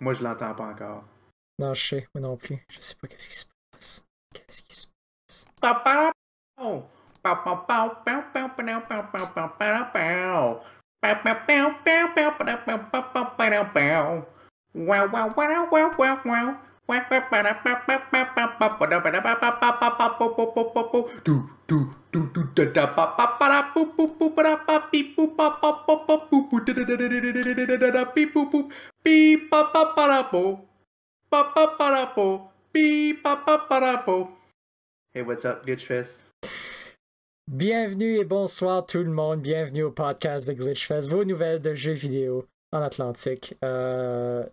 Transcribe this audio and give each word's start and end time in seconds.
Moi, 0.00 0.14
je 0.14 0.22
l'entends 0.24 0.54
pas 0.54 0.64
encore. 0.64 1.04
Non, 1.58 1.74
je 1.74 1.86
sais, 1.86 2.08
moi 2.14 2.22
non 2.22 2.36
plus. 2.36 2.64
Je 2.70 2.80
sais 2.80 2.94
pas 2.94 3.08
qu'est-ce 3.08 3.28
qui 3.28 3.36
se 3.36 3.46
passe. 3.70 4.04
Qu'est-ce 4.34 4.62
qui 4.62 4.74
se 4.74 4.86
passe? 4.86 5.44
Hey, 35.14 35.22
what's 35.22 35.44
up, 35.44 35.64
Glitchfest? 35.64 36.30
Bienvenue 37.50 38.18
et 38.18 38.24
bonsoir 38.24 38.84
tout 38.86 39.02
le 39.02 39.10
monde. 39.10 39.40
Bienvenue 39.40 39.84
au 39.84 39.90
podcast 39.92 40.48
de 40.48 40.52
Glitchfest, 40.54 41.08
vos 41.08 41.24
nouvelles 41.24 41.60
de 41.60 41.74
jeux 41.74 41.92
vidéo 41.92 42.46
en 42.72 42.82
Atlantique. 42.82 43.54
Euh, 43.62 44.44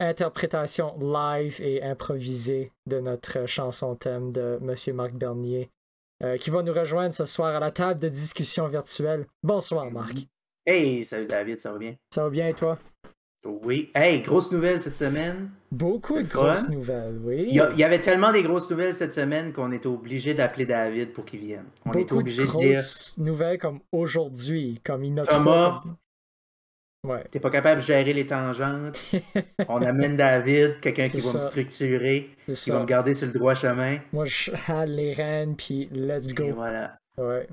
interprétation 0.00 0.94
live 1.00 1.60
et 1.60 1.82
improvisée 1.82 2.72
de 2.86 3.00
notre 3.00 3.46
chanson 3.46 3.94
thème 3.96 4.32
de 4.32 4.58
Monsieur 4.60 4.92
Marc 4.92 5.12
Bernier, 5.14 5.70
euh, 6.22 6.36
qui 6.36 6.50
va 6.50 6.62
nous 6.62 6.72
rejoindre 6.72 7.14
ce 7.14 7.26
soir 7.26 7.54
à 7.54 7.60
la 7.60 7.70
table 7.70 8.00
de 8.00 8.08
discussion 8.08 8.66
virtuelle. 8.68 9.26
Bonsoir, 9.42 9.90
Marc. 9.90 10.16
Hey, 10.66 11.04
salut 11.04 11.26
David, 11.26 11.60
ça 11.60 11.72
va 11.72 11.78
bien? 11.78 11.94
Ça 12.12 12.24
va 12.24 12.30
bien 12.30 12.48
et 12.48 12.54
toi? 12.54 12.78
Oui. 13.44 13.90
Hey, 13.94 14.22
grosse 14.22 14.50
nouvelle 14.50 14.82
cette 14.82 14.96
semaine. 14.96 15.48
Beaucoup 15.70 16.20
de 16.20 16.26
grosses 16.26 16.64
fun. 16.64 16.72
nouvelles, 16.72 17.20
oui. 17.22 17.44
Il 17.48 17.54
y, 17.54 17.60
a- 17.60 17.70
il 17.70 17.78
y 17.78 17.84
avait 17.84 18.00
tellement 18.02 18.32
des 18.32 18.42
grosses 18.42 18.68
nouvelles 18.68 18.94
cette 18.94 19.12
semaine 19.12 19.52
qu'on 19.52 19.70
était 19.70 19.86
obligé 19.86 20.34
d'appeler 20.34 20.66
David 20.66 21.12
pour 21.12 21.24
qu'il 21.24 21.38
vienne. 21.40 21.66
On 21.84 21.90
était 21.92 22.00
Beaucoup 22.00 22.18
obligé 22.18 22.42
de 22.42 22.46
de 22.48 22.52
dire 22.52 22.72
grosses 22.72 23.18
nouvelles 23.18 23.58
comme 23.58 23.78
aujourd'hui, 23.92 24.80
comme 24.84 25.04
a 25.18 25.22
Thomas. 25.22 25.82
Ouais. 27.06 27.24
t'es 27.30 27.40
pas 27.40 27.50
capable 27.50 27.80
de 27.80 27.86
gérer 27.86 28.12
les 28.12 28.26
tangentes. 28.26 29.00
On 29.68 29.80
amène 29.82 30.16
David, 30.16 30.80
quelqu'un 30.80 31.08
qui 31.08 31.20
va 31.20 31.34
me 31.34 31.40
structurer, 31.40 32.30
qui 32.46 32.70
va 32.70 32.80
me 32.80 32.86
garder 32.86 33.14
sur 33.14 33.26
le 33.26 33.32
droit 33.32 33.54
chemin. 33.54 33.98
Moi, 34.12 34.24
je 34.24 34.50
hale 34.68 34.94
les 34.94 35.12
rênes, 35.12 35.56
puis 35.56 35.88
let's 35.92 36.30
Et 36.32 36.34
go. 36.34 36.52
voilà. 36.54 36.98
Ouais. 37.18 37.46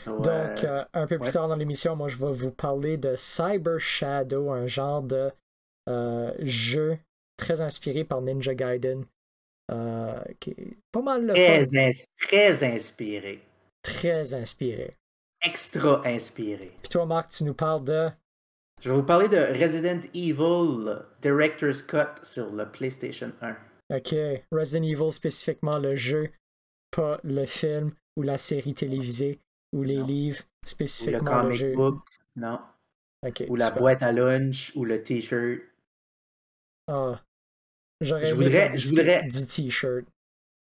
So, 0.00 0.16
Donc, 0.18 0.26
euh, 0.26 0.64
euh, 0.64 0.84
un 0.94 1.06
peu 1.06 1.18
plus 1.18 1.26
ouais. 1.26 1.32
tard 1.32 1.48
dans 1.48 1.56
l'émission, 1.56 1.96
moi, 1.96 2.08
je 2.08 2.16
vais 2.16 2.32
vous 2.32 2.50
parler 2.50 2.96
de 2.96 3.14
Cyber 3.16 3.78
Shadow, 3.80 4.50
un 4.50 4.66
genre 4.66 5.02
de 5.02 5.30
euh, 5.88 6.32
jeu 6.40 6.98
très 7.36 7.60
inspiré 7.60 8.04
par 8.04 8.22
Ninja 8.22 8.54
Gaiden, 8.54 9.04
qui 10.40 10.50
est 10.50 10.76
pas 10.92 11.02
mal 11.02 11.22
le 11.26 11.34
fun, 11.34 11.34
très, 11.34 11.76
ins- 11.76 12.04
très 12.20 12.64
inspiré. 12.64 13.40
très 13.82 14.34
inspiré. 14.34 14.96
Extra 15.44 16.06
inspiré. 16.06 16.70
Puis 16.82 16.88
toi, 16.90 17.04
Marc, 17.06 17.30
tu 17.30 17.44
nous 17.44 17.54
parles 17.54 17.84
de... 17.84 18.08
Je 18.84 18.90
vais 18.90 18.96
vous 18.96 19.02
parler 19.02 19.28
de 19.28 19.38
Resident 19.38 20.00
Evil 20.12 21.02
Director's 21.22 21.80
Cut 21.82 22.22
sur 22.22 22.52
le 22.52 22.70
PlayStation 22.70 23.32
1. 23.40 23.56
Ok, 23.96 24.14
Resident 24.52 24.82
Evil 24.84 25.10
spécifiquement 25.10 25.78
le 25.78 25.96
jeu, 25.96 26.28
pas 26.90 27.18
le 27.24 27.46
film 27.46 27.92
ou 28.16 28.22
la 28.22 28.36
série 28.36 28.74
télévisée 28.74 29.40
ou 29.72 29.82
les 29.84 29.96
Non. 29.96 30.06
livres, 30.06 30.40
Ou 30.40 30.64
le 30.64 30.68
spécifiquement 30.68 31.36
le, 31.36 31.42
comic 31.44 31.56
jeu. 31.56 31.74
book, 31.74 31.98
non. 32.36 32.60
Ok, 33.26 33.44
Ou 33.48 33.56
la 33.56 33.66
super. 33.68 33.80
boîte 33.80 34.02
à 34.02 34.12
lunch, 34.12 34.72
ou 34.74 34.84
le 34.84 35.02
t-shirt. 35.02 35.62
Ah. 36.88 37.22
J'aurais 38.02 38.26
Je 38.26 38.34
voudrais- 38.34 38.70
je 38.76 38.88
voudrais- 38.90 39.22
du 39.22 39.46
t-shirt. 39.46 40.04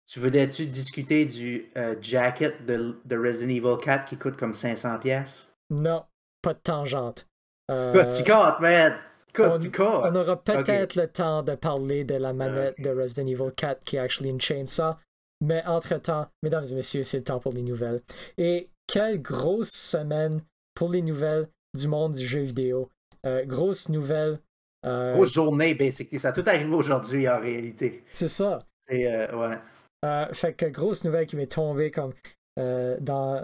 Tu 0.06 0.20
voudrais-tu 0.20 0.68
discuter 0.68 1.26
du 1.26 1.72
euh, 1.76 1.96
jacket 2.02 2.64
de, 2.68 3.00
de 3.04 3.18
Resident 3.18 3.50
Evil 3.50 3.78
4 3.84 4.06
qui 4.08 4.18
coûte 4.18 4.38
comme 4.38 4.52
500$? 4.54 5.00
pièces 5.00 5.52
Non, 5.72 6.06
pas 6.44 6.54
de 6.54 6.60
tangente. 6.60 7.26
Euh, 7.72 7.94
Costicote, 7.94 8.60
man! 8.60 8.94
Costicote! 9.34 10.04
on 10.12 10.16
aura 10.16 10.36
peut-être 10.44 10.96
le 10.96 11.08
temps 11.08 11.42
de 11.42 11.56
parler 11.56 12.04
de 12.04 12.16
la 12.16 12.34
manette 12.34 12.76
de 12.80 12.90
Resident 12.90 13.28
Evil 13.28 13.52
4 13.56 13.84
qui 13.86 13.96
est 13.96 14.00
actually 14.00 14.30
une 14.30 14.42
chainsaw. 14.42 14.96
Mais 15.44 15.64
entre-temps, 15.66 16.28
mesdames 16.44 16.66
et 16.70 16.76
messieurs, 16.76 17.04
c'est 17.04 17.18
le 17.18 17.24
temps 17.24 17.40
pour 17.40 17.54
les 17.54 17.62
nouvelles. 17.64 18.02
Et 18.38 18.70
quelle 18.88 19.22
grosse 19.22 19.72
semaine 19.72 20.42
pour 20.76 20.90
les 20.92 21.02
nouvelles 21.02 21.48
du 21.74 21.88
monde 21.88 22.14
du 22.14 22.28
jeu 22.28 22.42
vidéo. 22.42 22.90
Euh, 23.26 23.46
grosse 23.46 23.88
nouvelle. 23.90 24.40
euh, 24.86 25.14
Grosse 25.14 25.34
journée, 25.34 25.74
basically. 25.74 26.20
Ça 26.20 26.30
a 26.30 26.32
tout 26.34 26.44
arrivé 26.46 26.72
aujourd'hui, 26.74 27.28
en 27.30 27.40
réalité. 27.40 28.04
c'est 28.14 28.28
ça. 28.28 28.60
Et, 28.90 29.08
euh, 29.08 29.28
ouais. 29.36 29.58
Euh, 30.04 30.26
fait 30.34 30.54
que 30.54 30.66
grosse 30.66 31.04
nouvelle 31.06 31.26
qui 31.28 31.36
m'est 31.38 31.52
tombée 31.52 31.90
comme 31.92 32.14
euh, 32.60 32.98
dans 33.00 33.44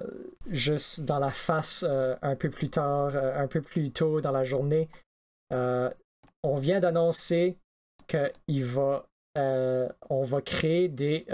juste 0.50 1.02
dans 1.06 1.20
la 1.20 1.32
face 1.32 1.86
euh, 1.88 2.16
un 2.22 2.36
peu 2.36 2.50
plus 2.50 2.70
tard, 2.70 3.16
euh, 3.16 3.42
un 3.42 3.48
peu 3.48 3.62
plus 3.62 3.92
tôt 3.92 4.22
dans 4.22 4.32
la 4.32 4.44
journée. 4.44 4.90
On 5.52 6.58
vient 6.58 6.80
d'annoncer 6.80 7.58
que 8.08 8.32
il 8.48 8.64
va, 8.66 9.06
on 9.36 10.24
va 10.24 10.42
créer 10.42 10.88
des 10.88 11.26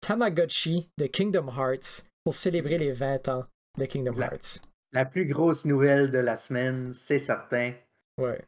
Tamagotchi 0.00 0.88
de 0.98 1.06
Kingdom 1.06 1.48
Hearts 1.48 2.08
pour 2.24 2.34
célébrer 2.34 2.78
les 2.78 2.92
20 2.92 3.28
ans 3.28 3.44
de 3.78 3.86
Kingdom 3.86 4.12
La- 4.18 4.26
Hearts. 4.26 4.60
La 4.92 5.04
plus 5.04 5.24
grosse 5.24 5.64
nouvelle 5.64 6.10
de 6.10 6.18
la 6.18 6.36
semaine, 6.36 6.92
c'est 6.94 7.18
certain. 7.18 7.72
Ouais. 8.20 8.40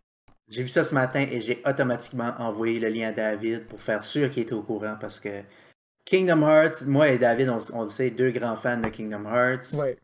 J'ai 0.48 0.62
vu 0.62 0.68
ça 0.68 0.84
ce 0.84 0.94
matin 0.94 1.26
et 1.28 1.40
j'ai 1.40 1.60
automatiquement 1.66 2.32
envoyé 2.38 2.78
le 2.78 2.88
lien 2.88 3.08
à 3.08 3.12
David 3.12 3.66
pour 3.66 3.80
faire 3.80 4.04
sûr 4.04 4.30
qu'il 4.30 4.44
était 4.44 4.52
au 4.52 4.62
courant 4.62 4.96
parce 5.00 5.18
que 5.18 5.42
Kingdom 6.06 6.42
Hearts, 6.42 6.86
moi 6.86 7.08
et 7.10 7.18
David, 7.18 7.50
on, 7.50 7.58
on 7.74 7.82
le 7.82 7.88
sait, 7.88 8.10
deux 8.10 8.30
grands 8.30 8.56
fans 8.56 8.80
de 8.80 8.88
Kingdom 8.88 9.26
Hearts. 9.26 9.74
Ouais. 9.78 9.98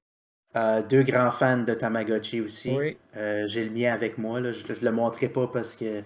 Euh, 0.55 0.83
deux 0.83 1.03
grands 1.03 1.31
fans 1.31 1.63
de 1.63 1.73
Tamagotchi 1.73 2.43
aussi. 2.43 2.77
Oui. 2.77 2.99
Euh, 3.17 3.47
j'ai 3.47 3.65
le 3.65 3.71
mien 3.71 3.95
avec 3.95 4.19
moi. 4.19 4.39
Là. 4.41 4.53
Je, 4.53 4.67
je 4.75 4.85
le 4.85 4.93
montrerai 4.93 5.31
pas 5.31 5.47
parce 5.47 5.75
que 5.75 6.03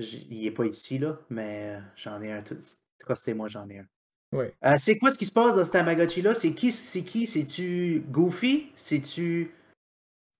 il 0.00 0.46
est 0.46 0.50
pas 0.50 0.64
ici, 0.64 0.98
là, 0.98 1.18
mais 1.30 1.78
j'en 1.96 2.20
ai 2.22 2.32
un. 2.32 2.42
tout- 2.42 2.54
En 2.54 2.58
tout 2.58 3.06
cas, 3.06 3.14
c'est 3.14 3.34
moi, 3.34 3.46
j'en 3.46 3.68
ai 3.68 3.78
un. 3.78 3.86
Oui. 4.32 4.46
Euh, 4.64 4.76
c'est 4.78 4.96
quoi 4.98 5.10
ce 5.10 5.18
qui 5.18 5.26
se 5.26 5.32
passe 5.32 5.54
dans 5.54 5.64
ce 5.64 5.70
Tamagotchi-là? 5.70 6.34
C'est 6.34 6.52
qui? 6.54 6.72
C'est 6.72 7.02
qui? 7.02 7.26
C'est-tu 7.26 8.02
Goofy? 8.10 8.72
C'est-tu 8.74 9.52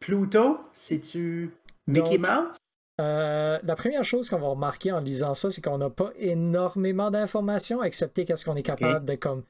Pluto? 0.00 0.58
C'est-tu 0.72 1.50
Mickey 1.86 2.16
Mouse? 2.18 2.56
Euh, 3.02 3.58
la 3.62 3.76
première 3.76 4.04
chose 4.04 4.28
qu'on 4.28 4.38
va 4.38 4.48
remarquer 4.48 4.92
en 4.92 5.00
lisant 5.00 5.34
ça, 5.34 5.50
c'est 5.50 5.60
qu'on 5.60 5.78
n'a 5.78 5.90
pas 5.90 6.12
énormément 6.18 7.10
d'informations, 7.10 7.82
excepté 7.82 8.24
qu'est-ce 8.24 8.44
qu'on 8.44 8.56
est 8.56 8.62
capable 8.62 9.04
de 9.04 9.14
comme 9.14 9.42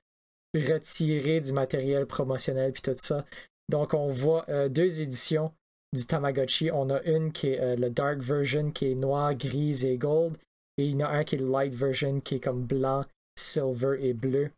retirer 0.54 1.40
du 1.40 1.52
matériel 1.52 2.06
promotionnel 2.06 2.72
puis 2.72 2.82
tout 2.82 2.94
ça. 2.94 3.24
Donc 3.68 3.94
on 3.94 4.08
voit 4.08 4.44
euh, 4.48 4.68
deux 4.68 5.00
éditions 5.00 5.52
du 5.92 6.06
Tamagotchi. 6.06 6.70
On 6.72 6.90
a 6.90 7.02
une 7.02 7.32
qui 7.32 7.48
est 7.48 7.60
euh, 7.60 7.76
le 7.76 7.90
dark 7.90 8.18
version 8.18 8.70
qui 8.70 8.92
est 8.92 8.94
noir, 8.94 9.34
grise 9.34 9.84
et 9.84 9.96
gold, 9.96 10.36
et 10.78 10.86
il 10.86 10.98
y 10.98 11.04
en 11.04 11.06
a 11.06 11.10
un 11.10 11.24
qui 11.24 11.36
est 11.36 11.38
le 11.38 11.50
light 11.50 11.74
version 11.74 12.20
qui 12.20 12.36
est 12.36 12.40
comme 12.40 12.64
blanc, 12.64 13.04
silver 13.38 13.98
et 14.00 14.14
bleu. 14.14 14.50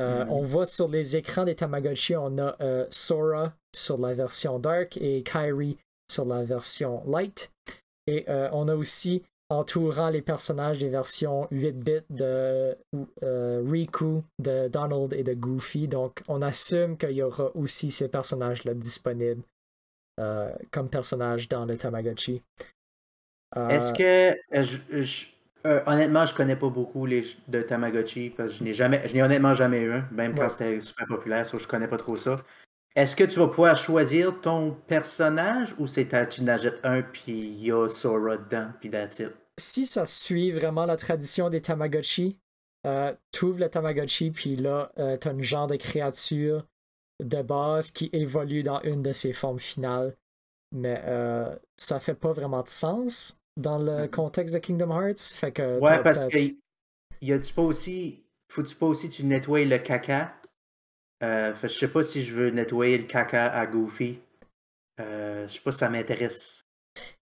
Euh, 0.00 0.24
Mhm. 0.24 0.30
On 0.30 0.42
voit 0.42 0.66
sur 0.66 0.88
les 0.88 1.16
écrans 1.16 1.44
des 1.44 1.54
Tamagotchi, 1.54 2.16
on 2.16 2.38
a 2.38 2.56
euh, 2.60 2.86
Sora 2.90 3.52
sur 3.74 3.98
la 3.98 4.14
version 4.14 4.58
dark 4.58 4.96
et 4.96 5.22
Kyrie 5.22 5.78
sur 6.10 6.24
la 6.24 6.42
version 6.42 7.02
light. 7.06 7.51
Et 8.06 8.24
euh, 8.28 8.48
on 8.52 8.68
a 8.68 8.74
aussi, 8.74 9.22
entourant 9.48 10.08
les 10.08 10.22
personnages 10.22 10.78
des 10.78 10.88
versions 10.88 11.46
8-bits 11.50 12.04
de 12.10 12.76
euh, 13.22 13.62
Riku, 13.66 14.22
de 14.38 14.68
Donald 14.68 15.12
et 15.12 15.22
de 15.22 15.34
Goofy. 15.34 15.88
Donc, 15.88 16.22
on 16.28 16.42
assume 16.42 16.96
qu'il 16.96 17.12
y 17.12 17.22
aura 17.22 17.54
aussi 17.54 17.90
ces 17.90 18.08
personnages-là 18.08 18.74
disponibles 18.74 19.42
euh, 20.20 20.50
comme 20.70 20.88
personnages 20.88 21.48
dans 21.48 21.64
le 21.64 21.76
Tamagotchi. 21.76 22.42
Est-ce 23.68 23.92
que. 23.92 24.36
je- 24.52 25.02
je- 25.02 25.26
honnêtement, 25.86 26.26
je 26.26 26.34
connais 26.34 26.56
pas 26.56 26.68
beaucoup 26.68 27.06
les 27.06 27.24
de 27.48 27.62
Tamagotchi 27.62 28.30
parce 28.30 28.52
que 28.52 28.58
je 28.58 28.64
n'ai 28.64 28.72
jamais, 28.72 29.06
je 29.06 29.14
n'ai 29.14 29.22
honnêtement 29.22 29.54
jamais 29.54 29.80
eu 29.82 29.92
un, 29.92 30.08
même 30.10 30.34
quand 30.34 30.48
c'était 30.48 30.80
super 30.80 31.06
populaire, 31.06 31.46
so 31.46 31.58
je 31.58 31.68
connais 31.68 31.88
pas 31.88 31.98
trop 31.98 32.16
ça. 32.16 32.36
Est-ce 32.94 33.16
que 33.16 33.24
tu 33.24 33.38
vas 33.38 33.48
pouvoir 33.48 33.76
choisir 33.76 34.40
ton 34.40 34.72
personnage 34.86 35.74
ou 35.78 35.86
c'est 35.86 36.08
tu 36.28 36.42
n'achètes 36.42 36.80
un 36.84 37.02
puis 37.02 37.32
il 37.32 37.64
y 37.64 37.72
a 37.72 37.88
Sora 37.88 38.36
dedans 38.36 38.68
puis 38.80 38.90
that's 38.90 39.18
it? 39.18 39.32
si 39.58 39.86
ça 39.86 40.06
suit 40.06 40.50
vraiment 40.50 40.86
la 40.86 40.96
tradition 40.96 41.50
des 41.50 41.60
Tamagotchi, 41.60 42.38
euh, 42.86 43.14
tu 43.30 43.44
ouvres 43.44 43.60
le 43.60 43.68
Tamagotchi, 43.68 44.30
puis 44.30 44.56
là, 44.56 44.92
euh, 44.98 45.16
tu 45.16 45.28
as 45.28 45.30
un 45.30 45.42
genre 45.42 45.66
de 45.66 45.76
créature 45.76 46.66
de 47.22 47.42
base 47.42 47.90
qui 47.90 48.10
évolue 48.12 48.62
dans 48.62 48.80
une 48.82 49.02
de 49.02 49.12
ses 49.12 49.32
formes 49.32 49.60
finales. 49.60 50.16
Mais 50.72 51.00
euh, 51.04 51.54
ça 51.76 52.00
fait 52.00 52.14
pas 52.14 52.32
vraiment 52.32 52.62
de 52.62 52.68
sens 52.68 53.40
dans 53.56 53.78
le 53.78 54.08
contexte 54.08 54.54
de 54.54 54.58
Kingdom 54.58 54.90
Hearts. 54.90 55.20
Fait 55.20 55.52
que 55.52 55.78
Ouais, 55.78 55.96
t'as 55.96 56.02
parce 56.02 56.26
que 56.26 56.38
y 57.20 57.32
a-tu 57.32 57.52
pas 57.52 57.62
aussi. 57.62 58.24
Faut-tu 58.48 58.74
pas 58.74 58.86
aussi 58.86 59.08
tu 59.08 59.24
nettoies 59.24 59.64
le 59.64 59.78
caca? 59.78 60.34
Euh, 61.22 61.54
fait, 61.54 61.68
je 61.68 61.74
sais 61.78 61.88
pas 61.88 62.02
si 62.02 62.22
je 62.22 62.34
veux 62.34 62.50
nettoyer 62.50 62.98
le 62.98 63.04
caca 63.04 63.46
à 63.46 63.66
Goofy. 63.66 64.18
Euh, 65.00 65.46
je 65.48 65.54
sais 65.54 65.60
pas 65.60 65.72
si 65.72 65.78
ça 65.78 65.88
m'intéresse 65.88 66.62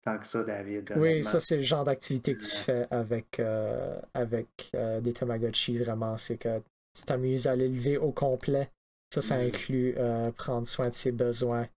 tant 0.05 0.19
que 0.19 0.27
ça, 0.27 0.45
David. 0.45 0.91
Oui, 0.97 1.23
ça, 1.25 1.41
c'est 1.41 1.57
le 1.57 1.63
genre 1.63 1.85
d'activité 1.85 2.35
que 2.35 2.41
tu 2.41 2.55
Ouais. 2.57 2.63
fais 2.63 2.87
avec, 2.91 3.41
euh, 3.41 4.01
avec 4.15 4.71
euh, 4.75 5.01
des 5.01 5.13
Tamagotchi, 5.13 5.79
vraiment. 5.79 6.17
C'est 6.17 6.39
que 6.39 6.61
tu 6.95 7.03
t'amuses 7.05 7.47
à 7.47 7.57
l'élever 7.57 7.99
au 7.99 8.13
complet. 8.13 8.71
Ça, 9.13 9.23
ça 9.23 9.37
Mhm. 9.37 9.47
inclut 9.47 9.95
euh, 9.97 10.31
prendre 10.33 10.67
soin 10.67 10.89
de 10.89 10.95
ses 10.95 11.13
besoins 11.13 11.69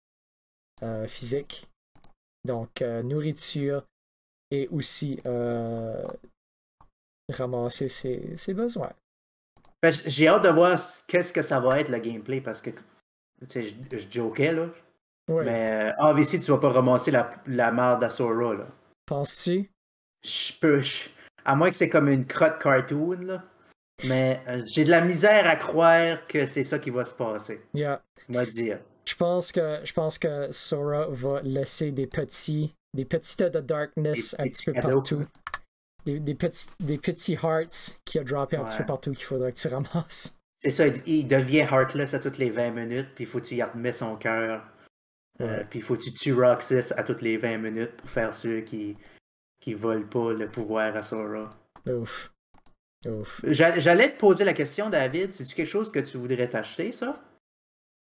euh, 0.84 1.08
physiques. 1.08 1.68
Donc, 2.46 2.82
euh, 2.82 3.04
nourriture 3.04 3.86
et 4.52 4.68
aussi 4.70 5.18
euh, 5.28 6.04
ramasser 7.32 7.90
ses, 7.90 8.36
ses 8.38 8.54
besoins. 8.54 8.92
Ben, 9.82 9.92
J'ai 10.06 10.28
hâte 10.28 10.44
de 10.44 10.50
voir 10.50 10.78
qu'est-ce 11.08 11.34
que 11.34 11.42
ça 11.42 11.60
va 11.60 11.80
être 11.80 11.90
le 11.90 11.98
gameplay 11.98 12.42
parce 12.42 12.62
que 12.62 12.70
je, 13.50 13.70
je 13.92 14.08
jokais 14.12 14.54
là. 14.54 14.68
Mais 15.28 15.90
euh, 15.90 15.92
obviously, 16.00 16.40
tu 16.40 16.52
vas 16.52 16.58
pas 16.58 16.70
ramasser 16.72 17.10
la, 17.12 17.30
la 17.48 17.72
merde 17.72 18.02
d'Asura 18.02 18.54
là. 18.54 18.68
Penses-tu? 19.06 19.72
Je 20.24 20.54
peux. 20.60 20.82
je- 20.82 21.10
à 21.46 21.56
moins 21.56 21.70
que 21.70 21.76
c'est 21.76 21.90
comme 21.90 22.10
une 22.10 22.26
crotte 22.28 22.62
cartoon 22.62 23.18
là. 23.22 23.44
Mais 24.08 24.42
euh, 24.48 24.62
j'ai 24.74 24.84
de 24.84 24.90
la 24.92 25.02
misère 25.02 25.48
à 25.50 25.56
croire 25.56 26.26
que 26.28 26.46
c'est 26.46 26.64
ça 26.64 26.80
qui 26.80 26.90
va 26.90 27.04
se 27.04 27.14
passer. 27.14 27.62
Yeah. 27.74 28.02
On 28.30 28.34
va 28.34 28.46
dire. 28.46 28.80
Je 29.06 29.16
pense 29.16 29.52
que 29.52 29.80
je 29.84 29.94
pense 29.94 30.18
que 30.20 30.52
Sora 30.52 31.08
va 31.10 31.42
laisser 31.42 31.92
des 31.92 32.08
petits 32.08 32.74
des 32.94 33.06
petits 33.06 33.38
tas 33.38 33.50
de 33.50 33.60
darkness 33.62 34.36
Des 34.36 34.42
un 34.44 34.48
petit 34.48 34.66
peu 34.66 34.74
cadeaux. 34.74 35.02
partout. 35.02 35.22
Des, 36.06 36.20
des 36.20 36.36
petits 36.36 36.68
des 36.80 36.98
petits 36.98 37.34
hearts 37.44 38.00
qui 38.06 38.18
a 38.20 38.24
droppé 38.24 38.58
un 38.58 38.64
petit 38.66 38.76
peu 38.78 38.82
Ouais. 38.84 38.88
partout 38.88 39.12
qu'il 39.12 39.26
faudra 39.26 39.52
que 39.52 39.58
tu 39.58 39.68
ramasses. 39.68 40.40
C'est 40.64 40.72
ça, 40.72 40.88
il, 40.88 41.02
il 41.06 41.28
devient 41.28 41.66
heartless 41.72 42.14
à 42.14 42.20
toutes 42.20 42.38
les 42.38 42.50
20 42.50 42.72
minutes, 42.72 43.10
puis 43.16 43.24
il 43.24 43.28
faut 43.28 43.40
que 43.40 43.46
tu 43.46 43.56
y 43.56 43.64
remets 43.64 43.94
son 43.94 44.16
cœur. 44.16 44.64
Euh, 45.42 45.46
Ouais. 45.60 45.66
puis 45.70 45.80
il 45.80 45.82
faut 45.82 45.96
que 45.96 46.02
tu 46.04 46.14
tues 46.14 46.34
Roxas 46.34 46.94
à 46.98 47.04
toutes 47.04 47.22
les 47.22 47.38
20 47.38 47.58
minutes 47.58 47.94
pour 47.98 48.10
faire 48.10 48.36
sûr 48.36 48.64
qu'il 48.66 48.96
ne 49.68 49.76
vole 49.76 50.08
pas 50.08 50.34
le 50.34 50.46
pouvoir 50.46 50.96
à 50.96 51.02
Sora. 51.02 51.50
Ouf. 51.88 52.32
Ouf. 53.08 53.42
J'a- 53.46 53.80
J'allais 53.80 54.12
te 54.14 54.20
poser 54.20 54.44
la 54.44 54.54
question, 54.54 54.90
David. 54.92 55.34
C'est-tu 55.34 55.56
quelque 55.56 55.68
chose 55.70 55.92
que 55.92 56.00
tu 56.00 56.18
voudrais 56.18 56.48
t'acheter, 56.48 56.92
ça? 56.92 57.20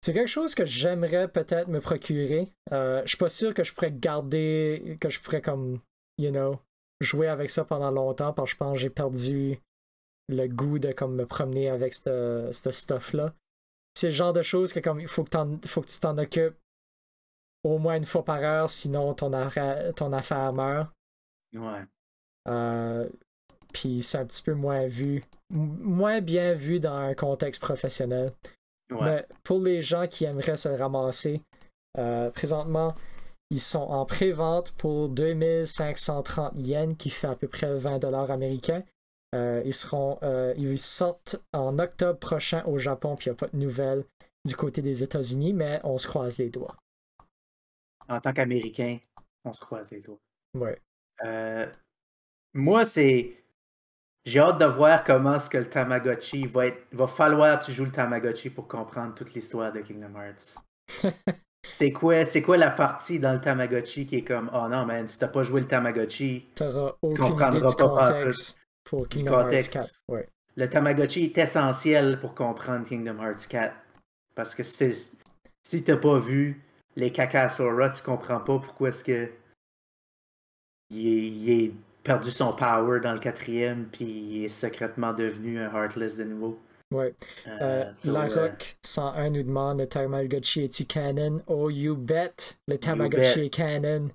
C'est 0.03 0.13
quelque 0.13 0.27
chose 0.29 0.53
que 0.55 0.65
j'aimerais 0.65 1.27
peut-être 1.27 1.67
me 1.67 1.79
procurer. 1.79 2.47
Euh, 2.71 3.01
je 3.03 3.09
suis 3.09 3.17
pas 3.17 3.29
sûr 3.29 3.53
que 3.55 3.63
je 3.63 3.73
pourrais 3.73 3.91
garder, 3.91 4.97
que 4.99 5.09
je 5.09 5.19
pourrais 5.19 5.41
comme, 5.41 5.79
you 6.19 6.29
know, 6.31 6.59
jouer 7.01 7.27
avec 7.27 7.49
ça 7.49 7.65
pendant 7.65 7.91
longtemps 7.91 8.33
parce 8.33 8.49
que 8.49 8.51
je 8.53 8.57
pense 8.57 8.73
que 8.73 8.79
j'ai 8.79 8.89
perdu 8.89 9.59
le 10.29 10.47
goût 10.47 10.79
de 10.79 10.91
comme 10.91 11.15
me 11.15 11.25
promener 11.25 11.69
avec 11.69 11.93
ce 11.93 12.49
stuff-là. 12.51 13.33
C'est 13.93 14.07
le 14.07 14.13
genre 14.13 14.33
de 14.33 14.41
choses 14.41 14.71
que 14.71 14.79
comme 14.79 14.99
il 14.99 15.07
faut 15.07 15.23
que, 15.23 15.67
faut 15.67 15.81
que 15.81 15.87
tu 15.87 15.99
t'en 15.99 16.17
occupes 16.17 16.55
au 17.63 17.77
moins 17.77 17.97
une 17.97 18.05
fois 18.05 18.23
par 18.23 18.41
heure, 18.41 18.69
sinon 18.69 19.13
ton, 19.13 19.33
affaire 19.33 20.53
meurt. 20.53 20.89
Ouais. 21.53 21.85
Euh, 22.47 23.07
Puis 23.73 24.01
c'est 24.01 24.17
un 24.17 24.25
petit 24.25 24.41
peu 24.41 24.53
moins 24.53 24.87
vu, 24.87 25.21
moins 25.49 26.21
bien 26.21 26.53
vu 26.53 26.79
dans 26.79 26.95
un 26.95 27.13
contexte 27.13 27.61
professionnel. 27.61 28.29
Ouais. 28.89 28.99
Mais 29.01 29.27
pour 29.43 29.59
les 29.59 29.81
gens 29.81 30.07
qui 30.07 30.25
aimeraient 30.25 30.55
se 30.55 30.69
ramasser, 30.69 31.41
euh, 31.97 32.29
présentement, 32.31 32.95
ils 33.51 33.59
sont 33.59 33.79
en 33.79 34.05
pré-vente 34.05 34.71
pour 34.77 35.09
2530 35.09 36.53
yens, 36.55 36.95
qui 36.97 37.09
fait 37.09 37.27
à 37.27 37.35
peu 37.35 37.49
près 37.49 37.77
20 37.77 37.99
dollars 37.99 38.31
américains. 38.31 38.83
Euh, 39.35 39.61
ils 39.65 39.73
seront, 39.73 40.17
euh, 40.23 40.53
ils 40.57 40.79
sortent 40.79 41.35
en 41.51 41.77
octobre 41.77 42.17
prochain 42.17 42.63
au 42.65 42.77
Japon, 42.77 43.15
puis 43.15 43.25
il 43.27 43.33
n'y 43.33 43.35
a 43.35 43.37
pas 43.37 43.47
de 43.47 43.57
nouvelles 43.57 44.05
du 44.45 44.55
côté 44.55 44.81
des 44.81 45.03
États-Unis, 45.03 45.51
mais 45.51 45.81
on 45.83 45.97
se 45.97 46.07
croise 46.07 46.37
les 46.37 46.49
doigts. 46.49 46.77
En 48.07 48.21
tant 48.21 48.31
qu'Américain, 48.31 48.99
on 49.43 49.51
se 49.51 49.59
croise 49.59 49.91
les 49.91 49.99
doigts. 49.99 50.19
Ouais. 50.57 50.81
Euh, 51.23 51.67
moi, 52.53 52.85
c'est. 52.85 53.37
J'ai 54.23 54.39
hâte 54.39 54.59
de 54.59 54.65
voir 54.65 55.03
comment 55.03 55.35
est-ce 55.35 55.49
que 55.49 55.57
le 55.57 55.69
Tamagotchi 55.69 56.47
va 56.47 56.67
être. 56.67 56.93
Va 56.93 57.07
falloir 57.07 57.59
que 57.59 57.65
tu 57.65 57.71
joues 57.73 57.85
le 57.85 57.91
Tamagotchi 57.91 58.49
pour 58.49 58.67
comprendre 58.67 59.13
toute 59.13 59.33
l'histoire 59.33 59.73
de 59.73 59.81
Kingdom 59.81 60.15
Hearts. 60.15 60.55
c'est 61.69 61.91
quoi, 61.91 62.25
c'est 62.25 62.41
quoi 62.41 62.57
la 62.57 62.71
partie 62.71 63.19
dans 63.19 63.33
le 63.33 63.39
Tamagotchi 63.39 64.05
qui 64.05 64.17
est 64.17 64.23
comme 64.23 64.49
Oh 64.53 64.67
non, 64.67 64.85
man, 64.85 65.07
si 65.07 65.19
t'as 65.19 65.27
pas 65.27 65.43
joué 65.43 65.61
le 65.61 65.67
Tamagotchi, 65.67 66.47
T'auras 66.55 66.95
aucune 67.01 67.17
comprendras 67.17 67.73
pas 67.73 67.87
contexte 67.87 68.59
pour 68.83 69.07
Kingdom 69.07 69.33
Hearts 69.33 69.45
contexte. 69.45 69.73
4. 69.73 69.89
Ouais. 70.07 70.29
le 70.55 70.69
Tamagotchi 70.69 71.25
est 71.25 71.37
essentiel 71.37 72.19
pour 72.19 72.33
comprendre 72.33 72.85
Kingdom 72.85 73.19
Hearts 73.21 73.47
4. 73.47 73.73
Parce 74.35 74.55
que 74.55 74.63
si, 74.63 75.83
t'as 75.83 75.97
pas 75.97 76.17
vu 76.17 76.61
les 76.95 77.11
Kakasora, 77.11 77.89
tu 77.89 78.01
comprends 78.01 78.39
pas 78.39 78.59
pourquoi 78.59 78.89
est-ce 78.89 79.03
que 79.03 79.29
il 80.89 81.07
est, 81.07 81.27
il 81.27 81.49
est 81.49 81.71
perdu 82.03 82.31
son 82.31 82.53
power 82.53 82.99
dans 82.99 83.13
le 83.13 83.19
quatrième, 83.19 83.85
puis 83.85 84.05
il 84.05 84.45
est 84.45 84.49
secrètement 84.49 85.13
devenu 85.13 85.59
un 85.59 85.71
Heartless 85.71 86.17
de 86.17 86.23
nouveau. 86.23 86.59
Ouais. 86.91 87.13
Euh, 87.47 87.57
Euh, 87.61 87.93
so, 87.93 88.11
La 88.11 88.29
euh, 88.29 88.47
Rock 88.49 88.77
101 88.81 89.29
nous 89.29 89.43
demande 89.43 89.79
le 89.79 89.87
Tamagotchi 89.87 90.65
est-tu 90.65 90.85
canon? 90.85 91.41
Oh, 91.47 91.69
you 91.69 91.95
bet! 91.95 92.57
Le 92.67 92.77
Tamagotchi 92.77 93.39
bet. 93.39 93.45
est 93.45 93.49
canon. 93.49 94.09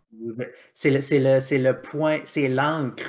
c'est 0.75 0.91
le, 0.91 1.01
c'est 1.01 1.19
le, 1.19 1.41
c'est 1.41 1.59
le 1.59 1.81
point, 1.81 2.21
c'est 2.27 2.49
l'encre 2.49 3.09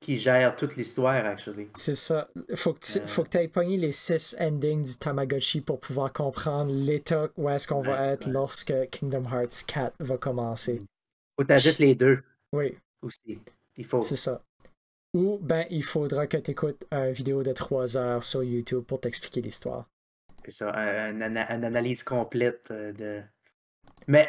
qui 0.00 0.16
gère 0.16 0.54
toute 0.56 0.76
l'histoire, 0.76 1.24
actually. 1.26 1.68
C'est 1.76 1.94
ça. 1.96 2.28
Faut 2.54 2.72
que 2.72 2.78
tu 2.80 2.98
Euh. 2.98 3.24
que 3.24 3.38
ailles 3.38 3.48
pogner 3.48 3.76
les 3.76 3.92
six 3.92 4.36
endings 4.40 4.82
du 4.84 4.96
Tamagotchi 4.96 5.60
pour 5.60 5.80
pouvoir 5.80 6.12
comprendre 6.12 6.72
l'état 6.72 7.28
où 7.36 7.48
est-ce 7.50 7.66
qu'on 7.66 7.82
va 7.82 8.12
être 8.12 8.26
ouais. 8.26 8.32
lorsque 8.32 8.72
Kingdom 8.90 9.24
Hearts 9.24 9.64
4 9.66 9.94
va 10.00 10.16
commencer. 10.16 10.80
Faut 11.36 11.44
t'ajouter 11.44 11.86
les 11.86 11.94
deux 11.94 12.22
Oui, 12.52 12.76
aussi. 13.02 13.38
Il 13.76 13.84
faut. 13.84 14.00
c'est 14.00 14.16
ça. 14.16 14.40
Ou 15.14 15.38
ben 15.40 15.64
il 15.70 15.82
faudra 15.84 16.26
que 16.26 16.36
tu 16.36 16.50
écoutes 16.50 16.84
une 16.92 17.12
vidéo 17.12 17.42
de 17.42 17.52
3 17.52 17.96
heures 17.96 18.22
sur 18.22 18.42
YouTube 18.44 18.84
pour 18.84 19.00
t'expliquer 19.00 19.40
l'histoire. 19.40 19.88
C'est 20.44 20.50
ça, 20.50 20.70
un- 20.74 21.20
un- 21.20 21.36
un- 21.36 21.56
une 21.56 21.64
analyse 21.64 22.02
complète 22.02 22.68
euh, 22.70 22.92
de. 22.92 23.22
Mais 24.06 24.28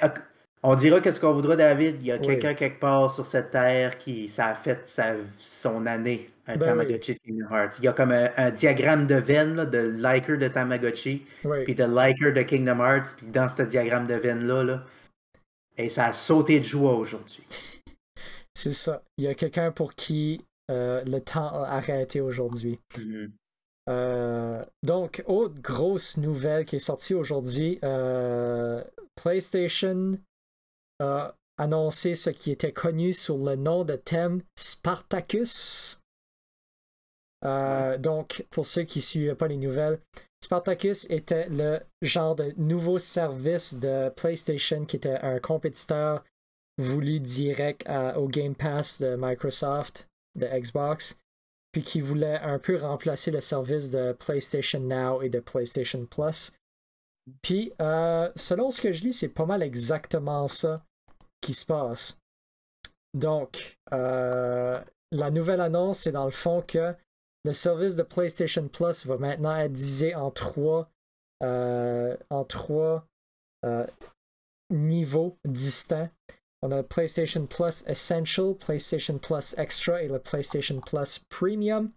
on 0.64 0.76
dira 0.76 1.00
qu'est-ce 1.00 1.20
qu'on 1.20 1.32
voudra, 1.34 1.56
David. 1.56 1.98
Il 2.02 2.08
y 2.08 2.12
a 2.12 2.16
Oui. 2.18 2.22
quelqu'un 2.26 2.54
quelque 2.54 2.80
part 2.80 3.12
sur 3.12 3.26
cette 3.26 3.52
terre 3.52 3.98
qui 3.98 4.30
ça 4.30 4.48
a 4.48 4.56
fait 4.56 4.88
sa- 4.88 5.16
son 5.38 5.86
année, 5.86 6.28
un 6.48 6.56
Ben 6.58 6.66
Tamagotchi 6.70 7.14
de 7.14 7.20
Kingdom 7.20 7.54
Hearts. 7.56 7.80
Il 7.80 7.86
y 7.86 7.88
a 7.88 7.94
comme 7.94 8.12
un, 8.12 8.30
un 8.38 8.52
diagramme 8.52 9.06
de 9.06 9.16
veine 9.16 9.56
là, 9.56 9.66
de 9.66 9.78
liker 9.80 10.38
de 10.38 10.48
Tamagotchi, 10.48 11.26
Oui. 11.46 11.64
puis 11.66 11.76
de 11.76 11.84
liker 11.84 12.32
de 12.32 12.42
Kingdom 12.42 12.80
Hearts, 12.80 13.16
puis 13.18 13.28
dans 13.28 13.48
ce 13.50 13.62
diagramme 13.64 14.08
de 14.08 14.16
veine-là, 14.16 14.64
là, 14.64 14.84
et 15.78 15.88
ça 15.90 16.06
a 16.08 16.14
sauté 16.14 16.60
de 16.60 16.66
joie 16.66 16.94
aujourd'hui. 16.96 17.44
C'est 18.54 18.74
ça. 18.74 19.04
Il 19.18 19.24
y 19.24 19.28
a 19.28 19.36
quelqu'un 19.36 19.72
pour 19.72 19.94
qui 19.94 20.42
euh, 20.70 21.04
le 21.06 21.20
temps 21.20 21.64
a 21.64 21.68
arrêté 21.68 22.22
aujourd'hui. 22.22 22.80
Mhm. 22.98 23.32
Euh, 23.90 24.52
donc, 24.84 25.24
autre 25.26 25.56
grosse 25.62 26.18
nouvelle 26.18 26.66
qui 26.66 26.76
est 26.76 26.80
sortie 26.80 27.16
aujourd'hui, 27.16 27.80
euh, 27.84 28.84
PlayStation 29.16 30.18
a 31.00 31.34
annoncé 31.58 32.14
ce 32.14 32.30
qui 32.30 32.52
était 32.52 32.72
connu 32.72 33.14
sous 33.14 33.44
le 33.44 33.56
nom 33.56 33.84
de 33.84 33.96
thème 33.96 34.44
Spartacus. 34.58 36.00
Euh, 37.46 37.98
donc, 37.98 38.46
pour 38.50 38.66
ceux 38.66 38.84
qui 38.84 39.00
ne 39.00 39.04
suivaient 39.04 39.36
pas 39.36 39.48
les 39.48 39.58
nouvelles, 39.58 40.00
Spartacus 40.44 41.10
était 41.10 41.50
le 41.50 41.80
genre 42.02 42.36
de 42.36 42.54
nouveau 42.58 43.00
service 43.00 43.74
de 43.76 44.10
PlayStation 44.10 44.86
qui 44.86 44.98
était 44.98 45.18
un 45.22 45.40
compétiteur 45.40 46.24
voulu 46.78 47.20
direct 47.20 47.84
à- 47.88 48.20
au 48.20 48.28
Game 48.28 48.56
Pass 48.56 49.02
de 49.02 49.16
Microsoft, 49.18 50.08
de 50.40 50.48
Xbox, 50.48 51.22
puis 51.72 51.84
qui 51.84 52.02
voulait 52.02 52.40
un 52.40 52.60
peu 52.60 52.78
remplacer 52.78 53.32
le 53.32 53.42
service 53.42 53.92
de 53.92 54.14
PlayStation 54.14 54.80
Now 54.80 55.22
et 55.22 55.30
de 55.30 55.40
PlayStation 55.40 56.06
Plus. 56.06 56.54
Puis, 57.42 57.74
euh, 57.82 58.32
selon 58.36 58.72
ce 58.72 58.82
que 58.82 58.92
je 58.92 59.04
lis, 59.04 59.14
c'est 59.14 59.34
pas 59.34 59.46
mal 59.46 59.62
exactement 59.62 60.48
ça 60.48 60.76
qui 61.42 61.54
se 61.54 61.66
passe. 61.66 62.20
Donc, 63.14 63.78
euh, 63.94 64.82
la 65.12 65.32
nouvelle 65.32 65.62
annonce, 65.62 66.00
c'est 66.00 66.12
dans 66.12 66.26
le 66.26 66.32
fond 66.32 66.62
que 66.62 66.96
le 67.46 67.54
service 67.54 67.96
de 67.96 68.04
PlayStation 68.04 68.68
Plus 68.68 69.06
va 69.06 69.18
maintenant 69.18 69.56
être 69.56 69.74
divisé 69.74 70.16
en 70.16 70.32
trois, 70.32 70.90
euh, 71.44 72.18
en 72.30 72.44
trois 72.44 73.06
niveaux 74.72 75.38
distincts. 75.46 76.10
On 76.62 76.72
a 76.72 76.84
PlayStation 76.84 77.46
Plus 77.46 77.84
Essential, 77.88 78.54
PlayStation 78.56 79.18
Plus 79.18 79.56
Extra 79.58 80.04
et 80.04 80.08
le 80.08 80.20
PlayStation 80.20 80.80
Plus 80.80 81.20
Premium. 81.30 81.92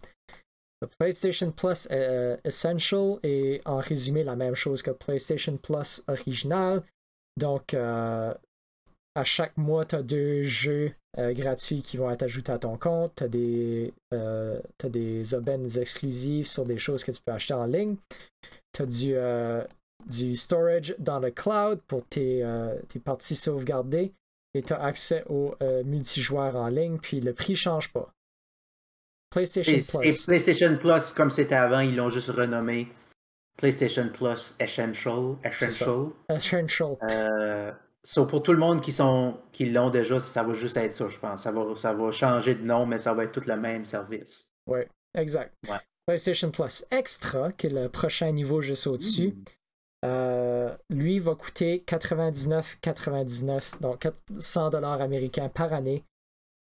Le 0.80 0.88
PlayStation 0.98 1.50
Plus 1.50 1.88
euh, 1.90 2.36
Essential 2.44 3.18
est 3.22 3.60
en 3.66 3.78
résumé 3.78 4.22
la 4.22 4.36
même 4.36 4.54
chose 4.54 4.82
que 4.82 4.90
PlayStation 4.90 5.56
Plus 5.56 6.04
original. 6.06 6.82
Donc, 7.36 7.74
euh, 7.74 8.32
à 9.14 9.24
chaque 9.24 9.56
mois, 9.56 9.84
tu 9.84 9.96
as 9.96 10.02
deux 10.02 10.42
jeux 10.42 10.92
euh, 11.18 11.32
gratuits 11.34 11.82
qui 11.82 11.96
vont 11.96 12.10
être 12.10 12.22
ajoutés 12.22 12.52
à 12.52 12.58
ton 12.58 12.76
compte. 12.76 13.14
Tu 13.16 13.24
as 13.24 13.28
des, 13.28 13.94
euh, 14.14 14.60
t'as 14.78 14.88
des 14.88 15.34
aubaines 15.34 15.68
exclusives 15.76 16.46
sur 16.46 16.64
des 16.64 16.78
choses 16.78 17.04
que 17.04 17.10
tu 17.10 17.20
peux 17.20 17.32
acheter 17.32 17.54
en 17.54 17.66
ligne. 17.66 17.96
Tu 18.72 18.82
as 18.82 18.86
du, 18.86 19.14
euh, 19.14 19.64
du 20.08 20.36
storage 20.36 20.94
dans 20.98 21.18
le 21.18 21.30
cloud 21.30 21.80
pour 21.86 22.06
tes, 22.06 22.42
euh, 22.42 22.74
tes 22.88 23.00
parties 23.00 23.34
sauvegardées 23.34 24.12
et 24.54 24.62
tu 24.62 24.72
as 24.72 24.82
accès 24.82 25.24
au 25.28 25.54
euh, 25.62 25.82
multijoueur 25.84 26.56
en 26.56 26.68
ligne, 26.68 26.98
puis 26.98 27.20
le 27.20 27.32
prix 27.32 27.56
change 27.56 27.92
pas. 27.92 28.12
PlayStation 29.30 30.00
Plus. 30.00 30.26
PlayStation 30.26 30.76
Plus, 30.76 31.12
comme 31.12 31.30
c'était 31.30 31.54
avant, 31.54 31.80
ils 31.80 31.96
l'ont 31.96 32.10
juste 32.10 32.30
renommé 32.30 32.88
PlayStation 33.56 34.08
Plus 34.08 34.54
Essential. 34.60 35.36
Essential. 35.44 36.08
Essential. 36.28 36.96
Euh, 37.10 37.72
pour 38.28 38.42
tout 38.42 38.52
le 38.52 38.58
monde 38.58 38.80
qui 38.80 38.92
sont 38.92 39.40
qui 39.52 39.70
l'ont 39.70 39.90
déjà, 39.90 40.20
ça 40.20 40.42
va 40.42 40.52
juste 40.52 40.76
être 40.76 40.92
ça, 40.92 41.08
je 41.08 41.18
pense. 41.18 41.42
Ça 41.42 41.52
va, 41.52 41.74
ça 41.76 41.92
va 41.92 42.10
changer 42.10 42.54
de 42.54 42.64
nom, 42.64 42.84
mais 42.86 42.98
ça 42.98 43.14
va 43.14 43.24
être 43.24 43.32
tout 43.32 43.48
le 43.48 43.56
même 43.56 43.84
service. 43.84 44.52
Oui, 44.66 44.80
exact. 45.14 45.54
PlayStation 46.06 46.50
Plus 46.50 46.84
Extra, 46.90 47.52
qui 47.52 47.68
est 47.68 47.70
le 47.70 47.88
prochain 47.88 48.32
niveau 48.32 48.60
juste 48.60 48.86
au-dessus, 48.86 49.28
hmm. 49.28 49.44
Euh, 50.04 50.74
lui 50.90 51.18
va 51.20 51.34
coûter 51.34 51.84
99,99, 51.86 53.80
donc 53.80 54.08
100 54.38 54.70
dollars 54.70 55.00
américains 55.00 55.48
par 55.48 55.72
année. 55.72 56.04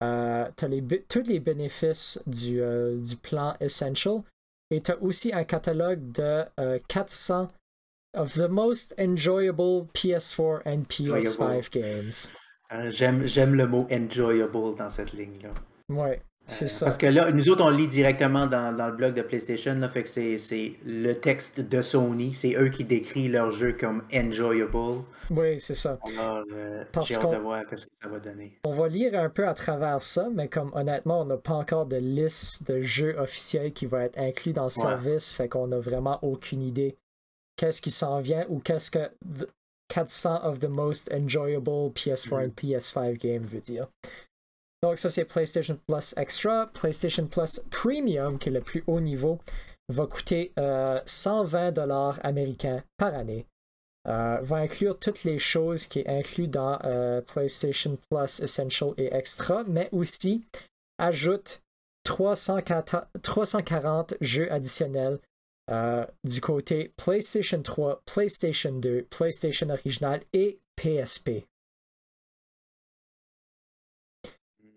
Euh, 0.04 0.48
tu 0.58 0.66
as 0.66 0.98
tous 1.08 1.24
les 1.24 1.40
bénéfices 1.40 2.22
du, 2.26 2.62
euh, 2.62 2.98
du 2.98 3.16
plan 3.16 3.56
Essential 3.60 4.22
et 4.72 4.82
tu 4.82 4.92
as 4.92 5.02
aussi 5.02 5.34
un 5.34 5.44
catalogue 5.44 6.12
de 6.12 6.46
400 6.88 7.48
of 8.16 8.34
the 8.34 8.50
most 8.50 8.94
enjoyable 9.00 9.88
PS4 9.94 10.62
and 10.66 10.84
PS5 10.90 11.70
games. 11.72 12.32
J'aime 12.92 13.56
le 13.56 13.68
mot 13.68 13.88
enjoyable 13.92 14.76
dans 14.78 14.90
cette 14.90 15.14
ligne-là. 15.14 15.50
Ouais. 15.90 16.22
C'est 16.50 16.68
ça. 16.68 16.86
Parce 16.86 16.98
que 16.98 17.06
là, 17.06 17.32
nous 17.32 17.50
autres, 17.50 17.64
on 17.64 17.70
lit 17.70 17.88
directement 17.88 18.48
dans, 18.48 18.76
dans 18.76 18.88
le 18.88 18.94
blog 18.94 19.14
de 19.14 19.22
PlayStation, 19.22 19.76
là, 19.76 19.88
fait 19.88 20.04
que 20.04 20.10
c'est 20.10 20.74
le 20.86 21.14
texte 21.14 21.60
de 21.60 21.82
Sony, 21.82 22.34
c'est 22.34 22.56
eux 22.56 22.70
qui 22.70 22.84
décrivent 22.84 23.32
leur 23.32 23.52
jeu 23.52 23.74
comme 23.80 24.04
enjoyable. 24.14 25.04
Oui, 25.30 25.60
c'est 25.60 25.76
ça. 25.76 26.00
Alors, 26.18 26.44
euh, 26.52 26.84
j'ai 27.04 27.16
hâte 27.16 27.32
de 27.32 27.38
voir 27.38 27.64
ce 27.70 27.86
que 27.86 27.92
ça 28.02 28.10
va 28.10 28.20
donner. 28.20 28.60
On 28.66 28.72
va 28.72 28.88
lire 28.88 29.14
un 29.14 29.30
peu 29.30 29.48
à 29.48 29.54
travers 29.54 30.02
ça, 30.02 30.28
mais 30.34 30.48
comme 30.48 30.72
honnêtement, 30.74 31.22
on 31.22 31.26
n'a 31.26 31.38
pas 31.38 31.54
encore 31.54 31.86
de 31.86 31.98
liste 31.98 32.68
de 32.70 32.82
jeux 32.82 33.16
officiels 33.20 33.72
qui 33.72 33.86
va 33.86 34.06
être 34.06 34.18
inclus 34.18 34.54
dans 34.54 34.64
le 34.64 34.70
service, 34.70 35.32
fait 35.32 35.48
qu'on 35.48 35.68
n'a 35.68 35.80
vraiment 35.80 36.20
aucune 36.24 36.64
idée 36.64 36.98
qu'est-ce 37.58 37.82
qui 37.82 37.92
s'en 37.92 38.22
vient 38.22 38.46
ou 38.50 38.60
qu'est-ce 38.60 38.90
que 38.90 39.12
400 39.90 40.44
of 40.44 40.60
the 40.60 40.70
most 40.70 41.12
enjoyable 41.12 41.92
PS4 41.92 42.44
et 42.44 42.48
mm. 42.48 42.52
PS5 42.52 43.18
games 43.18 43.44
veut 43.44 43.60
dire. 43.60 43.88
Donc 44.82 44.98
ça 44.98 45.10
c'est 45.10 45.26
PlayStation 45.26 45.78
Plus 45.88 46.16
Extra. 46.18 46.68
PlayStation 46.68 47.28
Plus 47.28 47.60
Premium, 47.72 48.40
qui 48.40 48.48
est 48.50 48.54
le 48.54 48.62
plus 48.62 48.84
haut 48.88 49.02
niveau, 49.02 49.40
va 49.90 50.06
coûter 50.06 50.54
120 50.56 50.60
euh, 50.60 51.72
dollars 51.72 52.20
américains 52.24 52.82
par 52.98 53.14
année. 53.14 53.46
Euh, 54.08 54.38
va 54.42 54.56
inclure 54.58 54.98
toutes 54.98 55.26
les 55.26 55.40
choses 55.40 55.88
qui 55.88 56.00
est 56.00 56.08
inclus 56.08 56.48
dans 56.48 56.80
euh, 56.86 57.20
PlayStation 57.22 57.98
Plus 58.10 58.40
Essential 58.40 58.94
et 58.98 59.14
Extra, 59.14 59.66
mais 59.68 59.90
aussi 59.92 60.46
ajoute 60.98 61.62
340 62.06 64.16
jeux 64.22 64.50
additionnels 64.52 65.20
du 66.24 66.42
côté 66.42 66.92
PlayStation 66.98 67.62
3, 67.62 68.02
PlayStation 68.06 68.72
2, 68.72 69.06
PlayStation 69.12 69.70
original 69.70 70.24
et 70.34 70.58
PSP. 70.76 71.46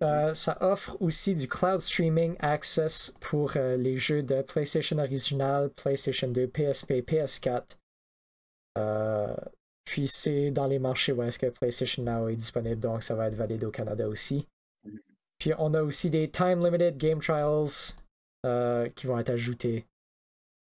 Euh, 0.03 0.35
ça 0.35 0.59
offre 0.61 0.97
aussi 1.01 1.35
du 1.35 1.49
cloud 1.49 1.79
streaming 1.79 2.37
access 2.41 3.15
pour 3.21 3.53
euh, 3.57 3.77
les 3.77 3.97
jeux 3.97 4.23
de 4.23 4.43
PlayStation 4.43 4.99
Original, 4.99 5.71
PlayStation 5.71 6.29
2, 6.29 6.49
PSP, 6.49 7.03
PS4. 7.03 7.77
puis 9.85 10.09
c'est 10.09 10.51
dans 10.51 10.67
les 10.67 10.79
marchés 10.79 11.13
où 11.13 11.23
est-ce 11.23 11.39
que 11.39 11.47
PlayStation 11.47 12.03
Now 12.03 12.29
est 12.29 12.37
disponible, 12.37 12.81
donc 12.81 13.03
ça 13.03 13.15
va 13.15 13.29
être 13.29 13.35
validé 13.35 13.65
au 13.65 13.71
Canada 13.71 14.09
aussi. 14.09 14.47
Puis 15.39 15.53
on 15.59 15.75
a 15.75 15.83
aussi 15.83 16.11
des 16.11 16.31
time 16.31 16.65
limited 16.65 16.97
game 16.97 17.21
trials 17.21 17.95
euh, 18.47 18.89
qui 18.91 19.07
vont 19.07 19.19
être 19.19 19.31
ajoutés 19.31 19.87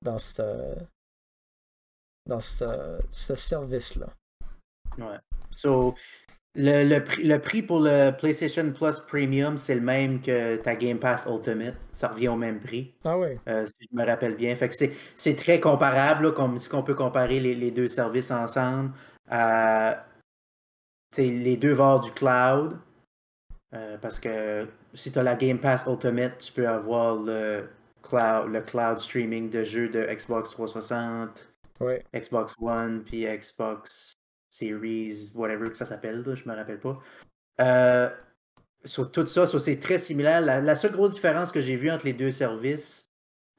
dans 0.02 0.18
ce 0.18 0.74
ce 2.28 3.34
service-là. 3.34 4.08
Ouais. 4.98 5.18
So, 5.50 5.94
le, 6.56 6.84
le, 7.22 7.38
prix, 7.38 7.62
pour 7.62 7.80
le 7.80 8.10
PlayStation 8.10 8.72
Plus 8.72 8.98
Premium, 9.00 9.58
c'est 9.58 9.74
le 9.74 9.80
même 9.80 10.20
que 10.20 10.56
ta 10.56 10.74
Game 10.74 10.98
Pass 10.98 11.26
Ultimate. 11.30 11.74
Ça 11.90 12.08
revient 12.08 12.28
au 12.28 12.36
même 12.36 12.60
prix. 12.60 12.94
Ah 13.04 13.18
oui. 13.18 13.38
Euh, 13.48 13.66
si 13.66 13.88
je 13.90 13.96
me 13.96 14.04
rappelle 14.04 14.36
bien. 14.36 14.54
Fait 14.54 14.68
que 14.68 14.74
c'est 15.14 15.36
très 15.36 15.60
comparable, 15.60 16.32
comme 16.34 16.58
si 16.58 16.72
on 16.74 16.82
peut 16.82 16.94
comparer 16.94 17.40
les, 17.40 17.70
deux 17.70 17.88
services 17.88 18.30
ensemble. 18.30 18.92
les 21.18 21.56
deux 21.56 21.72
vont 21.72 21.98
du 21.98 22.10
cloud. 22.12 22.78
Euh, 23.74 23.98
parce 23.98 24.18
que 24.18 24.66
si 24.94 25.12
tu 25.12 25.18
as 25.18 25.22
la 25.22 25.34
Game 25.34 25.58
Pass 25.58 25.84
Ultimate, 25.86 26.38
tu 26.38 26.52
peux 26.52 26.68
avoir 26.68 27.16
le 27.16 27.68
cloud, 28.02 28.48
le 28.48 28.60
cloud 28.60 28.98
streaming 28.98 29.50
de 29.50 29.64
jeux 29.64 29.88
de 29.88 30.02
Xbox 30.02 30.52
360, 30.52 31.52
Xbox 32.14 32.54
One, 32.60 33.02
puis 33.04 33.26
Xbox 33.26 34.12
Series, 34.58 35.32
whatever 35.34 35.70
que 35.70 35.76
ça 35.76 35.84
s'appelle, 35.84 36.24
je 36.34 36.48
me 36.48 36.54
rappelle 36.54 36.78
pas. 36.78 36.98
Euh, 37.60 38.10
sur 38.84 39.10
tout 39.10 39.26
ça, 39.26 39.46
c'est 39.46 39.78
très 39.78 39.98
similaire. 39.98 40.40
La, 40.40 40.74
seule 40.74 40.92
grosse 40.92 41.12
différence 41.12 41.52
que 41.52 41.60
j'ai 41.60 41.76
vue 41.76 41.90
entre 41.90 42.06
les 42.06 42.12
deux 42.12 42.30
services, 42.30 43.10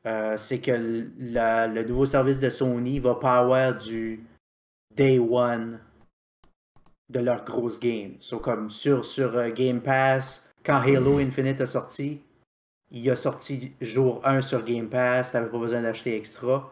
euh, 0.06 0.38
c'est 0.38 0.60
que 0.60 0.72
le 0.72 1.84
nouveau 1.84 2.06
service 2.06 2.39
de 2.39 2.50
Sony 2.50 3.00
va 3.00 3.16
pas 3.16 3.38
avoir 3.38 3.75
du 3.75 4.24
day 4.96 5.20
one 5.20 5.80
de 7.10 7.20
leur 7.20 7.46
grosse 7.46 7.80
game. 7.80 8.16
So, 8.20 8.39
comme 8.39 8.70
sur, 8.70 9.06
sur 9.06 9.38
euh, 9.38 9.50
Game 9.50 9.82
Pass, 9.82 10.50
quand 10.63 10.80
Halo 10.80 11.20
Infinite 11.20 11.62
a 11.62 11.68
sorti, 11.68 12.22
il 12.92 13.10
a 13.10 13.16
sorti 13.16 13.74
jour 13.82 14.22
1 14.25 14.42
sur 14.42 14.63
Game 14.63 14.89
Pass, 14.89 15.32
t'avais 15.32 15.50
pas 15.50 15.60
besoin 15.60 15.82
d'acheter 15.82 16.16
extra. 16.16 16.72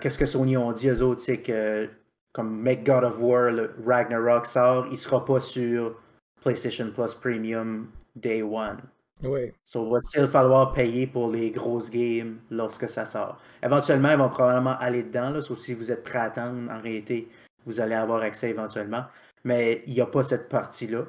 Qu'est-ce 0.00 0.18
que 0.18 0.24
Sony 0.24 0.56
ont 0.56 0.72
dit 0.72 0.88
eux 0.88 1.02
autres, 1.02 1.20
c'est 1.20 1.42
que 1.42 1.86
comme 2.36 2.60
Make 2.60 2.84
God 2.84 3.02
of 3.02 3.18
War, 3.18 3.50
le 3.50 3.74
Ragnarok 3.86 4.44
sort, 4.44 4.86
il 4.90 4.98
sera 4.98 5.24
pas 5.24 5.40
sur 5.40 5.96
PlayStation 6.42 6.90
Plus 6.90 7.14
Premium 7.14 7.90
Day 8.14 8.42
One. 8.42 8.82
Oui. 9.22 9.52
So, 9.64 9.86
il 9.86 9.92
va 9.92 10.00
still 10.02 10.26
falloir 10.26 10.72
payer 10.72 11.06
pour 11.06 11.30
les 11.30 11.50
grosses 11.50 11.90
games 11.90 12.38
lorsque 12.50 12.90
ça 12.90 13.06
sort. 13.06 13.40
Éventuellement, 13.62 14.10
ils 14.10 14.18
vont 14.18 14.28
probablement 14.28 14.76
aller 14.78 15.02
dedans. 15.02 15.30
Là, 15.30 15.40
si 15.40 15.72
vous 15.72 15.90
êtes 15.90 16.02
prêt 16.02 16.18
à 16.18 16.24
attendre, 16.24 16.70
en 16.70 16.78
réalité, 16.82 17.26
vous 17.64 17.80
allez 17.80 17.94
avoir 17.94 18.20
accès 18.20 18.50
éventuellement. 18.50 19.06
Mais 19.44 19.82
il 19.86 19.94
n'y 19.94 20.02
a 20.02 20.06
pas 20.06 20.22
cette 20.22 20.50
partie-là. 20.50 21.06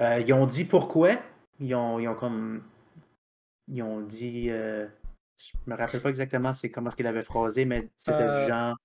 Euh, 0.00 0.22
ils 0.26 0.32
ont 0.32 0.46
dit 0.46 0.64
pourquoi. 0.64 1.10
Ils 1.60 1.72
ont, 1.76 2.00
ils 2.00 2.08
ont 2.08 2.16
comme. 2.16 2.64
Ils 3.68 3.82
ont 3.84 4.00
dit. 4.00 4.48
Euh, 4.50 4.88
je 5.36 5.52
me 5.70 5.76
rappelle 5.76 6.00
pas 6.00 6.08
exactement 6.08 6.52
c'est 6.52 6.70
comment 6.70 6.90
ce 6.90 6.96
qu'il 6.96 7.06
avait 7.06 7.22
phrasé, 7.22 7.64
mais 7.64 7.88
c'était 7.96 8.18
du 8.18 8.24
euh, 8.24 8.48
genre. 8.48 8.76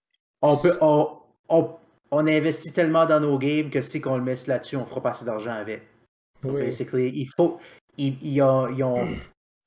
On 0.43 0.55
peut 0.55 0.77
on, 0.81 1.19
on, 1.50 1.77
investit 2.12 2.72
tellement 2.72 3.06
dans 3.06 3.20
nos 3.20 3.38
games 3.38 3.70
que 3.70 3.82
si 3.82 4.01
on 4.06 4.18
le 4.18 4.24
met 4.24 4.36
là-dessus, 4.48 4.75
on 4.75 4.86
fera 4.86 5.01
pas 5.01 5.10
assez 5.12 5.25
d'argent 5.25 5.53
avec. 5.53 5.84
Oui. 6.44 6.70
il 6.70 7.27
faut. 7.36 7.60
Ils, 7.98 8.18
ils, 8.22 8.41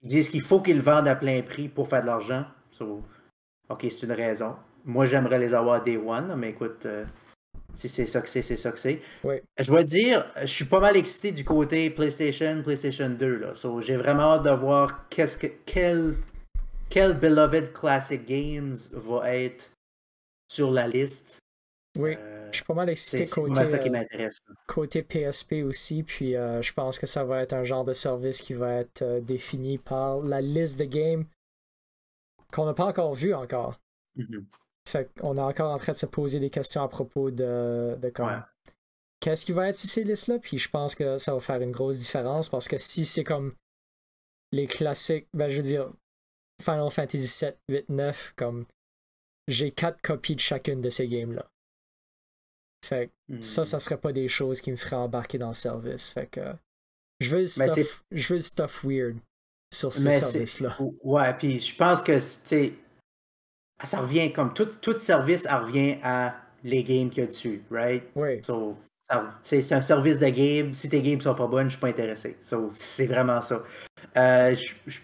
disent 0.02 0.30
qu'il 0.30 0.42
faut 0.42 0.60
qu'ils 0.60 0.76
le 0.76 0.82
vendent 0.82 1.08
à 1.08 1.14
plein 1.14 1.42
prix 1.42 1.68
pour 1.68 1.88
faire 1.88 2.00
de 2.00 2.06
l'argent. 2.06 2.44
ok, 2.80 3.86
c'est 3.90 4.02
une 4.02 4.12
raison. 4.12 4.56
Moi, 4.84 5.06
j'aimerais 5.06 5.38
les 5.38 5.54
avoir 5.54 5.82
day 5.82 5.96
one, 5.96 6.34
mais 6.36 6.50
écoute, 6.50 6.86
euh, 6.86 7.04
si 7.74 7.88
c'est 7.88 8.06
ça 8.06 8.20
que 8.20 8.28
c'est, 8.28 8.42
c'est 8.42 8.56
ça 8.56 8.72
que 8.72 8.78
c'est. 8.78 9.00
Je 9.24 9.66
dois 9.66 9.84
te 9.84 9.88
dire, 9.88 10.26
je 10.40 10.46
suis 10.46 10.64
pas 10.64 10.80
mal 10.80 10.96
excité 10.96 11.32
du 11.32 11.44
côté 11.44 11.90
PlayStation, 11.90 12.62
PlayStation 12.62 13.10
2. 13.10 13.36
Là. 13.36 13.52
j'ai 13.80 13.96
vraiment 13.96 14.34
hâte 14.34 14.44
de 14.44 14.50
voir 14.50 15.08
qu'est-ce 15.08 15.38
que, 15.38 15.46
quel, 15.64 16.16
quel 16.90 17.14
Beloved 17.14 17.72
Classic 17.72 18.24
Games 18.24 18.76
va 18.92 19.34
être 19.34 19.72
sur 20.48 20.70
la 20.70 20.86
liste. 20.86 21.41
Oui, 21.99 22.14
euh, 22.16 22.49
je 22.50 22.56
suis 22.56 22.64
pas 22.64 22.75
mal 22.75 22.88
excité 22.88 23.26
côté, 23.26 23.61
euh, 23.61 24.28
côté 24.66 25.02
PSP 25.02 25.62
aussi, 25.64 26.02
puis 26.02 26.37
euh, 26.37 26.62
je 26.62 26.72
pense 26.72 26.99
que 26.99 27.06
ça 27.06 27.25
va 27.25 27.42
être 27.42 27.52
un 27.52 27.64
genre 27.64 27.84
de 27.84 27.92
service 27.92 28.40
qui 28.40 28.54
va 28.54 28.75
être 28.76 29.20
défini 29.20 29.78
par 29.78 30.20
la 30.20 30.40
liste 30.40 30.78
de 30.78 30.84
games 30.84 31.25
qu'on 32.52 32.64
n'a 32.64 32.75
pas 32.75 32.87
encore 32.87 33.14
vu 33.14 33.34
encore. 33.34 33.78
Mm-hmm. 34.16 34.44
Fait 34.88 35.11
qu'on 35.20 35.34
est 35.37 35.40
encore 35.40 35.72
en 35.72 35.78
train 35.78 35.92
de 35.92 35.99
se 35.99 36.06
poser 36.06 36.40
des 36.40 36.50
questions 36.50 36.82
à 36.82 36.88
propos 36.88 37.30
de, 37.30 37.96
de 38.00 38.12
qu'est-ce 39.20 39.44
qui 39.44 39.52
va 39.52 39.68
être 39.68 39.76
sur 39.76 39.88
ces 39.88 40.04
listes-là, 40.04 40.38
puis 40.38 40.58
je 40.58 40.70
pense 40.70 40.94
que 40.94 41.18
ça 41.18 41.34
va 41.34 41.40
faire 41.40 41.61
une 41.61 41.72
grosse 41.72 41.99
différence 41.99 42.49
parce 42.49 42.68
que 42.68 42.78
si 42.78 43.04
c'est 43.04 43.25
comme 43.25 43.54
les 44.50 44.66
classiques, 44.66 45.28
ben 45.34 45.49
je 45.49 45.56
veux 45.56 45.62
dire 45.62 45.92
Final 46.61 46.90
Fantasy 46.90 47.26
7, 47.26 47.58
8, 47.68 47.88
9, 47.90 48.34
comme 48.37 48.66
j'ai 49.46 49.70
quatre 49.72 50.00
copies 50.00 50.37
de 50.37 50.40
chacune 50.40 50.80
de 50.80 50.90
ces 50.90 51.06
games-là. 51.06 51.51
Fait 52.84 53.10
que 53.28 53.40
ça, 53.40 53.64
ça 53.64 53.76
hmm. 53.76 53.80
serait 53.80 53.96
pas 53.98 54.12
des 54.12 54.28
choses 54.28 54.60
qui 54.60 54.72
me 54.72 54.76
feraient 54.76 54.96
embarquer 54.96 55.38
dans 55.38 55.48
le 55.48 55.54
service. 55.54 56.08
Fait 56.08 56.26
que 56.26 56.40
je 57.20 57.30
veux 57.30 57.42
le 57.42 57.46
stuff, 57.46 58.04
je 58.10 58.34
veux 58.34 58.40
stuff 58.40 58.84
weird 58.84 59.16
sur 59.72 59.92
ce 59.92 60.10
service-là. 60.10 60.76
Ouais, 61.02 61.32
puis 61.34 61.60
je 61.60 61.74
pense 61.76 62.02
que, 62.02 62.18
tu 62.48 62.74
ça 63.84 64.00
revient 64.00 64.32
comme 64.32 64.54
tout, 64.54 64.66
tout 64.80 64.96
service, 64.98 65.46
revient 65.46 65.96
à 66.02 66.36
les 66.62 66.84
games 66.84 67.10
qu'il 67.10 67.22
y 67.22 67.24
a 67.24 67.26
dessus, 67.26 67.62
right? 67.70 68.04
Oui. 68.14 68.42
So, 68.42 68.76
ça- 69.08 69.34
c'est 69.42 69.72
un 69.72 69.80
service 69.80 70.18
de 70.18 70.28
game. 70.28 70.74
Si 70.74 70.88
tes 70.88 71.02
games 71.02 71.20
sont 71.20 71.34
pas 71.34 71.46
bonnes, 71.46 71.66
je 71.66 71.72
suis 71.72 71.80
pas 71.80 71.88
intéressé. 71.88 72.36
So, 72.40 72.70
c'est 72.72 73.06
vraiment 73.06 73.42
ça. 73.42 73.62
Euh, 74.16 74.54
je 74.54 74.72
je- 74.86 75.00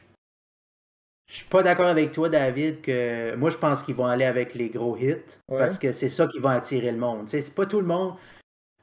je 1.28 1.37
suis 1.37 1.47
pas 1.47 1.62
d'accord 1.62 1.87
avec 1.87 2.11
toi, 2.12 2.28
David, 2.28 2.80
que 2.80 3.35
moi 3.37 3.50
je 3.50 3.58
pense 3.58 3.82
qu'ils 3.82 3.94
vont 3.94 4.06
aller 4.06 4.25
avec 4.25 4.54
les 4.54 4.70
gros 4.70 4.97
hits 4.97 5.14
Ouais. 5.49 5.58
parce 5.58 5.78
que 5.78 5.92
c'est 5.92 6.08
ça 6.08 6.26
qui 6.26 6.38
va 6.38 6.52
attirer 6.52 6.90
le 6.90 6.99
monde. 6.99 7.28
C'est 7.28 7.54
pas 7.54 7.66
tout 7.66 7.80
le 7.80 7.87
monde. 7.87 8.14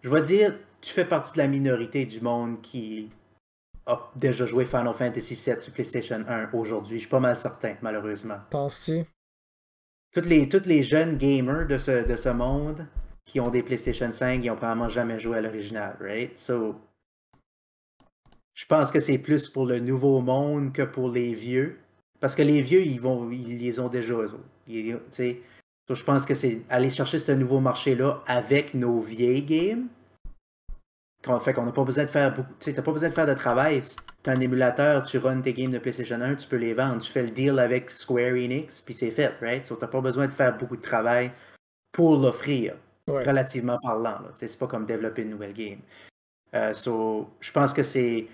Je 0.03 0.09
vais 0.09 0.21
dire, 0.21 0.55
tu 0.81 0.93
fais 0.93 1.05
partie 1.05 1.33
de 1.33 1.39
la 1.39 1.47
minorité 1.47 2.05
du 2.05 2.21
monde 2.21 2.61
qui 2.61 3.09
a 3.87 4.11
déjà 4.15 4.45
joué 4.45 4.65
Final 4.65 4.93
Fantasy 4.93 5.33
VII 5.33 5.59
sur 5.59 5.73
PlayStation 5.73 6.23
1 6.27 6.51
aujourd'hui. 6.53 6.97
Je 6.97 7.01
suis 7.01 7.09
pas 7.09 7.19
mal 7.19 7.35
certain, 7.35 7.75
malheureusement. 7.81 8.37
Penses-tu? 8.51 9.03
Toutes 10.13 10.25
les, 10.27 10.47
toutes 10.47 10.65
les 10.67 10.83
jeunes 10.83 11.17
gamers 11.17 11.65
de 11.67 11.77
ce, 11.77 12.05
de 12.07 12.15
ce 12.15 12.29
monde 12.29 12.85
qui 13.25 13.39
ont 13.39 13.49
des 13.49 13.63
PlayStation 13.63 14.11
5, 14.13 14.43
ils 14.43 14.51
ont 14.51 14.55
probablement 14.55 14.87
jamais 14.89 15.19
joué 15.19 15.37
à 15.39 15.41
l'original, 15.41 15.97
right? 15.99 16.37
So, 16.39 16.75
je 18.53 18.65
pense 18.65 18.91
que 18.91 18.99
c'est 18.99 19.17
plus 19.17 19.49
pour 19.49 19.65
le 19.65 19.79
nouveau 19.79 20.21
monde 20.21 20.71
que 20.71 20.83
pour 20.83 21.09
les 21.09 21.33
vieux. 21.33 21.77
Parce 22.25 22.34
que 22.34 22.41
les 22.41 22.60
vieux, 22.63 22.82
ils 22.82 23.00
vont, 23.00 23.29
ils 23.29 23.60
les 23.60 23.79
ont 23.79 23.88
déjà, 23.88 24.15
eux. 24.15 24.32
Ils- 24.67 24.98
tu 25.12 25.44
je 25.91 26.03
pense 26.03 26.25
que 26.25 26.34
c'est 26.34 26.63
aller 26.72 26.89
chercher 26.89 27.20
ce 27.20 27.32
nouveau 27.34 27.60
marché-là 27.60 28.24
avec 28.25 28.74
nos 28.74 29.00
vieilles 29.00 29.44
games. 29.44 29.86
Qu'on 31.24 31.39
fait 31.39 31.53
qu'on 31.53 31.65
n'a 31.67 31.72
pas 31.72 31.84
besoin 31.84 32.05
de 32.05 32.10
faire 32.10 32.34
beaucoup. 32.34 32.51
Tu 32.60 32.74
t'as 32.74 32.82
pas 32.82 32.91
besoin 32.94 33.10
de 33.10 33.13
faire 33.13 33.27
de 33.27 33.36
travail. 33.36 33.84
Tu 34.24 34.29
as 34.32 34.34
un 34.34 34.39
émulateur, 34.39 35.03
tu 35.03 35.20
runs 35.20 35.39
tes 35.39 35.53
games 35.53 35.70
de 35.70 35.77
PlayStation 35.77 36.20
1, 36.20 36.34
tu 36.34 36.48
peux 36.48 36.55
les 36.55 36.74
vendre. 36.74 37.00
Tu 37.00 37.12
fais 37.12 37.22
le 37.22 37.29
deal 37.29 37.60
avec 37.60 37.91
Square 37.91 38.34
Enix, 38.34 38.82
puis 38.82 38.96
c'est 38.96 39.12
fait, 39.12 39.36
right? 39.39 39.63
So, 39.63 39.75
t'as 39.75 39.86
pas 39.86 40.01
besoin 40.01 40.25
de 40.25 40.34
faire 40.34 40.58
beaucoup 40.58 40.77
de 40.77 40.82
travail 40.82 41.32
pour 41.91 42.17
l'offrir, 42.17 42.75
Ouais. 43.08 43.24
relativement 43.24 43.77
parlant. 43.77 44.17
Tu 44.29 44.39
sais, 44.39 44.48
C'est 44.48 44.58
pas 44.58 44.65
comme 44.65 44.88
développer 44.88 45.22
une 45.22 45.29
nouvelle 45.29 45.53
game. 45.53 45.79
Euh, 46.55 46.74
so, 46.74 47.29
je 47.39 47.51
pense 47.51 47.72
que 47.72 47.84
c'est 47.84 48.25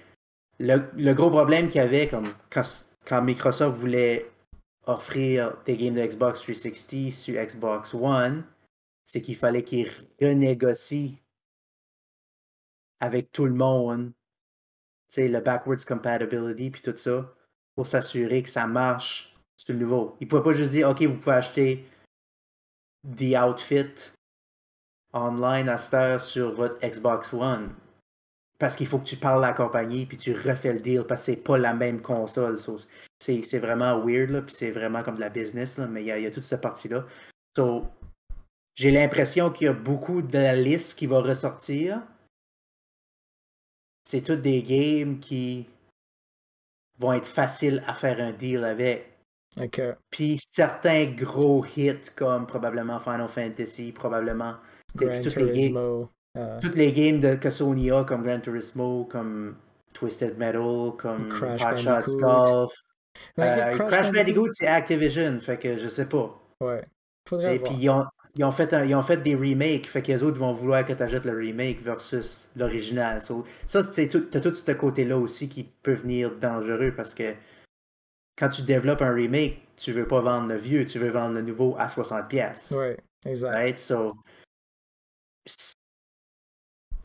le, 0.59 0.77
le 0.95 1.13
gros 1.13 1.29
problème 1.29 1.67
qu'il 1.67 1.81
y 1.81 1.83
avait 1.83 2.07
comme 2.07 2.23
quand, 2.49 2.63
quand 3.05 3.21
Microsoft 3.21 3.77
voulait 3.77 4.31
offrir 4.85 5.57
des 5.65 5.77
games 5.77 5.95
de 5.95 6.05
Xbox 6.05 6.41
360 6.41 7.11
sur 7.11 7.41
Xbox 7.41 7.93
One, 7.93 8.43
c'est 9.05 9.21
qu'il 9.21 9.35
fallait 9.35 9.63
qu'ils 9.63 9.89
renégocient 10.21 11.15
avec 12.99 13.31
tout 13.31 13.45
le 13.45 13.53
monde, 13.53 14.11
tu 15.09 15.15
sais, 15.15 15.27
le 15.27 15.39
backwards 15.39 15.83
compatibility 15.85 16.69
puis 16.69 16.81
tout 16.81 16.95
ça, 16.95 17.33
pour 17.75 17.87
s'assurer 17.87 18.43
que 18.43 18.49
ça 18.49 18.67
marche 18.67 19.33
sur 19.57 19.73
le 19.73 19.79
nouveau. 19.79 20.15
Ils 20.19 20.25
ne 20.25 20.29
pouvaient 20.29 20.43
pas 20.43 20.53
juste 20.53 20.71
dire, 20.71 20.89
OK, 20.89 21.01
vous 21.03 21.17
pouvez 21.17 21.35
acheter 21.35 21.85
The 23.17 23.35
Outfit 23.43 24.13
online 25.13 25.69
à 25.69 25.77
cette 25.77 25.93
heure 25.93 26.21
sur 26.21 26.51
votre 26.51 26.79
Xbox 26.87 27.33
One. 27.33 27.73
Parce 28.61 28.75
qu'il 28.75 28.85
faut 28.85 28.99
que 28.99 29.05
tu 29.05 29.15
parles 29.15 29.43
à 29.43 29.47
la 29.47 29.53
compagnie 29.55 30.05
puis 30.05 30.17
tu 30.17 30.33
refais 30.33 30.71
le 30.71 30.79
deal 30.81 31.03
parce 31.07 31.21
que 31.21 31.31
c'est 31.31 31.43
pas 31.43 31.57
la 31.57 31.73
même 31.73 31.99
console. 31.99 32.59
So, 32.59 32.77
c'est 33.19 33.57
vraiment 33.57 33.99
weird, 34.05 34.29
là, 34.29 34.43
puis 34.43 34.53
c'est 34.53 34.69
vraiment 34.69 35.01
comme 35.01 35.15
de 35.15 35.19
la 35.21 35.29
business, 35.29 35.79
là, 35.79 35.87
mais 35.87 36.03
il 36.03 36.05
y, 36.05 36.11
a- 36.11 36.19
il 36.19 36.23
y 36.25 36.27
a 36.27 36.31
toute 36.31 36.43
cette 36.43 36.61
partie-là. 36.61 37.07
So, 37.57 37.87
j'ai 38.75 38.91
l'impression 38.91 39.49
qu'il 39.49 39.65
y 39.65 39.67
a 39.67 39.73
beaucoup 39.73 40.21
de 40.21 40.37
la 40.37 40.55
liste 40.55 40.95
qui 40.95 41.07
va 41.07 41.21
ressortir. 41.21 42.03
C'est 44.07 44.21
toutes 44.21 44.41
des 44.43 44.61
games 44.61 45.19
qui 45.19 45.67
vont 46.99 47.13
être 47.13 47.25
faciles 47.27 47.83
à 47.87 47.95
faire 47.95 48.19
un 48.19 48.31
deal 48.31 48.63
avec. 48.63 49.11
Puis 50.11 50.39
certains 50.51 51.05
gros 51.07 51.65
hits 51.65 52.11
comme 52.15 52.45
probablement 52.45 52.99
Final 52.99 53.27
Fantasy, 53.27 53.91
probablement 53.91 54.57
Gran 54.95 55.21
Turismo. 55.47 56.09
Euh, 56.37 56.59
toutes 56.61 56.75
les 56.75 56.91
games 56.91 57.19
de, 57.19 57.35
que 57.35 57.49
Sony 57.49 57.91
a 57.91 58.03
comme 58.03 58.23
Gran 58.23 58.39
Turismo, 58.39 59.05
comme 59.05 59.55
Twisted 59.93 60.37
Metal, 60.37 60.91
comme 60.97 61.29
Crash 61.29 61.61
Hot 61.61 61.77
Shots 61.77 61.89
Bandicoot. 61.89 62.19
Golf. 62.19 62.73
Euh, 63.39 63.75
Crash 63.75 63.87
Crash, 63.87 64.11
Bandicoot- 64.11 64.51
c'est 64.51 64.67
Activision, 64.67 65.39
fait 65.41 65.57
que 65.57 65.77
je 65.77 65.87
sais 65.87 66.07
pas. 66.07 66.39
Ouais. 66.61 66.83
Faudrait 67.27 67.57
Et 67.57 67.59
puis 67.59 67.73
ils 67.75 67.89
ont, 67.89 68.05
ils, 68.35 68.43
ont 68.45 68.51
fait 68.51 68.73
un- 68.73 68.85
ils 68.85 68.95
ont 68.95 69.01
fait 69.01 69.17
des 69.17 69.35
remakes, 69.35 69.87
fait 69.87 70.01
que 70.01 70.07
les 70.11 70.23
autres 70.23 70.39
vont 70.39 70.53
vouloir 70.53 70.85
que 70.85 70.93
tu 70.93 71.03
achètes 71.03 71.25
le 71.25 71.37
remake 71.37 71.81
versus 71.81 72.47
l'original. 72.55 73.21
So, 73.21 73.43
ça, 73.67 73.83
c'est 73.83 74.07
tout, 74.07 74.21
t'as 74.21 74.39
tout 74.39 74.53
ce 74.55 74.71
côté-là 74.71 75.17
aussi 75.17 75.49
qui 75.49 75.65
peut 75.65 75.93
venir 75.93 76.31
dangereux 76.39 76.93
parce 76.95 77.13
que 77.13 77.35
quand 78.37 78.47
tu 78.49 78.61
développes 78.61 79.01
un 79.01 79.13
remake, 79.13 79.61
tu 79.75 79.91
veux 79.91 80.07
pas 80.07 80.21
vendre 80.21 80.47
le 80.47 80.55
vieux, 80.55 80.85
tu 80.85 80.97
veux 80.97 81.09
vendre 81.09 81.35
le 81.35 81.41
nouveau 81.41 81.75
à 81.77 81.87
60$. 81.87 82.27
pièces 82.27 82.71
Ouais, 82.71 82.97
exact. 83.25 83.51
Right? 83.51 83.77
So, 83.77 84.13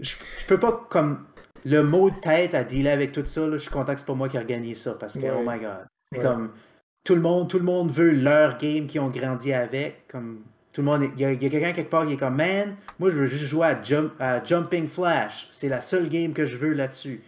je, 0.01 0.17
je 0.41 0.47
peux 0.47 0.59
pas 0.59 0.87
comme 0.91 1.27
le 1.65 1.83
mot 1.83 2.11
de 2.11 2.17
tête 2.17 2.55
à 2.55 2.65
dealer 2.65 2.93
avec 2.93 3.13
tout 3.13 3.27
ça. 3.27 3.47
là, 3.47 3.57
je 3.57 3.63
suis 3.63 3.71
content 3.71 3.93
que 3.93 4.01
c'est 4.01 4.07
pas 4.07 4.15
moi 4.15 4.29
qui 4.29 4.39
organise 4.39 4.83
ça 4.83 4.95
parce 4.95 5.15
que 5.15 5.25
Ouais. 5.25 5.33
oh 5.37 5.43
my 5.45 5.59
god. 5.59 5.87
Ouais. 6.13 6.21
comme 6.21 6.53
tout 7.05 7.15
le 7.15 7.21
monde, 7.21 7.49
tout 7.49 7.59
le 7.59 7.65
monde 7.65 7.91
veut 7.91 8.11
leur 8.11 8.57
game 8.59 8.87
qu'ils 8.87 9.01
ont 9.01 9.09
grandi 9.09 9.53
avec. 9.53 10.07
Comme 10.09 10.43
tout 10.73 10.83
le 10.83 10.87
monde, 10.87 11.09
il 11.17 11.21
y 11.21 11.25
a, 11.25 11.35
quelqu'un 11.35 11.73
quelque 11.73 11.91
part 11.91 12.07
qui 12.07 12.13
est 12.13 12.17
comme 12.17 12.37
man, 12.37 12.77
moi 12.99 13.11
je 13.11 13.17
veux 13.17 13.27
juste 13.27 13.45
jouer 13.45 13.67
à, 13.69 13.83
Jump, 13.83 14.13
à 14.21 14.45
Jumping 14.45 14.87
Flash. 14.87 15.49
C'est 15.53 15.69
la 15.69 15.81
seule 15.81 16.09
game 16.09 16.33
que 16.33 16.47
je 16.47 16.57
veux 16.57 16.73
là-dessus. 16.73 17.23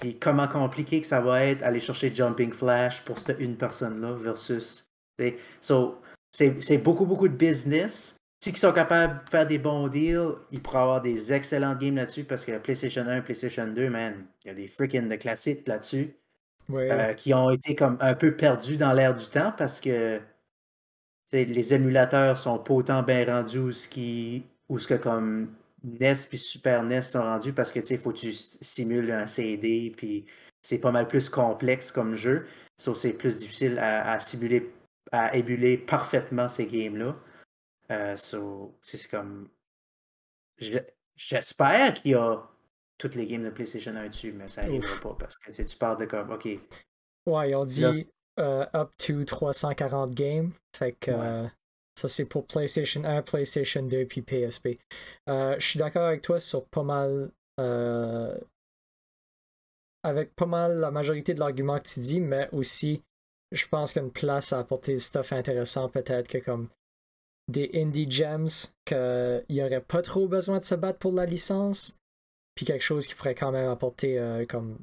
Puis 0.00 0.18
comment 0.18 0.48
compliqué 0.48 1.00
que 1.00 1.06
ça 1.06 1.20
va 1.20 1.44
être 1.44 1.62
aller 1.62 1.80
chercher 1.80 2.14
Jumping 2.14 2.52
Flash 2.52 3.02
pour 3.04 3.18
cette 3.18 3.38
une 3.40 3.56
personne-là 3.56 4.12
versus. 4.12 4.90
So, 5.60 6.00
c'est 6.30 6.78
beaucoup, 6.78 7.06
beaucoup 7.06 7.28
de 7.28 7.36
business. 7.36 8.16
Si 8.40 8.50
ils 8.50 8.56
sont 8.56 8.72
capables 8.72 9.24
de 9.24 9.30
faire 9.30 9.46
des 9.46 9.58
bons 9.58 9.88
deals, 9.88 10.36
ils 10.52 10.62
pourraient 10.62 10.78
avoir 10.78 11.02
des 11.02 11.32
excellentes 11.32 11.78
games 11.78 11.96
là-dessus 11.96 12.24
parce 12.24 12.44
que 12.44 12.52
la 12.52 12.60
PlayStation 12.60 13.06
1, 13.06 13.22
PlayStation 13.22 13.66
2, 13.66 13.90
man, 13.90 14.26
il 14.44 14.48
y 14.48 14.50
a 14.50 14.54
des 14.54 14.68
freaking 14.68 15.08
de 15.08 15.16
classiques 15.16 15.66
là-dessus 15.66 16.14
Ouais. 16.68 16.90
euh, 16.92 17.14
qui 17.14 17.32
ont 17.34 17.50
été 17.50 17.74
comme 17.74 17.96
un 18.00 18.14
peu 18.14 18.36
perdus 18.36 18.76
dans 18.76 18.92
l'air 18.92 19.14
du 19.16 19.26
temps 19.28 19.52
parce 19.56 19.80
que 19.80 20.20
les 21.32 21.74
émulateurs 21.74 22.38
sont 22.38 22.58
pas 22.58 22.74
autant 22.74 23.02
bien 23.02 23.24
rendus 23.26 23.58
où 23.58 23.72
ce 23.72 23.88
qui 23.88 24.44
où 24.68 24.78
ce 24.78 24.88
que 24.88 24.94
comme 24.94 25.54
NES 25.84 26.14
puis 26.28 26.38
Super 26.38 26.82
NES 26.82 27.02
sont 27.02 27.22
rendus 27.22 27.52
parce 27.52 27.72
que 27.72 27.80
tu 27.80 27.86
sais 27.86 27.96
faut 27.98 28.12
que 28.12 28.18
tu 28.18 28.32
simules 28.32 29.10
un 29.12 29.26
CD 29.26 29.92
puis 29.96 30.24
c'est 30.62 30.78
pas 30.78 30.90
mal 30.90 31.06
plus 31.06 31.28
complexe 31.28 31.92
comme 31.92 32.14
jeu 32.14 32.46
so, 32.78 32.94
c'est 32.94 33.12
plus 33.12 33.38
difficile 33.38 33.78
à, 33.78 34.12
à 34.12 34.20
simuler 34.20 34.70
à 35.12 35.34
émuler 35.36 35.76
parfaitement 35.78 36.48
ces 36.48 36.66
games 36.66 37.14
là 37.88 38.16
so, 38.16 38.78
c'est 38.82 39.08
comme 39.10 39.48
je- 40.58 40.78
j'espère 41.16 41.94
qu'il 41.94 42.12
y 42.12 42.14
a 42.14 42.42
toutes 42.98 43.14
les 43.14 43.26
games 43.26 43.44
de 43.44 43.50
PlayStation 43.50 43.94
1 43.96 44.08
dessus 44.08 44.32
mais 44.32 44.48
ça 44.48 44.62
n'arrivera 44.64 45.00
pas 45.00 45.14
parce 45.14 45.36
que 45.36 45.50
tu 45.62 45.76
parles 45.76 45.98
de 45.98 46.06
comme 46.06 46.30
ok 46.30 46.48
Ouais, 47.26 47.50
ils 47.50 47.54
ont 47.56 47.64
dit 47.64 47.84
euh, 48.38 48.66
up 48.74 48.90
to 48.96 49.22
340 49.24 50.14
games. 50.14 50.52
Fait 50.74 50.92
que 50.92 51.10
Ouais. 51.10 51.16
euh, 51.26 51.46
ça, 51.98 52.08
c'est 52.08 52.26
pour 52.26 52.46
PlayStation 52.46 53.04
1, 53.04 53.20
PlayStation 53.22 53.82
2 53.82 54.06
puis 54.06 54.22
PSP. 54.22 54.78
Euh, 55.28 55.54
je 55.58 55.66
suis 55.66 55.78
d'accord 55.78 56.04
avec 56.06 56.22
toi 56.22 56.40
sur 56.40 56.64
pas 56.68 56.82
mal. 56.84 57.30
euh, 57.60 58.38
avec 60.04 60.34
pas 60.36 60.46
mal 60.46 60.78
la 60.78 60.90
majorité 60.90 61.34
de 61.34 61.40
l'argument 61.40 61.78
que 61.78 61.88
tu 61.88 62.00
dis, 62.00 62.20
mais 62.20 62.48
aussi, 62.52 63.02
je 63.52 63.66
pense 63.66 63.92
qu'il 63.92 64.00
y 64.00 64.04
a 64.04 64.06
une 64.06 64.12
place 64.12 64.52
à 64.52 64.60
apporter 64.60 64.98
stuff 64.98 65.32
intéressant, 65.32 65.88
peut-être 65.88 66.28
que 66.28 66.38
comme 66.38 66.68
des 67.48 67.70
indie 67.74 68.10
gems, 68.10 68.48
qu'il 68.84 69.44
n'y 69.48 69.62
aurait 69.62 69.80
pas 69.80 70.02
trop 70.02 70.28
besoin 70.28 70.58
de 70.58 70.64
se 70.64 70.74
battre 70.74 70.98
pour 70.98 71.12
la 71.12 71.26
licence, 71.26 71.98
puis 72.54 72.66
quelque 72.66 72.84
chose 72.84 73.06
qui 73.06 73.14
pourrait 73.14 73.34
quand 73.34 73.52
même 73.52 73.70
apporter 73.70 74.18
euh, 74.18 74.44
comme 74.44 74.78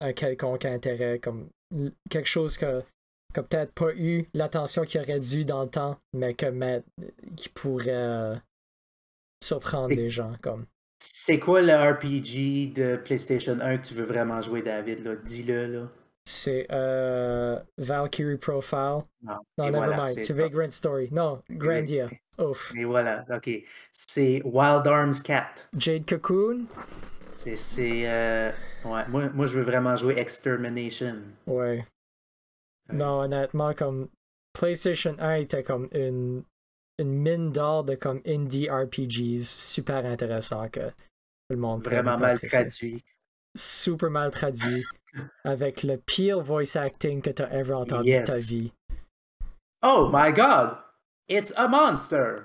un 0.00 0.12
quelconque 0.12 0.64
intérêt, 0.64 1.18
comme 1.18 1.48
quelque 2.10 2.28
chose 2.28 2.56
que, 2.58 2.82
que 3.34 3.40
peut-être 3.40 3.72
pas 3.72 3.92
eu 3.94 4.28
l'attention 4.34 4.84
qu'il 4.84 5.00
aurait 5.00 5.20
dû 5.20 5.44
dans 5.44 5.64
le 5.64 5.70
temps, 5.70 5.98
mais 6.12 6.34
que 6.34 6.46
mais, 6.46 6.82
qui 7.36 7.48
pourrait 7.48 7.88
euh, 7.88 8.36
surprendre 9.42 9.94
les 9.94 10.10
gens. 10.10 10.34
Comme. 10.42 10.66
C'est 11.00 11.38
quoi 11.38 11.62
le 11.62 11.72
RPG 11.72 12.74
de 12.74 12.96
PlayStation 12.96 13.58
1 13.60 13.78
que 13.78 13.86
tu 13.88 13.94
veux 13.94 14.04
vraiment 14.04 14.40
jouer, 14.40 14.62
David? 14.62 15.04
là? 15.04 15.16
Dis-le, 15.16 15.66
là. 15.66 15.88
C'est 16.30 16.66
euh, 16.70 17.58
Valkyrie 17.78 18.36
Profile. 18.36 19.00
Non, 19.22 19.38
Non, 19.56 19.70
voilà, 19.70 20.04
mind. 20.04 20.22
c'est. 20.22 20.34
Vagrant 20.34 20.68
Story. 20.68 21.08
Non, 21.10 21.42
Grandia. 21.48 22.10
Ouf. 22.38 22.70
Et 22.76 22.84
voilà, 22.84 23.24
ok. 23.30 23.48
C'est 23.92 24.42
Wild 24.44 24.86
Arms 24.86 25.14
4. 25.24 25.70
Jade 25.78 26.04
Cocoon. 26.04 26.66
C'est. 27.34 27.56
euh, 28.06 28.52
ouais, 28.84 29.08
moi, 29.08 29.30
moi, 29.30 29.46
je 29.46 29.56
veux 29.56 29.62
vraiment 29.64 29.96
jouer 29.96 30.18
Extermination. 30.18 31.16
Ouais. 31.46 31.86
Euh, 32.90 32.94
Non, 32.94 33.20
honnêtement, 33.22 33.72
comme 33.72 34.10
PlayStation 34.52 35.16
1 35.18 35.34
était 35.36 35.62
comme 35.62 35.88
une, 35.92 36.44
une 36.98 37.12
mine 37.22 37.52
d'or 37.52 37.84
de 37.84 37.94
comme 37.94 38.20
indie 38.26 38.68
RPGs 38.68 39.40
super 39.44 40.04
intéressant 40.04 40.68
que 40.68 40.90
tout 40.90 41.54
le 41.54 41.56
monde 41.56 41.82
Vraiment 41.84 42.18
mal 42.18 42.38
traduit. 42.38 43.02
Super 43.56 44.10
mal 44.10 44.30
traduit. 44.30 44.84
avec 45.44 45.82
le 45.84 45.96
pire 45.96 46.40
voice 46.40 46.76
acting 46.76 47.22
que 47.22 47.30
t'as 47.30 47.48
ever 47.50 47.72
entendu 47.72 48.10
de 48.10 48.24
ta 48.24 48.34
Yes. 48.34 48.48
vie. 48.50 48.72
Oh 49.82 50.10
my 50.12 50.32
god! 50.32 50.76
It's 51.28 51.52
a 51.56 51.66
monster! 51.68 52.42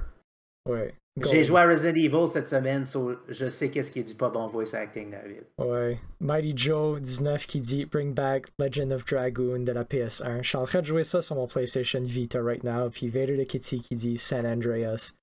Ouais. 0.68 0.94
J'ai 1.22 1.44
joué 1.44 1.60
à 1.62 1.68
Resident 1.68 1.94
Evil 1.96 2.28
cette 2.28 2.48
semaine, 2.48 2.86
so 2.88 3.16
je 3.28 3.48
sais 3.50 3.70
qu'est-ce 3.70 3.92
qui 3.92 4.00
est 4.00 4.04
du 4.04 4.16
pas 4.16 4.30
bon 4.30 4.48
voice 4.48 4.74
acting, 4.74 5.12
David. 5.12 5.44
Ouais. 5.60 6.00
Mighty 6.20 6.54
Joe 6.56 7.00
19 7.02 7.46
qui 7.46 7.60
dit 7.60 7.86
Bring 7.86 8.14
back 8.16 8.48
Legend 8.58 8.92
of 8.94 9.06
Dragoon 9.06 9.60
de 9.60 9.72
la 9.72 9.84
PS1. 9.84 10.42
Je 10.42 10.48
suis 10.48 10.58
en 10.58 10.64
train 10.66 10.82
de 10.82 10.86
jouer 10.88 11.04
ça 11.04 11.22
sur 11.22 11.36
mon 11.36 11.46
PlayStation 11.48 12.02
Vita 12.04 12.42
right 12.42 12.64
now. 12.64 12.90
Puis 12.90 13.10
Vader 13.10 13.44
the 13.44 13.48
Kitty 13.48 13.82
qui 13.82 13.96
dit 13.96 14.18
San 14.18 14.46
Andreas. 14.48 15.14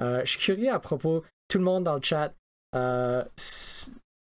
Euh, 0.00 0.20
je 0.24 0.30
suis 0.32 0.40
curieux 0.40 0.70
à 0.72 0.78
propos, 0.80 1.22
tout 1.48 1.58
le 1.58 1.64
monde 1.64 1.84
dans 1.84 1.94
le 1.94 2.02
chat, 2.02 2.34
euh, 2.74 3.24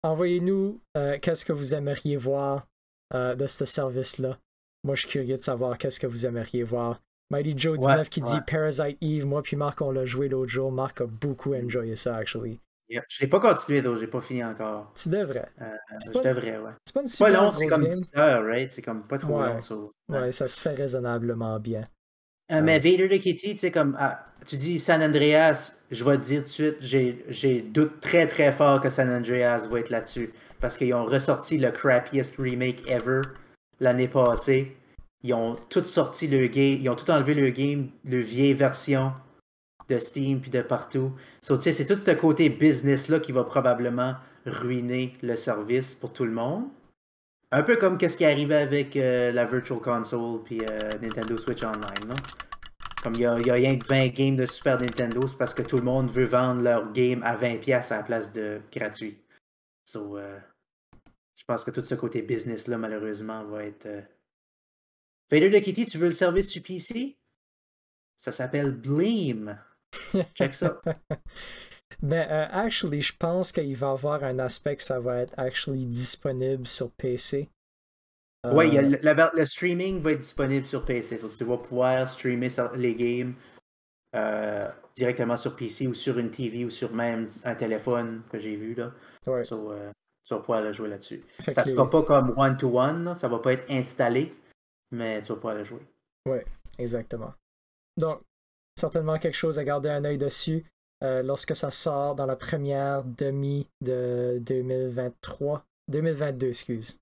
envoyez-nous 0.02 0.80
euh, 0.96 1.18
qu'est-ce 1.20 1.44
que 1.44 1.52
vous 1.52 1.74
aimeriez 1.74 2.16
voir 2.16 2.66
euh, 3.14 3.34
de 3.34 3.46
ce 3.46 3.64
service-là. 3.64 4.38
Moi, 4.84 4.94
je 4.94 5.00
suis 5.02 5.10
curieux 5.10 5.36
de 5.36 5.40
savoir 5.40 5.76
qu'est-ce 5.78 6.00
que 6.00 6.06
vous 6.06 6.26
aimeriez 6.26 6.62
voir. 6.62 7.00
Mighty 7.30 7.54
Joe 7.56 7.78
19 7.78 7.98
Ouais, 7.98 8.06
qui 8.06 8.22
ouais. 8.22 8.30
dit 8.30 8.38
Parasite 8.46 8.96
Eve. 9.00 9.26
Moi, 9.26 9.42
puis 9.42 9.56
Marc, 9.56 9.80
on 9.82 9.90
l'a 9.90 10.04
joué 10.04 10.28
l'autre 10.28 10.50
jour. 10.50 10.72
Marc 10.72 11.00
a 11.00 11.06
beaucoup 11.06 11.54
enjoyé 11.54 11.94
ça, 11.96 12.16
actually. 12.16 12.58
Je 12.88 12.98
l'ai 13.20 13.28
pas 13.28 13.38
continué, 13.38 13.82
donc 13.82 13.98
j'ai 13.98 14.08
pas 14.08 14.20
fini 14.20 14.42
encore. 14.42 14.90
Tu 14.94 15.10
devrais. 15.10 15.48
Euh, 15.60 15.64
je 16.06 16.10
pas- 16.12 16.20
devrais, 16.28 16.58
ouais. 16.58 16.70
C'est 16.84 16.92
pas 16.94 17.00
une 17.02 17.06
C'est 17.06 17.18
pas 17.24 17.28
super 17.30 17.42
long, 17.44 17.50
c'est 17.52 17.66
comme 17.68 17.82
game. 17.84 17.92
10 17.92 18.10
heures, 18.16 18.44
right? 18.44 18.72
C'est 18.72 18.82
comme 18.82 19.06
pas 19.06 19.18
trop 19.18 19.38
Ouais. 19.40 19.48
long, 19.70 19.90
ouais. 20.08 20.18
Ouais, 20.18 20.32
ça 20.32 20.48
se 20.48 20.58
fait 20.60 20.72
raisonnablement 20.74 21.60
bien. 21.60 21.82
Euh, 22.50 22.60
mais 22.62 22.78
Vader 22.78 23.08
the 23.08 23.20
Kitty, 23.20 23.52
tu 23.52 23.58
sais, 23.58 23.70
comme 23.70 23.96
ah, 23.98 24.24
tu 24.44 24.56
dis 24.56 24.78
San 24.80 25.02
Andreas, 25.02 25.78
je 25.90 26.02
vais 26.02 26.16
te 26.16 26.22
dire 26.22 26.40
tout 26.40 26.44
de 26.44 26.48
suite, 26.48 26.76
j'ai, 26.80 27.24
j'ai 27.28 27.60
doute 27.60 28.00
très 28.00 28.26
très 28.26 28.52
fort 28.52 28.80
que 28.80 28.90
San 28.90 29.08
Andreas 29.08 29.66
va 29.70 29.78
être 29.80 29.90
là-dessus. 29.90 30.32
Parce 30.60 30.76
qu'ils 30.76 30.92
ont 30.94 31.04
ressorti 31.04 31.58
le 31.58 31.70
crappiest 31.70 32.36
remake 32.38 32.82
ever 32.88 33.22
l'année 33.78 34.08
passée. 34.08 34.76
Ils 35.22 35.32
ont 35.34 35.54
tout 35.68 35.84
sorti 35.84 36.26
le 36.26 36.48
game, 36.48 36.78
ils 36.80 36.88
ont 36.90 36.96
tout 36.96 37.10
enlevé 37.10 37.34
le 37.34 37.50
game, 37.50 37.88
le 38.04 38.18
vieille 38.18 38.54
version 38.54 39.12
de 39.88 39.98
Steam 39.98 40.40
puis 40.40 40.50
de 40.50 40.62
partout. 40.62 41.12
So, 41.42 41.56
tu 41.56 41.64
sais, 41.64 41.72
c'est 41.72 41.86
tout 41.86 41.96
ce 41.96 42.10
côté 42.12 42.48
business-là 42.48 43.20
qui 43.20 43.32
va 43.32 43.44
probablement 43.44 44.14
ruiner 44.46 45.12
le 45.22 45.36
service 45.36 45.94
pour 45.94 46.12
tout 46.12 46.24
le 46.24 46.32
monde. 46.32 46.64
Un 47.52 47.62
peu 47.64 47.76
comme 47.76 47.98
qu'est-ce 47.98 48.16
qui 48.16 48.24
arrivait 48.24 48.56
avec 48.56 48.96
euh, 48.96 49.32
la 49.32 49.44
Virtual 49.44 49.80
Console 49.80 50.42
puis 50.44 50.60
euh, 50.60 50.90
Nintendo 51.02 51.36
Switch 51.36 51.64
Online, 51.64 52.06
non? 52.06 52.14
Comme 53.02 53.14
il 53.14 53.22
y 53.22 53.26
a, 53.26 53.38
y 53.40 53.50
a 53.50 53.54
rien 53.54 53.78
que 53.78 53.84
20 53.86 54.08
games 54.08 54.36
de 54.36 54.46
Super 54.46 54.80
Nintendo, 54.80 55.26
c'est 55.26 55.36
parce 55.36 55.54
que 55.54 55.62
tout 55.62 55.76
le 55.76 55.82
monde 55.82 56.10
veut 56.10 56.26
vendre 56.26 56.62
leur 56.62 56.92
game 56.92 57.22
à 57.24 57.34
20$ 57.36 57.92
à 57.92 57.96
la 57.96 58.02
place 58.04 58.32
de 58.32 58.60
gratuit. 58.70 59.18
So, 59.84 60.16
euh, 60.16 60.38
je 61.34 61.44
pense 61.44 61.64
que 61.64 61.72
tout 61.72 61.80
ce 61.80 61.94
côté 61.96 62.22
business-là, 62.22 62.78
malheureusement, 62.78 63.44
va 63.44 63.64
être. 63.64 63.88
Vader 65.30 65.50
de 65.50 65.58
Kitty, 65.58 65.86
tu 65.86 65.98
veux 65.98 66.08
le 66.08 66.14
service 66.14 66.50
sur 66.50 66.62
PC? 66.62 67.18
Ça 68.16 68.30
s'appelle 68.30 68.72
Bleem. 68.72 69.58
Check 70.34 70.54
ça. 70.54 70.80
Ben, 72.02 72.26
euh, 72.30 72.46
actually, 72.50 73.02
je 73.02 73.14
pense 73.16 73.52
qu'il 73.52 73.76
va 73.76 73.88
y 73.88 73.90
avoir 73.90 74.24
un 74.24 74.38
aspect 74.38 74.76
que 74.76 74.82
ça 74.82 75.00
va 75.00 75.18
être 75.18 75.34
actually 75.36 75.86
disponible 75.86 76.66
sur 76.66 76.90
PC. 76.92 77.48
Euh, 78.46 78.58
a 78.58 79.30
le, 79.34 79.44
streaming 79.44 80.00
va 80.00 80.12
être 80.12 80.20
disponible 80.20 80.64
sur 80.64 80.84
PC. 80.84 81.18
So, 81.18 81.28
tu 81.28 81.44
vas 81.44 81.58
pouvoir 81.58 82.08
streamer 82.08 82.48
les 82.74 82.94
games 82.94 83.34
euh, 84.16 84.66
directement 84.94 85.36
sur 85.36 85.54
PC 85.54 85.86
ou 85.86 85.94
sur 85.94 86.18
une 86.18 86.30
TV 86.30 86.64
ou 86.64 86.70
sur 86.70 86.92
même 86.92 87.28
un 87.44 87.54
téléphone 87.54 88.22
que 88.30 88.38
j'ai 88.38 88.56
vu. 88.56 88.74
Là. 88.74 88.92
ouais. 89.26 89.44
So, 89.44 89.72
euh, 89.72 89.90
tu 90.26 90.34
vas 90.34 90.40
pouvoir 90.40 90.62
le 90.62 90.72
jouer 90.72 90.88
là-dessus. 90.88 91.22
Ça 91.40 91.62
que 91.62 91.68
ne 91.68 91.74
sera 91.74 91.90
pas 91.90 92.02
comme 92.02 92.32
one-to-one, 92.36 93.04
là, 93.04 93.14
ça 93.14 93.28
va 93.28 93.40
pas 93.40 93.52
être 93.52 93.70
installé, 93.70 94.32
mais 94.90 95.20
tu 95.20 95.28
vas 95.28 95.34
pouvoir 95.34 95.54
le 95.56 95.64
jouer. 95.64 95.82
Exactement. 96.78 97.34
Donc, 97.98 98.22
certainement 98.78 99.18
quelque 99.18 99.36
chose 99.36 99.58
à 99.58 99.64
garder 99.64 99.90
un 99.90 100.04
œil 100.04 100.16
dessus 100.16 100.64
euh, 101.02 101.22
lorsque 101.22 101.56
ça 101.56 101.70
sort 101.70 102.14
dans 102.14 102.26
la 102.26 102.36
première 102.36 103.04
demi 103.04 103.66
de 103.80 104.38
2023. 104.42 105.64
2022, 105.88 106.48
excuse. 106.48 106.98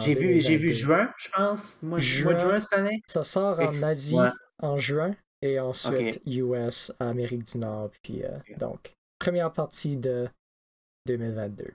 J'ai 0.00 0.14
vu, 0.14 0.40
j'ai 0.40 0.56
vu 0.56 0.68
2022. 0.68 0.72
juin, 0.72 1.14
je 1.16 1.28
pense. 1.30 1.82
Mois, 1.82 1.98
Juin. 1.98 2.24
mois 2.24 2.34
de 2.34 2.38
juin 2.38 2.60
cette 2.60 2.78
année. 2.78 3.02
Ça 3.06 3.24
sort 3.24 3.58
en 3.60 3.82
Asie 3.82 4.16
ouais. 4.16 4.28
en 4.62 4.76
juin 4.76 5.16
et 5.42 5.58
ensuite 5.58 6.20
US, 6.26 6.92
Amérique 7.00 7.44
du 7.44 7.58
Nord. 7.58 7.90
Puis, 8.02 8.22
euh, 8.24 8.38
donc, 8.58 8.94
première 9.18 9.52
partie 9.52 9.96
de 9.96 10.28
2022. 11.06 11.72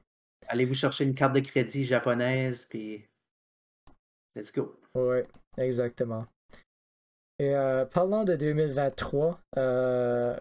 Allez-vous 0.47 0.75
chercher 0.75 1.05
une 1.05 1.15
carte 1.15 1.33
de 1.33 1.39
crédit 1.39 1.83
japonaise, 1.83 2.65
puis 2.65 3.05
let's 4.35 4.53
go. 4.53 4.79
Ouais, 4.93 5.23
exactement. 5.57 6.27
Et 7.39 7.55
euh, 7.55 7.85
parlant 7.85 8.23
de 8.23 8.35
2023, 8.35 9.39
euh, 9.57 10.37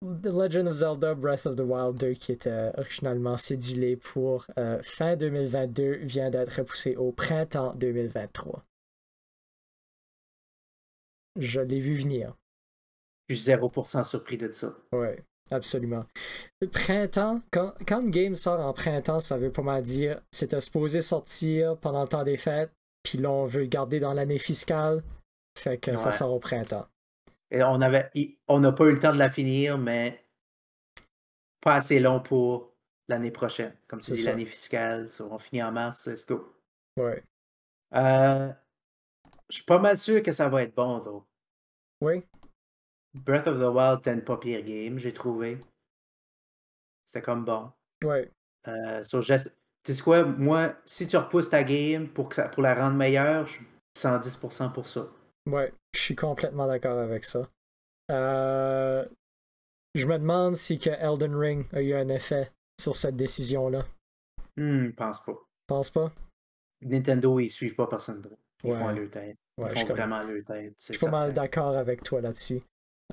The 0.00 0.30
Legend 0.30 0.68
of 0.68 0.76
Zelda 0.76 1.14
Breath 1.16 1.44
of 1.44 1.56
the 1.56 1.64
Wild 1.64 1.98
2, 1.98 2.14
qui 2.14 2.30
était 2.30 2.70
originalement 2.76 3.36
cédulé 3.36 3.96
pour 3.96 4.46
euh, 4.56 4.80
fin 4.82 5.16
2022, 5.16 5.96
vient 6.02 6.30
d'être 6.30 6.58
repoussé 6.58 6.94
au 6.94 7.10
printemps 7.10 7.74
2023. 7.74 8.64
Je 11.36 11.60
l'ai 11.60 11.80
vu 11.80 11.94
venir. 11.94 12.36
Je 13.28 13.34
suis 13.34 13.50
0% 13.50 14.04
surpris 14.04 14.38
de 14.38 14.52
ça. 14.52 14.76
Ouais, 14.92 15.24
absolument. 15.50 16.06
Le 16.60 16.68
printemps, 16.68 17.42
quand, 17.50 17.74
quand 17.84 18.00
une 18.00 18.10
game 18.10 18.36
sort 18.36 18.60
en 18.60 18.72
printemps, 18.72 19.20
ça 19.20 19.36
veut 19.36 19.52
pas 19.52 19.62
mal 19.62 19.82
dire 19.82 20.20
c'était 20.30 20.60
supposé 20.60 21.00
sortir 21.00 21.76
pendant 21.76 22.02
le 22.02 22.08
temps 22.08 22.24
des 22.24 22.36
fêtes, 22.36 22.72
puis 23.02 23.18
là 23.18 23.30
on 23.30 23.46
veut 23.46 23.62
le 23.62 23.66
garder 23.66 23.98
dans 23.98 24.12
l'année 24.12 24.38
fiscale, 24.38 25.02
fait 25.58 25.78
que 25.78 25.96
ça 25.96 26.12
sort 26.12 26.32
au 26.32 26.38
printemps. 26.38 26.86
Et 27.50 27.62
on 27.62 27.80
avait, 27.80 28.10
on 28.46 28.60
n'a 28.60 28.72
pas 28.72 28.84
eu 28.84 28.92
le 28.92 28.98
temps 28.98 29.12
de 29.12 29.18
la 29.18 29.30
finir, 29.30 29.78
mais 29.78 30.24
pas 31.60 31.74
assez 31.76 31.98
long 31.98 32.20
pour 32.20 32.74
l'année 33.08 33.30
prochaine. 33.30 33.74
Comme 33.86 34.00
tu 34.00 34.06
C'est 34.06 34.14
dis, 34.16 34.22
l'année 34.24 34.44
fiscale. 34.46 35.08
on 35.20 35.38
finit 35.38 35.62
en 35.62 35.72
mars, 35.72 36.06
let's 36.06 36.26
go. 36.26 36.54
Ouais. 36.96 37.22
Euh, 37.94 38.52
je 39.48 39.56
suis 39.56 39.64
pas 39.64 39.78
mal 39.78 39.96
sûr 39.96 40.22
que 40.22 40.32
ça 40.32 40.48
va 40.48 40.62
être 40.62 40.74
bon, 40.74 41.00
though. 41.00 41.26
Oui, 42.00 42.22
Breath 43.24 43.46
of 43.46 43.58
the 43.58 43.74
Wild, 43.74 44.02
t'as 44.02 44.12
une 44.12 44.22
pas 44.22 44.36
pire 44.36 44.62
game, 44.62 44.98
j'ai 44.98 45.12
trouvé. 45.12 45.58
C'était 47.06 47.22
comme 47.22 47.44
bon. 47.44 47.72
ouais, 48.04 48.30
Euh, 48.68 49.02
so, 49.02 49.20
tu 49.22 49.94
sais 49.94 50.02
quoi, 50.02 50.24
moi, 50.24 50.74
si 50.84 51.06
tu 51.06 51.16
repousses 51.16 51.48
ta 51.48 51.64
game 51.64 52.08
pour, 52.08 52.28
que 52.28 52.34
ça, 52.36 52.48
pour 52.48 52.62
la 52.62 52.74
rendre 52.74 52.96
meilleure, 52.96 53.46
je 53.46 53.52
suis 53.54 53.66
110% 53.96 54.72
pour 54.72 54.86
ça. 54.86 55.08
ouais, 55.46 55.72
je 55.94 56.00
suis 56.00 56.16
complètement 56.16 56.66
d'accord 56.66 56.98
avec 56.98 57.24
ça. 57.24 57.48
Euh, 58.10 59.04
je 59.94 60.06
me 60.06 60.18
demande 60.18 60.56
si 60.56 60.78
que 60.78 60.90
Elden 60.90 61.34
Ring 61.34 61.66
a 61.72 61.80
eu 61.82 61.94
un 61.94 62.08
effet 62.08 62.50
sur 62.80 62.94
cette 62.96 63.16
décision-là. 63.16 63.84
Hmm, 64.56 64.90
pense 64.92 65.24
pas. 65.24 65.38
Pense 65.66 65.90
pas? 65.90 66.12
Nintendo, 66.82 67.38
ils 67.40 67.50
suivent 67.50 67.74
pas 67.74 67.86
personne 67.86 68.22
d'autre. 68.22 68.36
Ils 68.64 68.72
Ouais. 68.72 68.78
font 68.78 68.88
leur 68.90 69.10
tête. 69.10 69.36
Ils 69.56 69.64
Ouais, 69.64 69.70
font 69.74 69.86
vraiment 69.86 70.22
leur 70.22 70.44
tête. 70.44 70.74
Je 70.78 70.92
suis 70.92 70.98
pas 70.98 71.10
mal 71.10 71.32
d'accord 71.32 71.76
avec 71.76 72.02
toi 72.02 72.20
là-dessus. 72.20 72.62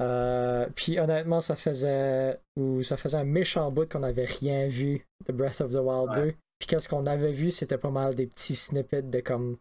Euh, 0.02 0.68
puis 0.76 1.00
honnêtement, 1.00 1.40
ça 1.40 1.56
faisait 1.56 2.40
ou 2.58 2.84
ça 2.84 2.98
faisait 2.98 3.18
un 3.18 3.24
méchant 3.24 3.72
bout 3.72 3.90
qu'on 3.90 4.00
n'avait 4.00 4.26
rien 4.26 4.68
vu 4.68 5.06
de 5.26 5.32
Breath 5.32 5.62
of 5.62 5.72
the 5.72 5.76
Wild 5.76 6.10
Ouais. 6.10 6.32
2. 6.32 6.36
Puis 6.60 6.68
qu'est-ce 6.68 6.90
qu'on 6.90 7.06
avait 7.06 7.32
vu, 7.32 7.52
c'était 7.52 7.78
pas 7.78 7.90
mal 7.92 8.16
des 8.16 8.28
petits 8.28 8.56
snippets 8.56 9.02
de 9.04 9.20
comme 9.22 9.58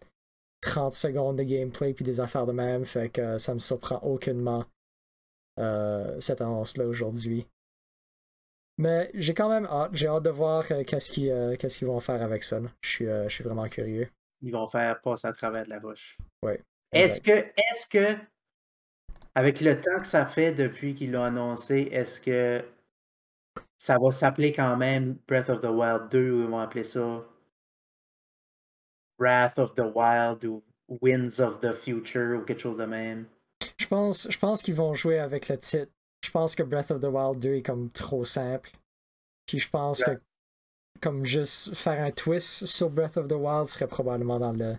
30 0.64 0.94
secondes 0.94 1.36
de 1.36 1.42
gameplay 1.42 1.92
puis 1.94 2.04
des 2.04 2.20
affaires 2.20 2.46
de 2.46 2.52
même. 2.52 2.84
Fait 2.84 3.10
que 3.10 3.38
ça 3.38 3.54
me 3.54 3.60
surprend 3.60 3.98
aucunement 4.02 4.64
euh, 5.58 6.18
cette 6.20 6.40
annonce-là 6.40 6.86
aujourd'hui. 6.86 7.46
Mais 8.78 9.10
j'ai 9.14 9.34
quand 9.34 9.48
même 9.48 9.66
hâte. 9.66 9.90
J'ai 9.92 10.08
hâte 10.08 10.24
de 10.24 10.30
voir 10.30 10.64
euh, 10.70 10.82
qu'est-ce 10.84 11.12
qu'ils 11.12 11.30
euh, 11.30 11.56
vont 11.82 12.00
faire 12.00 12.22
avec 12.22 12.42
ça. 12.42 12.60
Je 12.80 12.88
suis, 12.88 13.06
euh, 13.06 13.28
je 13.28 13.34
suis 13.34 13.44
vraiment 13.44 13.68
curieux. 13.68 14.08
Ils 14.42 14.52
vont 14.52 14.66
faire 14.66 15.00
passer 15.00 15.28
à 15.28 15.32
travers 15.32 15.64
de 15.64 15.70
la 15.70 15.78
roche. 15.78 16.18
Ouais. 16.42 16.60
Est-ce 16.92 17.20
que, 17.20 17.30
est-ce 17.30 17.86
que, 17.86 18.18
avec 19.34 19.60
le 19.60 19.80
temps 19.80 19.98
que 19.98 20.06
ça 20.06 20.26
fait 20.26 20.52
depuis 20.52 20.94
qu'ils 20.94 21.12
l'ont 21.12 21.24
annoncé, 21.24 21.88
est-ce 21.92 22.20
que 22.20 22.64
ça 23.78 23.98
va 23.98 24.10
s'appeler 24.12 24.52
quand 24.52 24.76
même 24.76 25.18
Breath 25.26 25.50
of 25.50 25.60
the 25.60 25.66
Wild 25.66 26.08
2 26.10 26.30
ou 26.30 26.42
ils 26.42 26.48
vont 26.48 26.58
appeler 26.58 26.84
ça 26.84 27.24
Wrath 29.18 29.58
of 29.58 29.74
the 29.74 29.82
Wild 29.94 30.44
ou 30.44 30.62
Winds 31.00 31.40
of 31.40 31.60
the 31.60 31.72
Future 31.72 32.38
ou 32.38 32.44
quelque 32.44 32.60
chose 32.60 32.76
de 32.76 32.84
même? 32.84 33.26
Je 33.78 33.86
pense, 33.86 34.30
je 34.30 34.38
pense 34.38 34.62
qu'ils 34.62 34.74
vont 34.74 34.94
jouer 34.94 35.18
avec 35.18 35.48
le 35.48 35.58
titre. 35.58 35.90
Je 36.24 36.30
pense 36.30 36.54
que 36.54 36.62
Breath 36.62 36.90
of 36.90 37.00
the 37.00 37.04
Wild 37.10 37.38
2 37.38 37.54
est 37.56 37.62
comme 37.62 37.90
trop 37.90 38.24
simple. 38.24 38.70
Puis 39.46 39.58
je 39.58 39.68
pense 39.68 40.00
Ouais. 40.06 40.16
que 40.16 40.20
comme 41.00 41.24
juste 41.26 41.74
faire 41.74 42.02
un 42.02 42.10
twist 42.10 42.66
sur 42.66 42.88
Breath 42.88 43.16
of 43.16 43.28
the 43.28 43.32
Wild 43.32 43.66
serait 43.66 43.88
probablement 43.88 44.38
dans 44.38 44.52
le. 44.52 44.76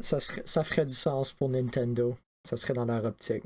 Ça, 0.00 0.20
serait, 0.20 0.42
ça 0.44 0.64
ferait 0.64 0.86
du 0.86 0.94
sens 0.94 1.32
pour 1.32 1.48
Nintendo. 1.48 2.16
Ça 2.44 2.56
serait 2.56 2.74
dans 2.74 2.84
leur 2.84 3.04
optique. 3.04 3.44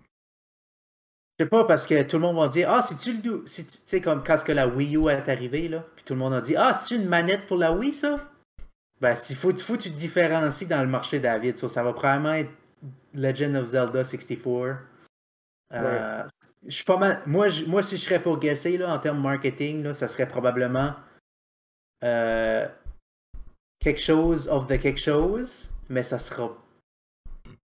Je 1.38 1.44
sais 1.44 1.48
pas, 1.50 1.64
parce 1.64 1.86
que 1.86 2.02
tout 2.02 2.16
le 2.16 2.22
monde 2.22 2.36
va 2.36 2.48
dire 2.48 2.70
Ah, 2.70 2.82
c'est-tu 2.82 3.12
le. 3.14 3.44
Tu 3.44 3.64
sais, 3.84 4.00
comme 4.00 4.22
quand 4.24 4.36
ce 4.38 4.44
que 4.44 4.52
la 4.52 4.66
Wii 4.66 4.96
U 4.96 5.08
est 5.08 5.28
arrivée, 5.28 5.68
là, 5.68 5.84
puis 5.94 6.04
tout 6.04 6.14
le 6.14 6.18
monde 6.18 6.34
a 6.34 6.40
dit 6.40 6.56
Ah, 6.56 6.74
c'est-tu 6.74 7.00
une 7.00 7.08
manette 7.08 7.46
pour 7.46 7.58
la 7.58 7.72
Wii, 7.72 7.94
ça? 7.94 8.28
Ben, 9.00 9.14
s'il 9.14 9.36
faut, 9.36 9.54
faut 9.56 9.76
que 9.76 9.82
tu 9.82 9.90
te 9.90 9.96
différencies 9.96 10.66
dans 10.66 10.80
le 10.82 10.88
marché, 10.88 11.18
David. 11.20 11.58
So, 11.58 11.68
ça 11.68 11.82
va 11.82 11.92
probablement 11.92 12.32
être 12.34 12.50
Legend 13.14 13.56
of 13.56 13.66
Zelda 13.68 14.04
64. 14.04 14.78
Euh, 15.72 16.26
je 16.66 16.74
suis 16.76 16.84
pas 16.84 16.96
mal. 16.96 17.22
Moi, 17.26 17.48
je- 17.48 17.64
moi, 17.66 17.82
si 17.82 17.96
je 17.96 18.02
serais 18.04 18.22
pour 18.22 18.38
guesser 18.38 18.78
là, 18.78 18.94
en 18.94 18.98
termes 18.98 19.20
marketing, 19.20 19.82
là, 19.82 19.92
ça 19.92 20.08
serait 20.08 20.28
probablement 20.28 20.94
euh, 22.04 22.68
quelque 23.80 24.00
chose 24.00 24.48
of 24.48 24.66
the 24.66 24.78
quelque 24.78 25.00
chose, 25.00 25.70
mais 25.88 26.02
ça 26.02 26.18
sera 26.18 26.56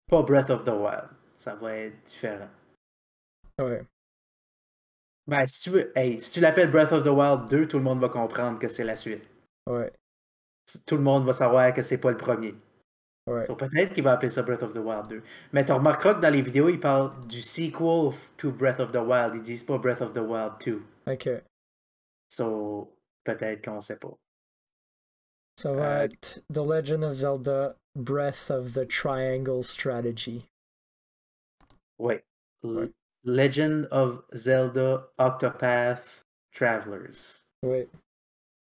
pas 0.08 0.22
Breath 0.24 0.50
of 0.50 0.64
the 0.64 0.70
Wild. 0.70 1.10
Ça 1.36 1.56
va 1.56 1.76
être 1.76 2.04
différent. 2.06 2.50
Ouais. 3.60 3.84
Ben, 5.28 5.46
si 5.46 5.62
tu 5.64 5.70
veux, 5.72 5.92
hey, 5.98 6.20
si 6.20 6.32
tu 6.32 6.40
l'appelles 6.40 6.72
Breath 6.72 6.92
of 6.92 7.04
the 7.04 7.08
Wild 7.08 7.48
2, 7.50 7.68
tout 7.68 7.78
le 7.78 7.84
monde 7.84 8.00
va 8.00 8.10
comprendre 8.10 8.58
que 8.60 8.68
c'est 8.68 8.84
la 8.84 8.96
suite. 8.96 9.30
Ouais. 9.68 9.92
Tout 10.86 10.96
le 10.96 11.02
monde 11.04 11.26
va 11.26 11.34
savoir 11.34 11.74
que 11.74 11.82
c'est 11.82 11.98
pas 12.00 12.12
le 12.12 12.18
premier. 12.18 12.56
Ouais. 13.28 13.46
So, 13.46 13.56
peut-être 13.56 13.94
qu'il 13.94 14.04
va 14.04 14.14
appeler 14.14 14.30
ça 14.32 14.42
Breath 14.42 14.64
of 14.64 14.74
the 14.74 14.78
Wild 14.78 15.08
2. 15.08 15.22
Mais 15.54 15.64
tu 15.64 15.72
remarqueras 15.72 16.16
que 16.16 16.20
dans 16.22 16.34
les 16.34 16.42
vidéos, 16.42 16.70
ils 16.70 16.80
parlent 16.80 17.12
du 17.28 17.42
sequel 17.42 18.12
to 18.38 18.52
Breath 18.52 18.80
of 18.80 18.92
the 18.92 18.98
Wild. 18.98 19.36
Ils 19.36 19.42
disent 19.42 19.64
pas 19.64 19.78
Breath 19.78 20.02
of 20.02 20.14
the 20.14 20.18
Wild 20.18 20.54
2. 20.60 20.82
Ok. 21.08 21.30
So, 22.30 22.96
peut-être 23.24 23.64
qu'on 23.64 23.82
sait 23.82 23.98
pas. 23.98 24.16
Ça 25.58 25.74
va 25.74 26.00
Euh, 26.00 26.04
être 26.06 26.42
The 26.54 26.58
Legend 26.66 27.04
of 27.04 27.14
Zelda 27.14 27.76
Breath 27.96 28.50
of 28.50 28.74
the 28.74 28.88
Triangle 28.88 29.64
Strategy. 29.64 30.48
Oui. 32.00 32.16
Ouais. 32.64 32.92
Legend 33.26 33.88
of 33.92 34.24
Zelda 34.34 35.12
Octopath 35.20 36.26
Travelers. 36.54 37.44
Oui. 37.64 37.88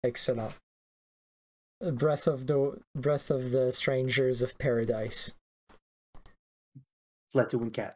Excellent. 0.03 0.51
Breath 1.91 2.29
of 2.29 2.47
the 2.47 2.79
Breath 2.95 3.31
of 3.31 3.51
the 3.51 3.71
Strangers 3.71 4.43
of 4.43 4.57
Paradise. 4.59 5.37
Platoon 7.33 7.71
4. 7.71 7.95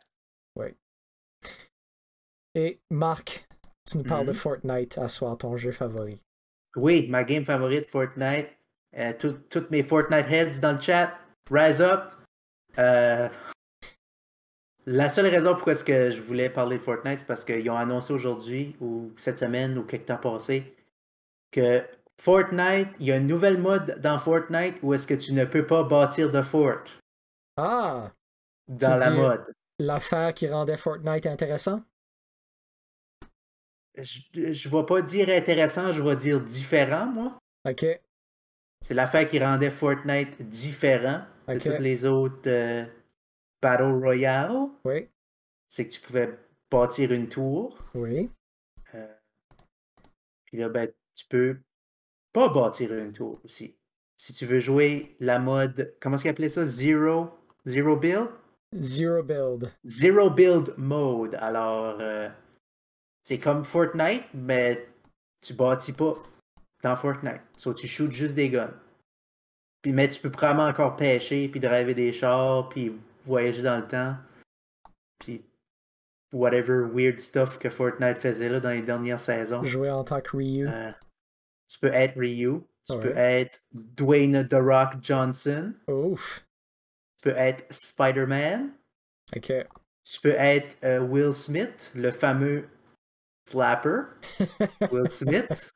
Et 2.55 2.81
Marc, 2.91 3.47
tu 3.87 3.99
nous 3.99 4.05
parles 4.05 4.25
de 4.27 4.33
Mhm. 4.33 4.37
Fortnite 4.39 4.97
à 4.99 5.09
soir, 5.11 5.37
ton 5.37 5.57
jeu 5.59 5.73
favori. 5.73 6.19
Oui, 6.77 7.07
ma 7.09 7.23
game 7.23 7.45
favorite, 7.45 7.87
Fortnite. 7.91 8.49
Euh, 8.97 9.13
tout- 9.13 9.39
toutes 9.51 9.71
mes 9.71 9.83
Fortnite 9.83 10.27
heads 10.31 10.59
dans 10.61 10.73
le 10.73 10.81
chat, 10.81 11.19
rise 11.51 11.81
up. 11.83 12.15
Euh, 12.79 13.29
La 14.89 15.09
seule 15.09 15.27
raison 15.27 15.53
pourquoi 15.55 15.73
est-ce 15.73 15.83
que 15.83 16.13
je 16.13 16.23
voulais 16.23 16.49
parler 16.49 16.79
de 16.79 16.83
Fortnite, 16.83 17.19
c'est 17.19 17.27
parce 17.27 17.45
qu'ils 17.45 17.69
ont 17.69 17.77
annoncé 17.77 18.13
aujourd'hui, 18.13 18.77
ou 18.81 19.13
cette 19.17 19.37
semaine, 19.37 19.77
ou 19.77 19.83
quelque 19.85 20.07
temps 20.07 20.17
passé, 20.17 20.77
que 21.51 21.85
Fortnite, 22.21 22.89
il 22.99 23.07
y 23.07 23.13
a 23.13 23.17
une 23.19 23.27
nouvelle 23.27 23.59
mode 23.61 24.01
dans 24.01 24.19
Fortnite 24.19 24.79
où 24.83 24.95
est-ce 24.95 25.07
que 25.07 25.15
tu 25.15 25.33
ne 25.35 25.45
peux 25.45 25.67
pas 25.67 25.83
bâtir 25.85 26.31
de 26.31 26.43
fort 26.43 26.83
Ah! 27.57 28.13
dans 28.69 28.95
Tu 28.95 29.01
la 29.01 29.11
mode. 29.11 29.55
L'affaire 29.79 30.35
qui 30.35 30.49
rendait 30.49 30.79
Fortnite 30.79 31.27
intéressant? 31.27 31.83
Je, 33.97 34.53
je 34.53 34.69
vais 34.69 34.85
pas 34.85 35.01
dire 35.03 35.29
intéressant, 35.31 35.93
je 35.93 36.03
vais 36.03 36.17
dire 36.17 36.41
différent, 36.41 37.07
moi. 37.07 37.39
Ok. 37.69 37.85
C'est 38.83 38.95
l'affaire 38.95 39.27
qui 39.27 39.39
rendait 39.43 39.71
Fortnite 39.71 40.43
différent 40.49 41.25
de 41.49 41.59
toutes 41.59 41.79
les 41.79 42.05
autres 42.05 42.49
euh, 42.49 42.85
Battle 43.63 43.95
Royale. 44.03 44.69
Oui. 44.85 45.09
C'est 45.69 45.89
que 45.89 45.93
tu 45.93 46.01
pouvais 46.01 46.39
bâtir 46.71 47.13
une 47.13 47.29
tour. 47.29 47.79
Oui. 47.95 48.31
euh, 48.95 49.15
puis 50.45 50.59
là, 50.59 50.69
ben, 50.69 50.91
tu 51.15 51.25
peux 51.29 51.59
pas 52.37 52.51
bâtir 52.51 52.93
une 52.93 53.13
tour 53.13 53.41
aussi. 53.47 53.75
Si 54.19 54.35
tu 54.35 54.45
veux 54.45 54.61
jouer 54.61 55.17
la 55.21 55.39
mode, 55.39 55.95
comment 55.99 56.17
est-ce 56.17 56.25
qu'ils 56.25 56.31
appelaient 56.33 56.51
ça? 56.51 56.67
Zero, 56.67 57.31
zero 57.65 57.97
build? 57.97 58.29
Zero 58.79 59.23
build. 59.23 59.73
Zero 59.87 60.29
build 60.29 60.75
mode. 60.77 61.35
Alors, 61.37 61.97
euh, 61.99 62.29
c'est 63.23 63.39
comme 63.39 63.65
Fortnite, 63.65 64.25
mais 64.35 64.87
tu 65.41 65.55
bâtis 65.55 65.95
pas 65.95 66.13
dans 66.83 66.95
Fortnite. 66.95 67.41
So, 67.57 67.73
tu 67.73 67.87
shoots 67.87 68.13
juste 68.13 68.35
des 68.35 68.51
guns. 68.51 68.75
Puis, 69.81 69.93
mais 69.93 70.07
tu 70.07 70.21
peux 70.21 70.31
probablement 70.31 70.69
encore 70.69 70.95
pêcher, 70.97 71.49
puis 71.49 71.59
driver 71.59 71.95
des 71.95 72.13
chars, 72.13 72.69
puis 72.69 72.93
voyager 73.25 73.63
dans 73.63 73.79
le 73.79 73.87
temps. 73.87 74.15
Puis, 75.21 75.43
whatever 76.35 76.83
weird 76.83 77.19
stuff 77.19 77.59
que 77.59 77.71
Fortnite 77.71 78.19
faisait 78.19 78.51
là 78.51 78.61
dans 78.61 78.69
les 78.69 78.83
dernières 78.83 79.21
saisons. 79.21 79.65
Jouer 79.65 79.89
en 79.89 80.05
tant 80.05 80.21
que 80.21 80.37
Ryu. 80.37 80.69
Euh, 80.69 80.91
tu 81.69 81.79
peux 81.79 81.93
être 81.93 82.19
Ryu. 82.19 82.61
Tu 82.89 82.93
Ouais. 82.95 83.01
peux 83.01 83.17
être 83.17 83.61
Dwayne 83.73 84.47
The 84.49 84.55
Rock 84.61 84.95
Johnson. 85.03 85.75
Ouf. 85.89 86.47
Tu 87.19 87.31
peux 87.31 87.37
être 87.37 87.65
Spider-Man. 87.73 88.73
Ok. 89.35 89.53
Tu 90.05 90.21
peux 90.21 90.35
être 90.37 90.77
euh, 90.85 91.01
Will 91.01 91.33
Smith, 91.35 91.91
le 91.97 92.13
fameux 92.13 92.69
slapper. 93.49 94.03
Will 94.93 95.11
Smith. 95.11 95.73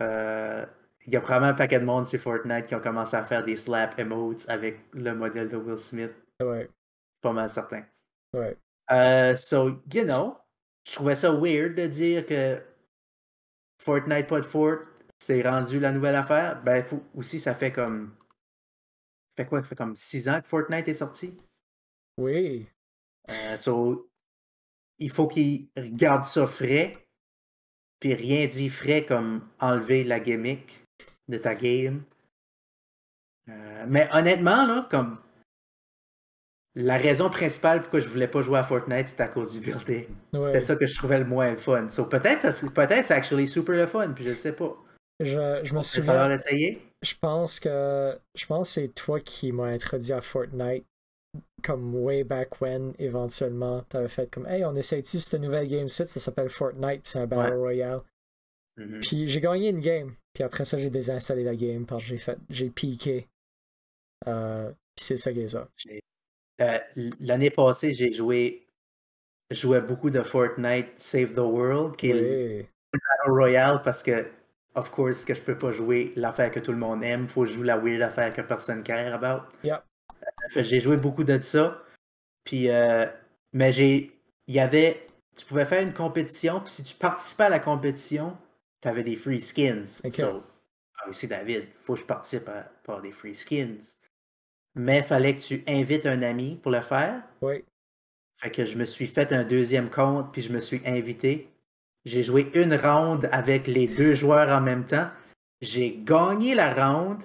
Euh, 0.00 0.66
Il 1.06 1.12
y 1.12 1.16
a 1.16 1.20
probablement 1.20 1.52
un 1.52 1.54
paquet 1.54 1.78
de 1.80 1.84
monde 1.84 2.06
sur 2.06 2.20
Fortnite 2.20 2.66
qui 2.66 2.74
ont 2.74 2.80
commencé 2.80 3.16
à 3.16 3.24
faire 3.24 3.44
des 3.44 3.56
slap 3.56 3.98
emotes 3.98 4.44
avec 4.48 4.80
le 4.92 5.14
modèle 5.14 5.48
de 5.48 5.56
Will 5.56 5.78
Smith. 5.78 6.12
ouais. 6.42 6.68
Pas 7.22 7.32
mal 7.32 7.48
certain. 7.50 7.84
Ouais. 8.34 8.56
Euh, 8.90 9.36
so, 9.36 9.82
you 9.92 10.04
know, 10.04 10.36
je 10.88 10.94
trouvais 10.94 11.14
ça 11.14 11.30
weird 11.30 11.74
de 11.74 11.86
dire 11.86 12.24
que 12.26 12.60
Fortnite 13.80 14.26
pas 14.26 14.40
de 14.40 14.46
Fort, 14.46 14.80
c'est 15.18 15.42
rendu 15.42 15.80
la 15.80 15.90
nouvelle 15.90 16.14
affaire. 16.14 16.62
Ben, 16.62 16.84
faut, 16.84 17.02
aussi, 17.14 17.38
ça 17.38 17.54
fait 17.54 17.72
comme. 17.72 18.14
Ça 19.30 19.44
fait 19.44 19.48
quoi? 19.48 19.62
Ça 19.62 19.68
fait 19.68 19.74
comme 19.74 19.96
6 19.96 20.28
ans 20.28 20.40
que 20.40 20.48
Fortnite 20.48 20.86
est 20.86 20.94
sorti? 20.94 21.36
Oui. 22.18 22.68
Euh, 23.30 23.56
so, 23.56 24.10
il 24.98 25.10
faut 25.10 25.26
qu'ils 25.26 25.68
gardent 25.76 26.24
ça 26.24 26.46
frais. 26.46 26.92
Puis 28.00 28.14
rien 28.14 28.46
dit 28.46 28.70
frais 28.70 29.04
comme 29.04 29.48
enlever 29.60 30.04
la 30.04 30.20
gimmick 30.20 30.84
de 31.28 31.38
ta 31.38 31.54
game. 31.54 32.02
Euh, 33.48 33.86
mais 33.88 34.08
honnêtement, 34.12 34.66
là, 34.66 34.86
comme. 34.90 35.14
La 36.76 36.96
raison 36.96 37.28
principale 37.30 37.80
pourquoi 37.80 37.98
je 38.00 38.08
voulais 38.08 38.28
pas 38.28 38.42
jouer 38.42 38.58
à 38.58 38.64
Fortnite, 38.64 39.08
c'était 39.08 39.24
à 39.24 39.28
cause 39.28 39.52
du 39.52 39.60
building. 39.60 40.06
Ouais. 40.32 40.42
C'était 40.44 40.60
ça 40.60 40.76
que 40.76 40.86
je 40.86 40.94
trouvais 40.94 41.18
le 41.18 41.24
moins 41.24 41.56
fun. 41.56 41.88
So, 41.88 42.04
peut-être 42.06 42.42
peut-être 42.72 43.04
c'est 43.06 43.14
actually 43.14 43.48
super 43.48 43.74
le 43.74 43.86
fun, 43.86 44.12
puis 44.12 44.24
je 44.24 44.30
le 44.30 44.36
sais 44.36 44.52
pas. 44.52 44.76
Je, 45.18 45.26
je 45.26 45.36
me 45.36 45.64
Il 45.64 45.72
va 45.74 45.82
souviens. 45.82 46.04
falloir 46.06 46.32
essayer. 46.32 46.80
Je 47.02 47.14
pense 47.20 47.58
que 47.60 48.16
je 48.36 48.46
pense 48.46 48.68
que 48.68 48.72
c'est 48.74 48.88
toi 48.94 49.20
qui 49.20 49.52
m'as 49.52 49.66
introduit 49.68 50.12
à 50.12 50.20
Fortnite 50.20 50.84
comme 51.62 51.94
way 51.94 52.24
back 52.24 52.60
when 52.60 52.92
éventuellement 52.98 53.82
t'avais 53.88 54.08
fait 54.08 54.30
comme 54.30 54.46
hey 54.46 54.64
on 54.64 54.74
essaye-tu 54.76 55.18
cette 55.18 55.40
nouvelle 55.40 55.66
game 55.68 55.88
site? 55.88 56.06
Ça 56.06 56.18
s'appelle 56.20 56.50
Fortnite 56.50 57.02
puis 57.02 57.12
c'est 57.12 57.18
un 57.18 57.26
battle 57.26 57.54
royale 57.54 58.00
Mhm. 58.78 59.00
puis 59.00 59.28
j'ai 59.28 59.40
gagné 59.40 59.68
une 59.68 59.80
game 59.80 60.14
puis 60.32 60.42
après 60.44 60.64
ça 60.64 60.78
j'ai 60.78 60.90
désinstallé 60.90 61.42
la 61.44 61.54
game 61.56 61.84
parce 61.86 62.02
que 62.02 62.08
j'ai 62.08 62.18
fait 62.18 62.38
j'ai 62.48 62.70
piqué 62.70 63.28
euh, 64.26 64.70
puis 64.96 65.04
c'est 65.04 65.16
ça 65.18 65.32
qui 65.32 65.40
est 65.40 65.48
ça 65.48 65.68
Euh, 66.60 66.78
l'année 67.20 67.50
passée, 67.50 67.92
j'ai 67.92 68.12
joué. 68.12 68.66
Jouais 69.50 69.80
beaucoup 69.80 70.10
de 70.10 70.22
Fortnite 70.22 70.92
Save 70.96 71.34
the 71.34 71.38
World, 71.38 71.96
qui 71.96 72.10
est 72.10 72.14
le 72.14 72.66
Battle 72.92 73.32
Royale, 73.32 73.82
parce 73.82 74.00
que, 74.00 74.26
of 74.76 74.90
course, 74.90 75.24
que 75.24 75.34
je 75.34 75.40
peux 75.40 75.58
pas 75.58 75.72
jouer 75.72 76.12
l'affaire 76.14 76.52
que 76.52 76.60
tout 76.60 76.70
le 76.70 76.78
monde 76.78 77.02
aime. 77.02 77.26
Faut 77.26 77.46
jouer 77.46 77.66
la 77.66 77.76
weird 77.76 78.00
affaire 78.00 78.32
que 78.32 78.42
personne 78.42 78.84
care 78.84 79.12
about. 79.12 79.42
Euh, 79.64 80.62
j'ai 80.62 80.80
joué 80.80 80.96
beaucoup 80.96 81.24
de 81.24 81.40
ça. 81.42 81.82
Puis, 82.44 82.70
euh, 82.70 83.06
mais 83.52 83.72
j'ai. 83.72 84.12
Il 84.46 84.54
y 84.54 84.60
avait. 84.60 85.04
Tu 85.36 85.44
pouvais 85.46 85.64
faire 85.64 85.82
une 85.82 85.94
compétition, 85.94 86.60
puis 86.60 86.72
si 86.72 86.84
tu 86.84 86.94
participais 86.94 87.44
à 87.44 87.48
la 87.48 87.60
compétition, 87.60 88.36
tu 88.80 88.88
avais 88.88 89.02
des 89.02 89.16
free 89.16 89.40
skins. 89.40 89.86
Ok. 90.04 90.12
So, 90.12 90.42
ah, 90.98 91.10
ici, 91.10 91.26
David, 91.26 91.64
faut 91.80 91.94
que 91.94 92.00
je 92.00 92.04
participe 92.04 92.48
à, 92.48 92.70
avoir 92.84 93.02
des 93.02 93.10
free 93.10 93.34
skins. 93.34 93.96
Mais 94.74 94.98
il 94.98 95.04
fallait 95.04 95.34
que 95.34 95.40
tu 95.40 95.64
invites 95.66 96.06
un 96.06 96.22
ami 96.22 96.56
pour 96.56 96.70
le 96.72 96.80
faire. 96.80 97.22
oui 97.42 97.64
Fait 98.40 98.50
que 98.50 98.64
je 98.64 98.76
me 98.78 98.84
suis 98.84 99.06
fait 99.06 99.32
un 99.32 99.44
deuxième 99.44 99.90
compte, 99.90 100.32
puis 100.32 100.42
je 100.42 100.52
me 100.52 100.60
suis 100.60 100.80
invité. 100.86 101.48
J'ai 102.04 102.22
joué 102.22 102.50
une 102.54 102.74
ronde 102.74 103.28
avec 103.32 103.66
les 103.66 103.86
deux 103.86 104.14
joueurs 104.14 104.48
en 104.56 104.60
même 104.60 104.86
temps. 104.86 105.10
J'ai 105.60 105.98
gagné 106.04 106.54
la 106.54 106.72
ronde, 106.72 107.22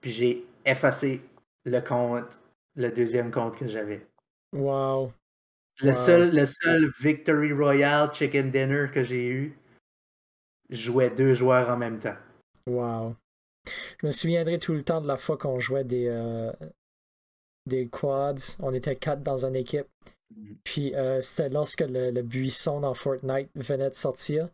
puis 0.00 0.10
j'ai 0.12 0.46
effacé 0.64 1.20
le 1.64 1.80
compte, 1.80 2.38
le 2.76 2.90
deuxième 2.90 3.30
compte 3.32 3.56
que 3.58 3.66
j'avais. 3.66 4.06
wow 4.52 5.12
Le, 5.80 5.88
Wow. 5.88 5.94
seul, 5.94 6.34
le 6.34 6.46
seul 6.46 6.90
Victory 7.00 7.52
Royale 7.52 8.12
Chicken 8.12 8.50
Dinner 8.50 8.86
que 8.92 9.02
j'ai 9.02 9.26
eu, 9.28 9.58
je 10.70 10.76
jouais 10.76 11.10
deux 11.10 11.34
joueurs 11.34 11.70
en 11.70 11.76
même 11.76 11.98
temps. 11.98 12.16
wow 12.66 13.16
je 14.00 14.06
me 14.06 14.12
souviendrai 14.12 14.58
tout 14.58 14.72
le 14.72 14.82
temps 14.82 15.00
de 15.00 15.06
la 15.06 15.16
fois 15.16 15.36
qu'on 15.36 15.60
jouait 15.60 15.84
des 15.84 16.06
euh, 16.08 16.52
des 17.66 17.88
quads 17.88 18.56
on 18.60 18.74
était 18.74 18.96
quatre 18.96 19.22
dans 19.22 19.44
une 19.46 19.56
équipe 19.56 19.86
Mhm. 20.36 20.56
Puis 20.64 20.94
euh, 20.94 21.20
c'était 21.20 21.48
lorsque 21.48 21.80
le, 21.80 22.10
le 22.10 22.22
buisson 22.22 22.80
dans 22.80 22.94
Fortnite 22.94 23.50
venait 23.54 23.90
de 23.90 23.94
sortir. 23.94 24.48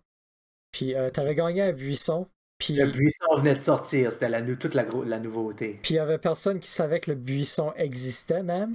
Puis 0.73 0.94
euh, 0.94 1.11
t'avais 1.11 1.35
gagné 1.35 1.62
un 1.62 1.73
buisson. 1.73 2.27
Puis 2.59 2.75
Le 2.75 2.87
buisson 2.87 3.37
venait 3.37 3.55
de 3.55 3.61
sortir, 3.61 4.12
c'était 4.12 4.29
la, 4.29 4.42
toute 4.42 4.75
la, 4.75 4.85
la 5.07 5.21
nouveauté. 5.21 5.79
puis 5.81 5.94
il 5.94 5.97
y 5.97 6.01
avait 6.01 6.18
personne 6.18 6.59
qui 6.59 6.68
savait 6.68 6.99
que 6.99 7.12
le 7.12 7.16
buisson 7.16 7.73
existait 7.77 8.42
même. 8.42 8.73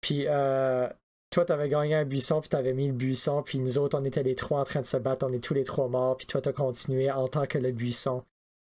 Puis 0.00 0.26
euh, 0.28 0.88
toi, 1.30 1.44
t'avais 1.44 1.68
gagné 1.68 1.96
un 1.96 2.04
buisson, 2.04 2.40
puis 2.40 2.48
t'avais 2.48 2.72
mis 2.72 2.86
le 2.86 2.92
buisson, 2.92 3.42
puis 3.42 3.58
nous 3.58 3.78
autres, 3.78 3.98
on 3.98 4.04
était 4.04 4.22
les 4.22 4.36
trois 4.36 4.60
en 4.60 4.64
train 4.64 4.80
de 4.80 4.86
se 4.86 4.96
battre, 4.96 5.26
on 5.28 5.32
est 5.32 5.42
tous 5.42 5.54
les 5.54 5.64
trois 5.64 5.88
morts, 5.88 6.16
puis 6.16 6.28
toi, 6.28 6.40
t'as 6.40 6.52
continué 6.52 7.10
en 7.10 7.26
tant 7.26 7.46
que 7.46 7.58
le 7.58 7.72
buisson. 7.72 8.22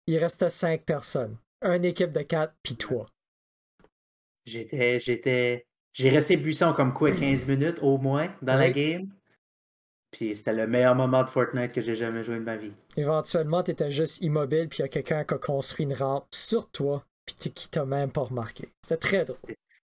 Il 0.06 0.18
restait 0.18 0.50
cinq 0.50 0.82
personnes. 0.82 1.36
Une 1.62 1.86
équipe 1.86 2.12
de 2.12 2.20
quatre, 2.20 2.52
puis 2.62 2.76
toi. 2.76 3.06
J'étais, 4.44 5.00
j'étais, 5.00 5.66
j'ai 5.92 6.10
resté 6.10 6.36
buisson 6.36 6.72
comme 6.72 6.92
quoi 6.92 7.12
15 7.12 7.46
minutes 7.46 7.78
au 7.82 7.98
moins 7.98 8.34
dans 8.42 8.56
la 8.56 8.70
game. 8.70 9.08
Puis 10.10 10.36
c'était 10.36 10.52
le 10.52 10.66
meilleur 10.66 10.94
moment 10.94 11.24
de 11.24 11.30
Fortnite 11.30 11.72
que 11.72 11.80
j'ai 11.80 11.94
jamais 11.94 12.22
joué 12.22 12.36
de 12.36 12.44
ma 12.44 12.56
vie. 12.56 12.72
Éventuellement, 12.96 13.62
t'étais 13.62 13.90
juste 13.90 14.20
immobile, 14.20 14.68
puis 14.68 14.80
il 14.80 14.82
y 14.82 14.84
a 14.84 14.88
quelqu'un 14.88 15.24
qui 15.24 15.34
a 15.34 15.38
construit 15.38 15.84
une 15.84 15.94
rampe 15.94 16.26
sur 16.30 16.70
toi, 16.70 17.04
puis 17.24 17.50
qui 17.50 17.68
t'a 17.68 17.86
même 17.86 18.10
pas 18.10 18.22
remarqué. 18.22 18.68
C'était 18.82 18.98
très 18.98 19.24
drôle. 19.24 19.54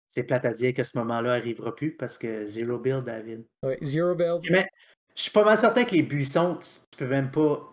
C'est 0.09 0.23
plate 0.23 0.45
à 0.45 0.53
dire 0.53 0.75
que 0.75 0.83
ce 0.83 0.95
moment-là 0.99 1.33
arrivera 1.33 1.73
plus 1.73 1.91
parce 1.95 2.19
que 2.19 2.45
zero 2.45 2.77
build, 2.77 3.05
David. 3.05 3.45
Oui, 3.63 3.73
zero 3.81 4.13
build. 4.13 4.43
Mais 4.51 4.67
je 5.15 5.23
suis 5.23 5.31
pas 5.31 5.43
mal 5.43 5.57
certain 5.57 5.83
que 5.85 5.95
les 5.95 6.03
buissons, 6.03 6.57
tu 6.57 6.97
peux 6.97 7.07
même 7.07 7.31
pas. 7.31 7.72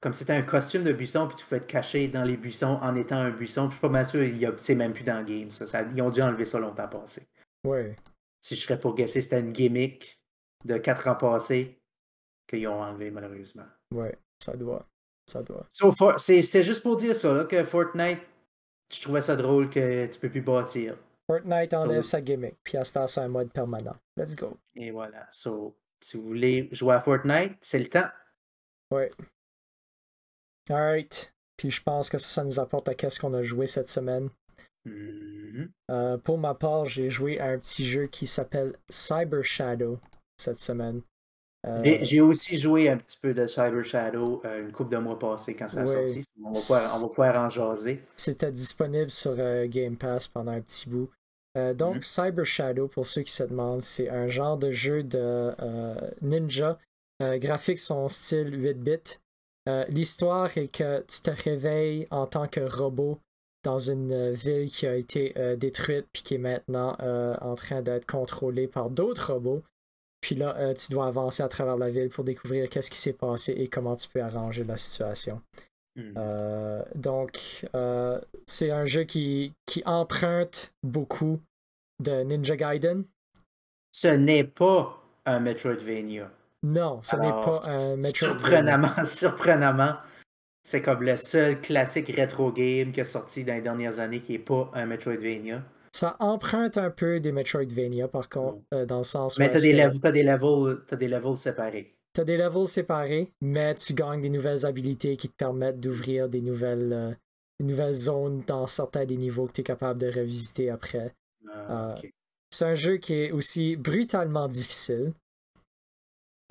Comme 0.00 0.12
c'était 0.12 0.34
un 0.34 0.42
costume 0.42 0.84
de 0.84 0.92
buisson, 0.92 1.26
puis 1.26 1.36
tu 1.36 1.44
pouvais 1.44 1.60
te 1.60 1.66
cacher 1.66 2.06
dans 2.08 2.22
les 2.22 2.36
buissons 2.36 2.78
en 2.82 2.94
étant 2.94 3.16
un 3.16 3.30
buisson. 3.30 3.68
Puis 3.68 3.70
je 3.70 3.74
suis 3.74 3.80
pas 3.80 3.88
mal 3.88 4.06
sûr, 4.06 4.54
c'est 4.58 4.74
même 4.74 4.92
plus 4.92 5.04
dans 5.04 5.18
le 5.18 5.24
game. 5.24 5.50
Ça. 5.50 5.82
ils 5.82 6.02
ont 6.02 6.10
dû 6.10 6.22
enlever 6.22 6.44
ça 6.44 6.58
longtemps 6.58 6.88
passé. 6.88 7.22
Oui. 7.64 7.94
Si 8.40 8.54
je 8.54 8.60
serais 8.60 8.78
pour 8.78 8.94
guesser, 8.94 9.22
c'était 9.22 9.40
une 9.40 9.52
gimmick 9.52 10.20
de 10.64 10.76
quatre 10.78 11.08
ans 11.08 11.14
passés 11.14 11.78
qu'ils 12.46 12.68
ont 12.68 12.80
enlevé 12.80 13.10
malheureusement. 13.10 13.66
Ouais, 13.92 14.16
ça 14.42 14.56
doit. 14.56 14.86
Ça 15.26 15.42
doit. 15.42 15.66
C'était 16.18 16.62
juste 16.62 16.82
pour 16.82 16.96
dire 16.96 17.14
ça, 17.14 17.32
là, 17.34 17.44
que 17.44 17.62
Fortnite, 17.64 18.20
je 18.92 19.00
trouvais 19.00 19.22
ça 19.22 19.34
drôle 19.34 19.68
que 19.68 20.06
tu 20.06 20.20
peux 20.20 20.30
plus 20.30 20.42
bâtir. 20.42 20.96
Fortnite 21.28 21.74
enlève 21.74 22.02
sa 22.02 22.20
gimmick, 22.20 22.54
puis 22.62 22.76
à 22.78 22.84
ce 22.84 23.04
c'est 23.08 23.20
un 23.20 23.28
mode 23.28 23.52
permanent. 23.52 23.96
Let's 24.16 24.36
go. 24.36 24.56
Et 24.76 24.92
voilà. 24.92 25.26
So, 25.32 25.76
si 26.00 26.16
vous 26.16 26.22
voulez 26.22 26.68
jouer 26.70 26.94
à 26.94 27.00
Fortnite, 27.00 27.56
c'est 27.60 27.80
le 27.80 27.88
temps. 27.88 28.08
Ouais. 28.92 29.10
Alright. 30.70 31.32
Puis 31.56 31.70
je 31.70 31.82
pense 31.82 32.08
que 32.08 32.18
ça, 32.18 32.28
ça 32.28 32.44
nous 32.44 32.60
apporte 32.60 32.88
à 32.88 32.94
qu'est-ce 32.94 33.18
qu'on 33.18 33.34
a 33.34 33.42
joué 33.42 33.66
cette 33.66 33.88
semaine. 33.88 34.28
Mm-hmm. 34.86 35.68
Euh, 35.90 36.18
pour 36.18 36.38
ma 36.38 36.54
part, 36.54 36.84
j'ai 36.84 37.10
joué 37.10 37.40
à 37.40 37.46
un 37.46 37.58
petit 37.58 37.86
jeu 37.86 38.06
qui 38.06 38.26
s'appelle 38.26 38.74
Cyber 38.88 39.44
Shadow 39.44 39.98
cette 40.38 40.60
semaine. 40.60 41.02
Euh, 41.66 41.98
j'ai 42.02 42.20
aussi 42.20 42.60
joué 42.60 42.88
un 42.88 42.96
petit 42.96 43.18
peu 43.20 43.34
de 43.34 43.46
Cyber 43.48 43.82
Shadow 43.82 44.40
euh, 44.44 44.62
une 44.62 44.70
couple 44.70 44.92
de 44.92 44.98
mois 44.98 45.18
passés 45.18 45.56
quand 45.56 45.66
ça 45.66 45.80
a 45.80 45.86
sorti. 45.86 46.22
On 46.44 46.52
va, 46.52 46.60
pouvoir, 46.60 46.92
on 46.94 47.00
va 47.00 47.08
pouvoir 47.08 47.44
en 47.44 47.48
jaser. 47.48 48.00
C'était 48.14 48.52
disponible 48.52 49.10
sur 49.10 49.34
Game 49.66 49.96
Pass 49.96 50.28
pendant 50.28 50.52
un 50.52 50.60
petit 50.60 50.88
bout. 50.88 51.10
donc, 51.74 51.96
mm-hmm. 51.96 52.02
Cyber 52.02 52.44
Shadow, 52.44 52.86
pour 52.86 53.06
ceux 53.06 53.22
qui 53.22 53.32
se 53.32 53.42
demandent, 53.42 53.82
c'est 53.82 54.08
un 54.08 54.28
genre 54.28 54.56
de 54.56 54.70
jeu 54.70 55.02
de 55.02 55.52
ninja. 56.22 56.78
graphiques 57.20 57.80
sont 57.80 58.06
style 58.06 58.54
8 58.62 58.74
bits. 58.74 59.18
L'histoire 59.88 60.56
est 60.56 60.68
que 60.68 61.04
tu 61.08 61.22
te 61.22 61.30
réveilles 61.30 62.06
en 62.10 62.26
tant 62.26 62.46
que 62.46 62.60
robot 62.60 63.20
dans 63.66 63.78
une 63.80 64.12
euh, 64.12 64.32
ville 64.32 64.70
qui 64.70 64.86
a 64.86 64.94
été 64.94 65.32
euh, 65.36 65.56
détruite 65.56 66.06
puis 66.12 66.22
qui 66.22 66.34
est 66.34 66.38
maintenant 66.38 66.96
euh, 67.00 67.34
en 67.40 67.56
train 67.56 67.82
d'être 67.82 68.06
contrôlée 68.06 68.68
par 68.68 68.90
d'autres 68.90 69.32
robots. 69.32 69.62
Puis 70.20 70.36
là, 70.36 70.74
tu 70.74 70.90
dois 70.90 71.06
avancer 71.06 71.42
à 71.42 71.48
travers 71.48 71.76
la 71.76 71.90
ville 71.90 72.08
pour 72.08 72.24
découvrir 72.24 72.68
qu'est-ce 72.70 72.90
qui 72.90 72.98
s'est 72.98 73.12
passé 73.12 73.52
et 73.52 73.68
comment 73.68 73.94
tu 73.94 74.08
peux 74.08 74.22
arranger 74.22 74.64
la 74.64 74.76
situation. 74.76 75.40
Hmm. 75.94 76.12
donc, 76.94 77.64
c'est 78.46 78.70
un 78.70 78.86
jeu 78.86 79.04
qui, 79.04 79.52
qui 79.66 79.82
emprunte 79.86 80.72
beaucoup 80.82 81.38
de 82.02 82.22
Ninja 82.24 82.56
Gaiden. 82.56 83.04
Ce 83.92 84.08
n'est 84.08 84.44
pas 84.44 85.00
un 85.26 85.38
Metroidvania. 85.38 86.30
Non, 86.66 87.00
ce 87.02 87.14
n'est 87.14 87.30
pas 87.30 87.60
un 87.66 87.96
Metroidvania. 87.96 88.12
Surprenamment, 88.12 88.88
surprenamment, 89.04 89.96
c'est 90.64 90.82
comme 90.82 91.04
le 91.04 91.16
seul 91.16 91.60
classique 91.60 92.08
rétro 92.08 92.50
game 92.50 92.90
qui 92.90 92.98
est 92.98 93.04
sorti 93.04 93.44
dans 93.44 93.54
les 93.54 93.62
dernières 93.62 94.00
années 94.00 94.20
qui 94.20 94.32
n'est 94.32 94.40
pas 94.40 94.68
un 94.74 94.84
Metroidvania. 94.86 95.62
Ça 95.92 96.16
emprunte 96.18 96.76
un 96.76 96.90
peu 96.90 97.20
des 97.20 97.30
Metroidvania, 97.30 98.08
par 98.08 98.28
contre, 98.28 98.58
euh, 98.74 98.84
dans 98.84 98.98
le 98.98 99.04
sens 99.04 99.36
où. 99.36 99.40
Mais 99.40 99.48
t'as 99.48 99.60
des, 99.60 99.80
as 99.80 100.12
des, 100.12 100.24
levels, 100.24 100.78
as 100.90 100.96
des 100.96 101.08
levels 101.08 101.36
séparés. 101.36 101.94
T'as 102.12 102.24
des 102.24 102.36
levels 102.36 102.66
séparés, 102.66 103.32
mais 103.40 103.76
tu 103.76 103.94
gagnes 103.94 104.20
des 104.20 104.28
nouvelles 104.28 104.66
habilités 104.66 105.16
qui 105.16 105.28
te 105.28 105.36
permettent 105.36 105.78
d'ouvrir 105.78 106.28
des 106.28 106.40
nouvelles, 106.40 106.92
euh, 106.92 107.12
nouvelles 107.60 107.94
zones 107.94 108.42
dans 108.48 108.66
certains 108.66 109.04
des 109.04 109.16
niveaux 109.16 109.46
que 109.46 109.52
tu 109.52 109.60
es 109.60 109.64
capable 109.64 110.00
de 110.00 110.08
revisiter 110.08 110.68
après. 110.68 111.14
Ah, 111.48 111.94
euh, 111.94 112.08
c'est 112.50 112.64
un 112.64 112.74
jeu 112.74 112.96
qui 112.96 113.14
est 113.14 113.30
aussi 113.30 113.76
brutalement 113.76 114.48
difficile. 114.48 115.12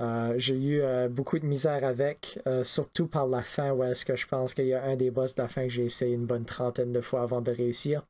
Euh, 0.02 0.34
j'ai 0.36 0.56
eu 0.56 0.80
euh, 0.82 1.08
beaucoup 1.08 1.38
de 1.38 1.46
misère 1.46 1.82
avec, 1.82 2.38
euh, 2.46 2.62
surtout 2.62 3.06
par 3.06 3.26
la 3.26 3.42
fin, 3.42 3.72
où 3.72 3.82
est-ce 3.82 4.04
que 4.04 4.14
je 4.14 4.26
pense 4.26 4.52
qu'il 4.52 4.68
y 4.68 4.74
a 4.74 4.84
un 4.84 4.94
des 4.94 5.10
boss 5.10 5.34
de 5.34 5.42
la 5.42 5.48
fin 5.48 5.62
que 5.62 5.70
j'ai 5.70 5.84
essayé 5.84 6.14
une 6.14 6.26
bonne 6.26 6.44
trentaine 6.44 6.92
de 6.92 7.00
fois 7.00 7.22
avant 7.22 7.40
de 7.40 7.50
réussir. 7.50 8.04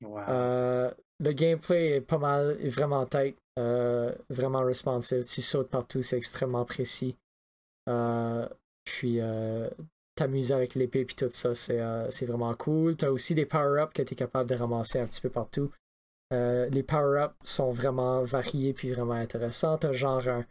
le 0.00 1.32
gameplay 1.32 1.96
est 1.96 2.00
pas 2.00 2.18
mal, 2.18 2.58
est 2.60 2.68
vraiment 2.68 3.06
tight, 3.06 3.36
vraiment 3.56 4.64
responsive. 4.64 5.24
Tu 5.24 5.40
sautes 5.40 5.70
partout, 5.70 6.02
c'est 6.02 6.16
extrêmement 6.16 6.64
précis. 6.64 7.16
puis 8.84 9.20
t'amuser 10.14 10.52
avec 10.52 10.74
l'épée 10.74 11.00
et 11.00 11.06
tout 11.06 11.28
ça, 11.28 11.54
c'est 11.54 12.26
vraiment 12.26 12.54
cool. 12.54 12.96
T'as 12.96 13.08
aussi 13.08 13.34
des 13.34 13.46
power-ups 13.46 13.94
que 13.94 14.02
tu 14.02 14.12
es 14.12 14.16
capable 14.16 14.50
de 14.50 14.56
ramasser 14.56 14.98
un 14.98 15.06
petit 15.06 15.22
peu 15.22 15.30
partout. 15.30 15.70
les 16.30 16.82
power-ups 16.82 17.36
sont 17.44 17.72
vraiment 17.72 18.22
variés 18.24 18.74
puis 18.74 18.92
vraiment 18.92 19.14
intéressants. 19.14 19.78
T'as 19.78 19.92
genre 19.92 20.28
un, 20.28 20.44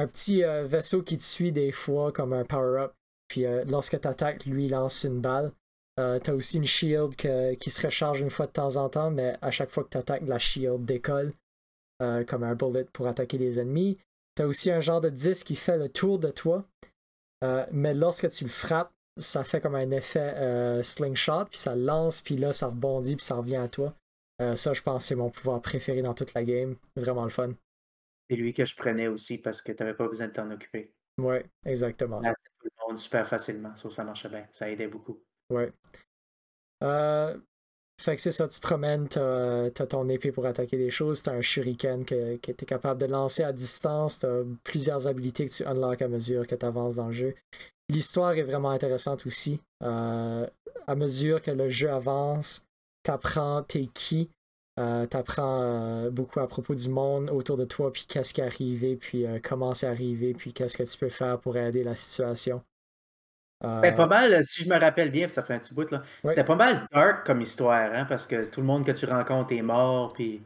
un 0.00 0.06
petit 0.06 0.42
euh, 0.44 0.64
vaisseau 0.64 1.02
qui 1.02 1.16
te 1.16 1.22
suit 1.22 1.52
des 1.52 1.72
fois 1.72 2.12
comme 2.12 2.32
un 2.32 2.44
power-up. 2.44 2.94
Puis 3.28 3.44
euh, 3.44 3.64
lorsque 3.66 4.00
tu 4.00 4.08
attaques, 4.08 4.44
lui 4.46 4.66
il 4.66 4.70
lance 4.70 5.04
une 5.04 5.20
balle. 5.20 5.52
Euh, 5.98 6.18
t'as 6.18 6.32
aussi 6.32 6.56
une 6.56 6.64
shield 6.64 7.14
qui 7.14 7.70
se 7.70 7.82
recharge 7.86 8.20
une 8.20 8.30
fois 8.30 8.46
de 8.46 8.52
temps 8.52 8.76
en 8.76 8.88
temps, 8.88 9.10
mais 9.10 9.36
à 9.42 9.50
chaque 9.50 9.70
fois 9.70 9.84
que 9.84 9.90
tu 9.90 9.98
attaques, 9.98 10.22
la 10.26 10.38
shield 10.38 10.84
décolle 10.84 11.32
comme 12.26 12.44
un 12.44 12.54
bullet 12.54 12.84
pour 12.94 13.06
attaquer 13.06 13.36
les 13.36 13.60
ennemis. 13.60 13.98
T'as 14.34 14.46
aussi 14.46 14.70
un 14.70 14.80
genre 14.80 15.02
de 15.02 15.10
disque 15.10 15.48
qui 15.48 15.56
fait 15.56 15.76
le 15.76 15.90
tour 15.90 16.18
de 16.18 16.30
toi, 16.30 16.64
mais 17.70 17.92
lorsque 17.92 18.30
tu 18.30 18.44
le 18.44 18.50
frappes, 18.50 18.90
ça 19.18 19.44
fait 19.44 19.60
comme 19.60 19.74
un 19.74 19.90
effet 19.90 20.82
slingshot, 20.82 21.44
puis 21.50 21.58
ça 21.58 21.76
lance, 21.76 22.22
puis 22.22 22.38
là 22.38 22.54
ça 22.54 22.68
rebondit, 22.68 23.16
puis 23.16 23.26
ça 23.26 23.34
revient 23.34 23.56
à 23.56 23.68
toi. 23.68 23.92
ça, 24.54 24.72
je 24.72 24.80
pense, 24.80 25.04
c'est 25.04 25.16
mon 25.16 25.28
pouvoir 25.28 25.60
préféré 25.60 26.00
dans 26.00 26.14
toute 26.14 26.32
la 26.32 26.44
game. 26.44 26.76
Vraiment 26.96 27.24
le 27.24 27.30
fun. 27.30 27.52
C'est 28.30 28.36
lui 28.36 28.54
que 28.54 28.64
je 28.64 28.76
prenais 28.76 29.08
aussi 29.08 29.38
parce 29.38 29.60
que 29.60 29.72
tu 29.72 29.82
n'avais 29.82 29.96
pas 29.96 30.06
besoin 30.06 30.28
de 30.28 30.32
t'en 30.32 30.48
occuper. 30.52 30.94
Oui, 31.18 31.38
exactement. 31.66 32.20
Là, 32.20 32.32
tout 32.60 32.68
le 32.68 32.88
monde 32.88 32.96
super 32.96 33.26
facilement. 33.26 33.74
Ça, 33.74 33.90
ça 33.90 34.04
marchait 34.04 34.28
bien. 34.28 34.46
Ça 34.52 34.70
aidait 34.70 34.86
beaucoup. 34.86 35.20
Oui. 35.50 35.64
Euh, 36.84 37.36
fait 38.00 38.14
que 38.14 38.22
c'est 38.22 38.30
ça, 38.30 38.46
tu 38.46 38.60
te 38.60 38.66
promènes, 38.66 39.08
tu 39.08 39.18
as, 39.18 39.86
ton 39.86 40.08
épée 40.08 40.30
pour 40.30 40.46
attaquer 40.46 40.78
des 40.78 40.90
choses, 40.90 41.22
tu 41.22 41.28
as 41.28 41.32
un 41.32 41.40
shuriken 41.40 42.04
que, 42.04 42.36
que 42.36 42.52
tu 42.52 42.64
es 42.64 42.66
capable 42.66 43.00
de 43.00 43.06
lancer 43.06 43.42
à 43.42 43.52
distance, 43.52 44.20
tu 44.20 44.26
as 44.26 44.42
plusieurs 44.64 45.08
habilités 45.08 45.46
que 45.46 45.52
tu 45.52 45.64
unlocks 45.64 46.00
à 46.00 46.08
mesure 46.08 46.46
que 46.46 46.54
tu 46.54 46.64
avances 46.64 46.96
dans 46.96 47.08
le 47.08 47.12
jeu. 47.12 47.34
L'histoire 47.90 48.32
est 48.32 48.42
vraiment 48.42 48.70
intéressante 48.70 49.26
aussi. 49.26 49.60
Euh, 49.82 50.46
à 50.86 50.94
mesure 50.94 51.42
que 51.42 51.50
le 51.50 51.68
jeu 51.68 51.90
avance, 51.90 52.64
tu 53.04 53.10
apprends 53.10 53.64
tes 53.64 53.88
qui, 53.88 54.30
euh, 54.80 55.06
tu 55.06 55.16
apprends 55.16 55.62
euh, 55.62 56.10
beaucoup 56.10 56.40
à 56.40 56.48
propos 56.48 56.74
du 56.74 56.88
monde 56.88 57.30
autour 57.30 57.56
de 57.56 57.64
toi, 57.64 57.92
puis 57.92 58.06
qu'est-ce 58.08 58.32
qui 58.32 58.40
est 58.40 58.44
arrivé, 58.44 58.96
puis 58.96 59.26
euh, 59.26 59.38
comment 59.42 59.74
c'est 59.74 59.86
arrivé, 59.86 60.32
puis 60.32 60.52
qu'est-ce 60.54 60.78
que 60.78 60.82
tu 60.84 60.96
peux 60.96 61.10
faire 61.10 61.38
pour 61.38 61.56
aider 61.56 61.84
la 61.84 61.94
situation. 61.94 62.62
Ben, 63.62 63.94
pas 63.94 64.06
mal, 64.06 64.42
si 64.42 64.64
je 64.64 64.68
me 64.70 64.78
rappelle 64.78 65.10
bien, 65.10 65.28
ça 65.28 65.42
fait 65.42 65.52
un 65.52 65.58
petit 65.58 65.74
bout, 65.74 65.90
là. 65.90 66.02
C'était 66.24 66.44
pas 66.44 66.56
mal 66.56 66.86
dark 66.90 67.26
comme 67.26 67.42
histoire, 67.42 67.90
hein, 67.92 68.06
parce 68.08 68.26
que 68.26 68.46
tout 68.46 68.62
le 68.62 68.66
monde 68.66 68.86
que 68.86 68.92
tu 68.92 69.04
rencontres 69.04 69.52
est 69.52 69.60
mort, 69.60 70.14
puis 70.14 70.40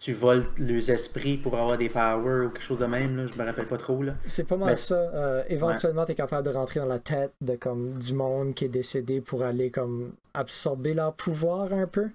tu 0.00 0.12
voles 0.12 0.44
les 0.58 0.92
esprits 0.92 1.36
pour 1.36 1.56
avoir 1.56 1.76
des 1.76 1.88
powers 1.88 2.46
ou 2.46 2.50
quelque 2.50 2.62
chose 2.62 2.78
de 2.78 2.86
même, 2.86 3.16
là, 3.16 3.26
je 3.26 3.36
me 3.36 3.44
rappelle 3.44 3.66
pas 3.66 3.76
trop. 3.76 4.04
Là. 4.04 4.14
C'est 4.24 4.46
pas 4.46 4.56
mal 4.56 4.78
ça. 4.78 5.44
éventuellement, 5.48 6.04
tu 6.04 6.12
es 6.12 6.14
capable 6.14 6.46
de 6.46 6.52
rentrer 6.54 6.78
dans 6.78 6.86
la 6.86 7.00
tête 7.00 7.32
de 7.40 7.56
comme 7.56 7.98
du 7.98 8.12
monde 8.12 8.54
qui 8.54 8.66
est 8.66 8.68
décédé 8.68 9.20
pour 9.20 9.42
aller 9.42 9.72
comme 9.72 10.14
absorber 10.32 10.94
leur 10.94 11.12
pouvoir 11.14 11.72
un 11.72 11.88
peu. 11.88 12.08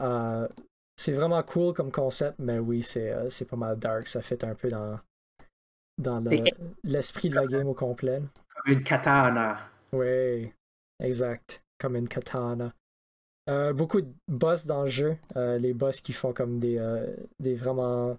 Euh, 0.00 0.48
c'est 0.96 1.12
vraiment 1.12 1.42
cool 1.42 1.74
comme 1.74 1.92
concept, 1.92 2.38
mais 2.38 2.58
oui, 2.58 2.82
c'est, 2.82 3.12
euh, 3.12 3.28
pas 3.48 3.56
mal 3.56 3.78
dark. 3.78 4.06
Ça 4.06 4.22
fait 4.22 4.42
un 4.44 4.54
peu 4.54 4.68
dans, 4.68 4.98
dans 5.98 6.22
l'esprit 6.84 7.28
de 7.28 7.34
la 7.36 7.46
game 7.46 7.68
au 7.68 7.74
complet. 7.74 8.22
Comme 8.54 8.74
une 8.74 8.82
katana. 8.82 9.58
Oui, 9.92 10.52
exact. 11.00 11.62
Comme 11.78 11.96
une 11.96 12.08
katana. 12.08 12.72
Euh, 13.48 13.72
beaucoup 13.72 14.00
de 14.02 14.12
boss 14.26 14.66
dans 14.66 14.82
le 14.82 14.88
jeu. 14.88 15.16
les 15.34 15.72
boss 15.72 16.00
qui 16.00 16.12
font 16.12 16.32
comme 16.32 16.58
des, 16.58 16.78
des 17.40 17.54
vraiment. 17.54 18.18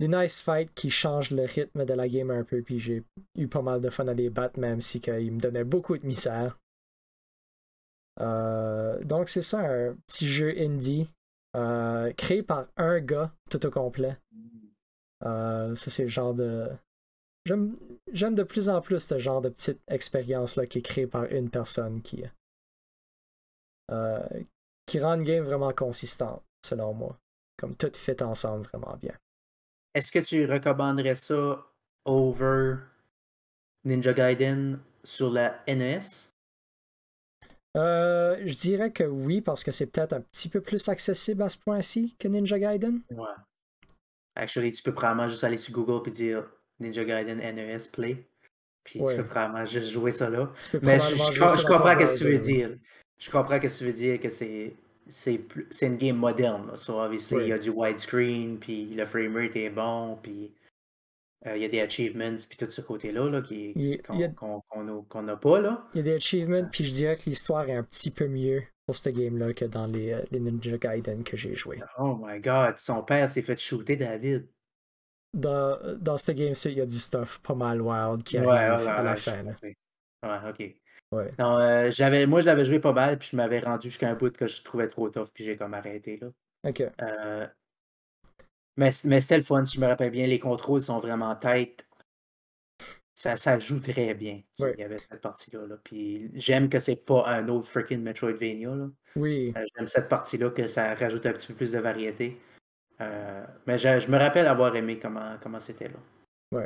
des 0.00 0.08
nice 0.08 0.40
fights 0.40 0.74
qui 0.74 0.90
changent 0.90 1.30
le 1.30 1.44
rythme 1.44 1.84
de 1.84 1.94
la 1.94 2.08
game 2.08 2.30
un 2.30 2.44
peu. 2.44 2.62
Puis 2.62 2.78
j'ai 2.78 3.04
eu 3.36 3.46
pas 3.46 3.62
mal 3.62 3.80
de 3.80 3.90
fun 3.90 4.08
à 4.08 4.14
les 4.14 4.30
battre, 4.30 4.58
même 4.58 4.80
si 4.80 4.98
ils 4.98 5.32
me 5.32 5.40
donnaient 5.40 5.64
beaucoup 5.64 5.96
de 5.96 6.06
misère. 6.06 6.58
Euh, 8.20 9.02
donc 9.02 9.28
c'est 9.28 9.42
ça, 9.42 9.60
un 9.60 9.94
petit 10.06 10.28
jeu 10.28 10.52
indie 10.58 11.08
euh, 11.54 12.12
créé 12.12 12.42
par 12.42 12.66
un 12.76 13.00
gars 13.00 13.32
tout 13.50 13.64
au 13.66 13.70
complet. 13.70 14.16
Euh, 15.24 15.74
ça, 15.74 15.90
c'est 15.90 16.04
le 16.04 16.08
genre 16.08 16.34
de. 16.34 16.68
J'aime 17.44 18.34
de 18.34 18.42
plus 18.42 18.68
en 18.68 18.80
plus 18.80 19.00
ce 19.00 19.18
genre 19.18 19.40
de 19.40 19.48
petite 19.48 19.80
expérience-là 19.88 20.66
qui 20.66 20.78
est 20.78 20.82
créée 20.82 21.06
par 21.06 21.24
une 21.26 21.50
personne 21.50 22.02
qui. 22.02 22.24
qui 24.86 25.00
rend 25.00 25.14
une 25.14 25.24
game 25.24 25.44
vraiment 25.44 25.72
consistante, 25.72 26.42
selon 26.64 26.92
moi. 26.92 27.16
Comme 27.56 27.74
tout 27.74 27.92
fit 27.94 28.22
ensemble 28.22 28.66
vraiment 28.66 28.96
bien. 28.96 29.14
Est-ce 29.94 30.12
que 30.12 30.18
tu 30.18 30.44
recommanderais 30.44 31.14
ça 31.14 31.64
over 32.04 32.76
Ninja 33.84 34.12
Gaiden 34.12 34.78
sur 35.02 35.30
la 35.30 35.62
NES? 35.66 36.35
Euh, 37.76 38.36
je 38.44 38.54
dirais 38.54 38.90
que 38.90 39.04
oui, 39.04 39.40
parce 39.40 39.62
que 39.62 39.70
c'est 39.72 39.86
peut-être 39.86 40.14
un 40.14 40.20
petit 40.22 40.48
peu 40.48 40.60
plus 40.60 40.88
accessible 40.88 41.42
à 41.42 41.48
ce 41.48 41.58
point-ci 41.58 42.16
que 42.18 42.26
Ninja 42.28 42.58
Gaiden. 42.58 43.00
Ouais. 43.10 43.26
Actually, 44.34 44.72
tu 44.72 44.82
peux 44.82 44.92
probablement 44.94 45.28
juste 45.28 45.44
aller 45.44 45.58
sur 45.58 45.72
Google 45.74 46.06
et 46.08 46.10
dire 46.10 46.44
Ninja 46.80 47.04
Gaiden 47.04 47.38
NES 47.38 47.78
Play. 47.92 48.26
Puis 48.84 49.00
Ouais. 49.00 49.14
tu 49.16 49.22
peux 49.22 49.28
probablement 49.28 49.64
juste 49.64 49.90
jouer 49.90 50.12
ça 50.12 50.30
là. 50.30 50.50
Mais 50.82 50.98
je, 50.98 51.16
je- 51.16 51.38
comprends 51.40 51.48
ce 51.48 51.64
que 51.66 52.18
tu 52.18 52.24
veux 52.24 52.30
oui. 52.34 52.38
dire. 52.38 52.76
Je 53.18 53.30
comprends 53.30 53.56
ce 53.56 53.66
que 53.66 53.78
tu 53.78 53.84
veux 53.84 53.92
dire 53.92 54.20
que 54.20 54.28
c'est 54.28 54.74
c'est 55.08 55.86
une 55.86 55.96
game 55.96 56.16
moderne. 56.16 56.66
Là. 56.68 56.76
So, 56.76 57.00
obviously, 57.00 57.36
Oui. 57.36 57.42
il 57.44 57.48
y 57.50 57.52
a 57.52 57.58
du 57.58 57.70
widescreen, 57.70 58.58
puis 58.58 58.86
le 58.86 59.04
framerate 59.04 59.54
est 59.54 59.70
bon, 59.70 60.18
puis 60.20 60.52
il 61.44 61.62
y 61.62 61.64
a 61.64 61.68
des 61.68 61.80
achievements, 61.80 62.36
puis 62.48 62.56
tout 62.56 62.66
ce 62.66 62.80
côté-là 62.80 63.28
là, 63.28 63.42
qu'on 63.42 65.22
n'a 65.22 65.36
pas 65.36 65.60
là. 65.60 65.86
Il 65.94 65.98
y 65.98 66.00
a 66.00 66.02
des 66.02 66.14
achievements, 66.14 66.64
puis 66.70 66.84
je 66.84 66.92
dirais 66.92 67.16
que 67.16 67.24
l'histoire 67.26 67.68
est 67.68 67.76
un 67.76 67.84
petit 67.84 68.10
peu 68.10 68.26
mieux 68.26 68.62
pour 68.86 68.94
ce 68.94 69.10
game-là 69.10 69.52
que 69.52 69.64
dans 69.64 69.86
les, 69.86 70.12
euh, 70.12 70.22
les 70.30 70.40
Ninja 70.40 70.78
Gaiden 70.78 71.24
que 71.24 71.36
j'ai 71.36 71.54
joué. 71.54 71.80
Oh 71.98 72.18
my 72.20 72.40
god, 72.40 72.78
son 72.78 73.02
père 73.02 73.28
s'est 73.28 73.42
fait 73.42 73.58
shooter 73.58 73.96
David. 73.96 74.48
Dans, 75.34 75.78
dans 75.98 76.16
ce 76.16 76.32
game-ci, 76.32 76.70
il 76.70 76.78
y 76.78 76.80
a 76.80 76.86
du 76.86 76.98
stuff 76.98 77.40
pas 77.40 77.54
mal 77.54 77.82
wild 77.82 78.22
qui 78.22 78.38
arrive 78.38 78.48
ouais, 78.48 78.56
à 78.56 79.02
la 79.02 79.10
ouais, 79.10 79.16
fin. 79.16 79.44
Ouais, 79.44 80.50
ok. 80.50 80.74
Ouais. 81.12 81.30
Non, 81.38 81.58
euh, 81.58 81.90
j'avais, 81.90 82.26
moi, 82.26 82.40
je 82.40 82.46
l'avais 82.46 82.64
joué 82.64 82.80
pas 82.80 82.92
mal, 82.92 83.18
puis 83.18 83.28
je 83.30 83.36
m'avais 83.36 83.60
rendu 83.60 83.88
jusqu'à 83.88 84.10
un 84.10 84.14
bout 84.14 84.34
que 84.34 84.46
je 84.46 84.62
trouvais 84.62 84.88
trop 84.88 85.08
tough, 85.10 85.28
puis 85.32 85.44
j'ai 85.44 85.56
comme 85.56 85.74
arrêté, 85.74 86.18
là. 86.20 86.28
Ok. 86.66 86.80
Euh, 86.80 87.46
mais, 88.76 88.90
mais 89.04 89.20
c'était 89.20 89.38
le 89.38 89.42
fun, 89.44 89.64
si 89.64 89.76
je 89.76 89.80
me 89.80 89.86
rappelle 89.86 90.10
bien, 90.10 90.26
les 90.26 90.38
contrôles 90.38 90.82
sont 90.82 90.98
vraiment 90.98 91.34
tight. 91.36 91.86
Ça, 93.14 93.38
ça 93.38 93.58
joue 93.58 93.80
très 93.80 94.14
bien. 94.14 94.42
Ouais. 94.58 94.74
Il 94.76 94.80
y 94.80 94.84
avait 94.84 94.98
cette 94.98 95.22
partie-là. 95.22 95.66
là. 95.66 95.78
Puis 95.82 96.30
j'aime 96.34 96.68
que 96.68 96.78
c'est 96.78 96.96
pas 96.96 97.26
un 97.26 97.48
autre 97.48 97.66
freaking 97.66 98.02
Metroidvania. 98.02 98.74
Là. 98.74 98.90
Oui. 99.16 99.54
Euh, 99.56 99.64
J'aime 99.74 99.86
cette 99.86 100.10
partie-là, 100.10 100.50
que 100.50 100.66
ça 100.66 100.94
rajoute 100.94 101.24
un 101.24 101.32
petit 101.32 101.46
peu 101.46 101.54
plus 101.54 101.72
de 101.72 101.78
variété. 101.78 102.38
Euh, 103.00 103.46
mais 103.66 103.78
je, 103.78 104.00
je 104.00 104.10
me 104.10 104.18
rappelle 104.18 104.46
avoir 104.46 104.76
aimé 104.76 104.98
comment, 104.98 105.38
comment 105.42 105.60
c'était 105.60 105.88
là. 105.88 106.62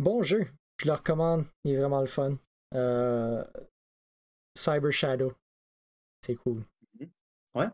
Bon 0.00 0.22
jeu. 0.22 0.46
Je 0.82 0.88
le 0.88 0.94
recommande. 0.94 1.44
Il 1.62 1.72
est 1.74 1.78
vraiment 1.78 2.00
le 2.00 2.08
fun. 2.08 2.32
Euh, 2.74 3.44
Cyber 4.56 4.92
Shadow. 4.92 5.32
C'est 6.26 6.34
cool. 6.34 6.64
Ouais. 7.54 7.68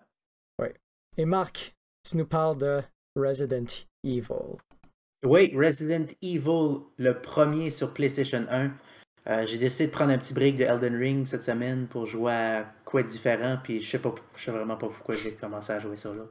Ouais. 0.58 0.74
Et 1.16 1.24
Marc, 1.24 1.74
tu 2.08 2.16
nous 2.16 2.26
parles 2.26 2.58
de 2.58 2.80
Resident 3.16 3.66
Evil. 4.04 4.56
Oui, 5.26 5.52
Resident 5.56 6.06
Evil, 6.22 6.80
le 6.98 7.12
premier 7.20 7.70
sur 7.70 7.92
PlayStation 7.92 8.46
1. 8.50 8.70
Euh, 9.26 9.44
j'ai 9.44 9.58
décidé 9.58 9.86
de 9.86 9.92
prendre 9.92 10.12
un 10.12 10.18
petit 10.18 10.32
break 10.32 10.56
de 10.56 10.64
Elden 10.64 10.96
Ring 10.96 11.26
cette 11.26 11.42
semaine 11.42 11.86
pour 11.86 12.06
jouer 12.06 12.32
à 12.32 12.72
quoi 12.86 13.02
de 13.02 13.08
différent, 13.08 13.58
puis 13.62 13.82
je 13.82 13.90
sais 13.90 13.98
pas, 13.98 14.14
je 14.34 14.44
sais 14.44 14.50
vraiment 14.50 14.76
pas 14.76 14.88
pourquoi 14.88 15.14
j'ai 15.14 15.34
commencé 15.34 15.72
à 15.72 15.78
jouer 15.78 15.96
ça 15.96 16.10
là. 16.12 16.24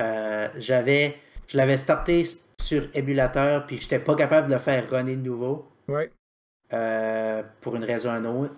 Euh, 0.00 0.48
j'avais, 0.58 1.16
je 1.48 1.56
l'avais 1.56 1.78
starté 1.78 2.24
sur 2.60 2.88
émulateur, 2.94 3.66
puis 3.66 3.80
j'étais 3.80 3.98
pas 3.98 4.14
capable 4.14 4.48
de 4.48 4.52
le 4.52 4.58
faire 4.58 4.88
runner 4.90 5.16
de 5.16 5.22
nouveau 5.22 5.66
Ouais. 5.88 6.10
euh, 6.74 7.42
pour 7.62 7.74
une 7.76 7.84
raison 7.84 8.12
ou 8.12 8.16
une 8.18 8.26
autre. 8.26 8.54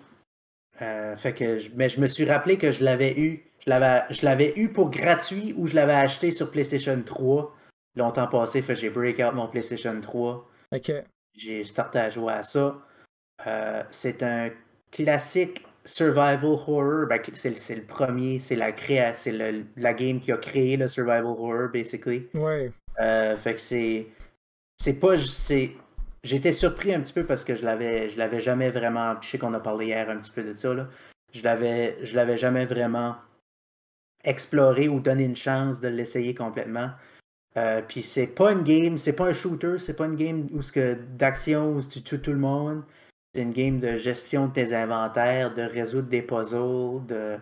Euh, 0.81 1.15
fait 1.15 1.33
que, 1.33 1.59
je- 1.59 1.69
mais 1.75 1.87
je 1.89 1.99
me 2.01 2.07
suis 2.07 2.25
rappelé 2.25 2.57
que 2.57 2.71
je 2.71 2.83
l'avais 2.83 3.17
eu, 3.19 3.43
je 3.65 3.69
l'avais, 3.69 4.03
je 4.11 4.25
l'avais 4.25 4.53
eu 4.55 4.69
pour 4.69 4.89
gratuit 4.89 5.53
ou 5.57 5.67
je 5.67 5.75
l'avais 5.75 5.93
acheté 5.93 6.31
sur 6.31 6.49
PlayStation 6.51 7.01
3 7.05 7.55
longtemps 7.95 8.27
passé. 8.27 8.61
Fait 8.61 8.73
que 8.73 8.79
j'ai 8.79 8.89
break 8.89 9.19
out 9.19 9.33
mon 9.35 9.47
PlayStation 9.47 9.99
3 10.01 10.49
Ok. 10.73 10.91
j'ai 11.35 11.63
starté 11.63 11.99
à 11.99 12.09
jouer 12.09 12.33
à 12.33 12.43
ça. 12.43 12.79
Euh, 13.45 13.83
c'est 13.91 14.23
un 14.23 14.49
classique 14.91 15.65
survival 15.85 16.43
horror. 16.45 17.05
Ben, 17.07 17.19
c'est, 17.33 17.55
c'est 17.57 17.75
le 17.75 17.83
premier, 17.83 18.39
c'est 18.39 18.55
la 18.55 18.71
créa, 18.71 19.13
c'est 19.15 19.31
le- 19.31 19.65
la 19.77 19.93
game 19.93 20.19
qui 20.19 20.31
a 20.31 20.37
créé 20.37 20.75
le 20.77 20.87
survival 20.87 21.25
horror, 21.25 21.69
basically. 21.71 22.27
Ouais. 22.33 22.71
Euh, 22.99 23.35
fait 23.35 23.53
que 23.55 23.59
c'est, 23.59 24.07
c'est 24.77 24.93
pas, 24.99 25.17
c'est, 25.17 25.71
j'étais 26.23 26.51
surpris 26.51 26.93
un 26.93 27.01
petit 27.01 27.13
peu 27.13 27.23
parce 27.25 27.43
que 27.43 27.55
je 27.55 27.65
l'avais, 27.65 28.09
je 28.09 28.17
l'avais 28.17 28.41
jamais 28.41 28.69
vraiment. 28.69 29.15
Je 29.21 29.29
sais 29.29 29.37
qu'on 29.37 29.53
a 29.53 29.59
parlé 29.59 29.87
hier 29.87 30.09
un 30.09 30.17
petit 30.17 30.31
peu 30.31 30.43
de 30.43 30.53
ça 30.53 30.73
là. 30.73 30.87
Je 31.33 31.43
l'avais, 31.43 31.97
je 32.03 32.15
l'avais 32.15 32.37
jamais 32.37 32.65
vraiment 32.65 33.15
exploré 34.23 34.87
ou 34.87 34.99
donné 34.99 35.23
une 35.25 35.35
chance 35.35 35.81
de 35.81 35.87
l'essayer 35.87 36.33
complètement. 36.33 36.91
Euh, 37.57 37.81
puis 37.87 38.01
c'est 38.01 38.27
pas 38.27 38.51
une 38.51 38.63
game, 38.63 38.97
c'est 38.97 39.13
pas 39.13 39.27
un 39.27 39.33
shooter, 39.33 39.77
c'est 39.79 39.95
pas 39.95 40.05
une 40.05 40.15
game 40.15 40.47
où 40.53 40.61
ce 40.61 40.71
que 40.71 40.93
d'action 40.93 41.75
où 41.75 41.81
tu 41.81 42.01
tues 42.01 42.19
tout 42.19 42.31
le 42.31 42.37
monde. 42.37 42.83
C'est 43.33 43.41
une 43.41 43.51
game 43.51 43.79
de 43.79 43.97
gestion 43.97 44.47
de 44.47 44.53
tes 44.53 44.73
inventaires, 44.73 45.53
de 45.53 45.63
résoudre 45.63 46.07
des 46.07 46.21
puzzles, 46.21 47.05
de, 47.07 47.37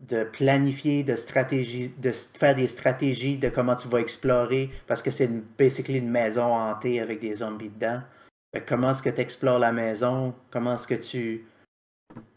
de 0.00 0.24
planifier, 0.24 1.02
de 1.02 1.16
stratégie, 1.16 1.88
de 1.88 2.12
faire 2.12 2.54
des 2.54 2.66
stratégies 2.66 3.38
de 3.38 3.48
comment 3.48 3.74
tu 3.74 3.88
vas 3.88 4.00
explorer, 4.00 4.70
parce 4.86 5.02
que 5.02 5.10
c'est 5.10 5.24
une, 5.24 5.42
basically 5.56 5.98
une 5.98 6.10
maison 6.10 6.54
hantée 6.54 7.00
avec 7.00 7.20
des 7.20 7.34
zombies 7.34 7.70
dedans. 7.70 8.02
Comment 8.66 8.90
est-ce 8.90 9.02
que 9.02 9.10
tu 9.10 9.20
explores 9.20 9.58
la 9.58 9.72
maison? 9.72 10.34
Comment 10.50 10.74
est-ce 10.74 10.86
que 10.86 10.94
tu 10.94 11.46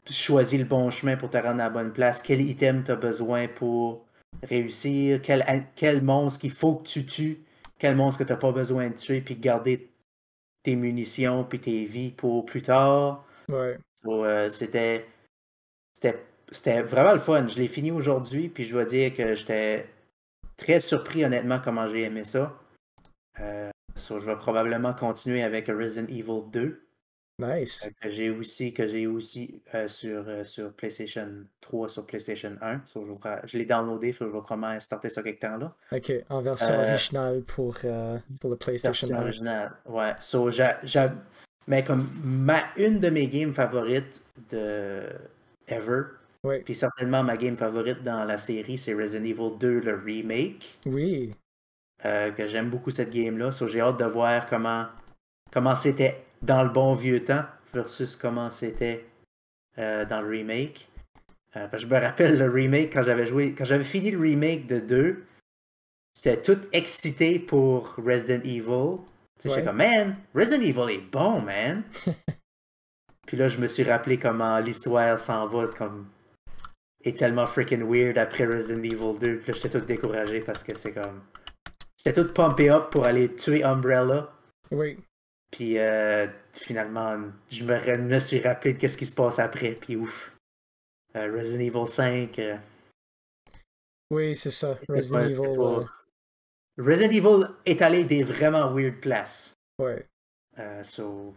choisis 0.10 0.60
le 0.60 0.66
bon 0.66 0.90
chemin 0.90 1.16
pour 1.16 1.30
te 1.30 1.38
rendre 1.38 1.62
à 1.62 1.66
la 1.66 1.70
bonne 1.70 1.94
place? 1.94 2.22
Quel 2.22 2.42
item 2.42 2.84
tu 2.84 2.92
as 2.92 2.96
besoin 2.96 3.48
pour 3.48 4.06
réussir? 4.44 5.22
Quel, 5.22 5.46
quel 5.76 6.02
monstre 6.02 6.42
qu'il 6.42 6.52
faut 6.52 6.76
que 6.76 6.88
tu 6.88 7.06
tues? 7.06 7.40
Quel 7.78 7.96
monstre 7.96 8.20
que 8.20 8.24
tu 8.26 8.34
n'as 8.34 8.40
pas 8.40 8.52
besoin 8.52 8.90
de 8.90 8.96
tuer? 8.96 9.22
Puis 9.22 9.36
garder 9.36 9.90
tes 10.64 10.76
munitions 10.76 11.46
puis 11.46 11.60
tes 11.60 11.86
vies 11.86 12.12
pour 12.12 12.46
plus 12.46 12.62
tard? 12.62 13.24
Ouais. 13.48 13.78
So, 14.04 14.26
euh, 14.26 14.50
c'était, 14.50 15.06
c'était, 16.52 16.82
vraiment 16.82 17.14
le 17.14 17.20
fun. 17.20 17.48
Je 17.48 17.58
l'ai 17.60 17.68
fini 17.68 17.92
aujourd'hui, 17.92 18.50
puis 18.50 18.64
je 18.64 18.72
dois 18.74 18.86
dire 18.86 19.14
que 19.14 19.36
j'étais 19.36 19.88
très 20.58 20.80
surpris, 20.80 21.26
honnêtement, 21.26 21.60
comment 21.64 21.88
j'ai 21.88 22.04
aimé 22.04 22.24
ça. 22.24 22.58
Euh, 23.40 23.70
so, 23.96 24.20
je 24.20 24.26
vais 24.26 24.36
probablement 24.36 24.94
continuer 24.94 25.44
avec 25.44 25.68
Resident 25.68 26.08
Evil 26.08 26.44
2, 26.52 26.82
Nice. 27.40 27.86
euh, 27.86 27.92
que 28.02 28.12
j'ai 28.12 28.30
aussi, 28.30 28.74
que 28.74 28.86
j'ai 28.86 29.08
aussi 29.08 29.62
euh, 29.74 29.88
sur, 29.88 30.26
sur 30.44 30.74
PlayStation 30.74 31.46
3, 31.62 31.88
sur 31.88 32.06
PlayStation 32.06 32.58
1. 32.62 32.82
So, 32.86 33.06
je, 33.06 33.48
je 33.48 33.58
l'ai 33.58 33.66
downloadé, 33.66 34.12
faut 34.12 34.26
que 34.26 34.32
je 34.32 34.36
vais 34.36 34.42
probablement 34.44 34.80
starter 34.80 35.10
ça 35.10 35.24
quelque 35.24 35.40
temps 35.40 35.58
là. 35.58 35.74
Ok. 35.94 36.12
En 36.30 36.42
version 36.42 36.78
originale 36.78 37.42
pour, 37.44 37.76
pour 38.42 38.50
le 38.50 38.58
PlayStation 38.58 39.08
Version 39.08 39.18
1. 39.18 39.22
originale. 39.22 39.72
Ouais. 39.86 40.14
So, 40.20 40.50
Mais 41.68 41.84
comme 41.84 42.10
ma, 42.24 42.64
une 42.76 43.00
de 43.00 43.10
mes 43.10 43.28
games 43.28 43.54
favorites 43.54 44.22
de 44.50 45.04
ever, 45.70 46.02
Oui. 46.46 46.60
puis 46.64 46.74
certainement 46.76 47.22
ma 47.24 47.36
game 47.36 47.58
favorite 47.58 48.02
dans 48.04 48.24
la 48.24 48.38
série, 48.38 48.78
c'est 48.78 48.94
Resident 48.94 49.26
Evil 49.26 49.58
2, 49.60 49.80
le 49.82 49.96
remake. 49.96 50.80
Oui. 50.86 51.32
euh, 52.06 52.32
que 52.32 52.48
j'aime 52.48 52.70
beaucoup 52.70 52.92
cette 52.92 53.12
game-là. 53.12 53.52
So, 53.52 53.68
j'ai 53.68 53.82
hâte 53.82 54.00
de 54.00 54.06
voir 54.06 54.46
comment 54.48 54.88
comment 55.52 55.76
c'était 55.76 56.24
dans 56.42 56.64
le 56.64 56.70
bon 56.70 56.94
vieux 56.94 57.24
temps 57.26 57.44
versus 57.74 58.16
comment 58.16 58.52
c'était 58.52 59.06
euh, 59.78 60.06
dans 60.06 60.22
le 60.22 60.30
remake. 60.30 60.88
Euh, 61.58 61.68
parce 61.68 61.84
que 61.84 61.90
je 61.90 61.94
me 61.94 62.00
rappelle 62.00 62.38
le 62.38 62.50
remake 62.50 62.94
quand 62.94 63.04
j'avais 63.04 63.28
joué, 63.28 63.54
quand 63.54 63.66
j'avais 63.66 63.84
fini 63.84 64.12
le 64.12 64.20
remake 64.20 64.68
de 64.68 64.80
2, 64.80 65.24
j'étais 66.16 66.42
tout 66.42 66.60
excité 66.72 67.40
pour 67.40 67.96
Resident 67.96 68.42
Evil. 68.44 68.64
Tu 69.42 69.44
sais, 69.44 69.50
Ouais. 69.50 69.56
J'étais 69.56 69.64
comme, 69.68 69.78
man, 69.78 70.16
Resident 70.36 70.62
Evil 70.62 70.94
est 70.94 71.12
bon, 71.12 71.42
man. 71.42 71.84
Puis 73.28 73.36
là, 73.38 73.48
je 73.50 73.58
me 73.58 73.68
suis 73.68 73.84
rappelé 73.84 74.18
comment 74.18 74.60
l'histoire 74.60 75.20
s'en 75.20 75.48
va 75.48 75.68
comme 75.68 76.06
est 77.04 77.18
tellement 77.18 77.48
freaking 77.48 77.84
weird 77.84 78.18
après 78.18 78.46
Resident 78.46 78.84
Evil 78.84 79.18
2. 79.20 79.38
Puis 79.40 79.48
là, 79.52 79.54
j'étais 79.54 79.70
tout 79.80 79.86
découragé 79.86 80.42
parce 80.42 80.64
que 80.64 80.76
c'est 80.76 80.92
comme. 80.92 81.22
J'étais 81.98 82.24
tout 82.24 82.34
pumpé 82.34 82.70
up 82.70 82.90
pour 82.92 83.06
aller 83.06 83.36
tuer 83.36 83.64
Umbrella. 83.64 84.32
Oui. 84.72 84.98
Puis 85.52 85.78
euh, 85.80 86.28
finalement, 86.54 87.18
je 87.50 87.64
me, 87.64 88.20
suis 88.20 88.40
rappelé 88.40 88.74
de 88.74 88.88
ce 88.88 88.98
qui 88.98 89.06
se 89.06 89.16
passe 89.16 89.40
après. 89.40 89.72
Puis 89.74 89.96
ouf. 89.96 90.36
Euh, 91.16 91.34
Resident 91.36 91.60
Evil 91.60 91.88
5. 91.88 92.40
euh, 92.40 92.58
Oui, 94.12 94.36
c'est 94.36 94.52
ça. 94.52 94.78
Resident 94.88 95.22
Evil. 95.22 95.58
pas- 95.58 95.86
Resident 96.78 97.12
Evil 97.12 97.48
est 97.66 97.82
allé 97.82 98.06
des 98.06 98.24
vraiment 98.24 98.72
weird 98.74 99.00
places. 99.02 99.54
ouais. 99.80 100.06
So... 100.84 101.34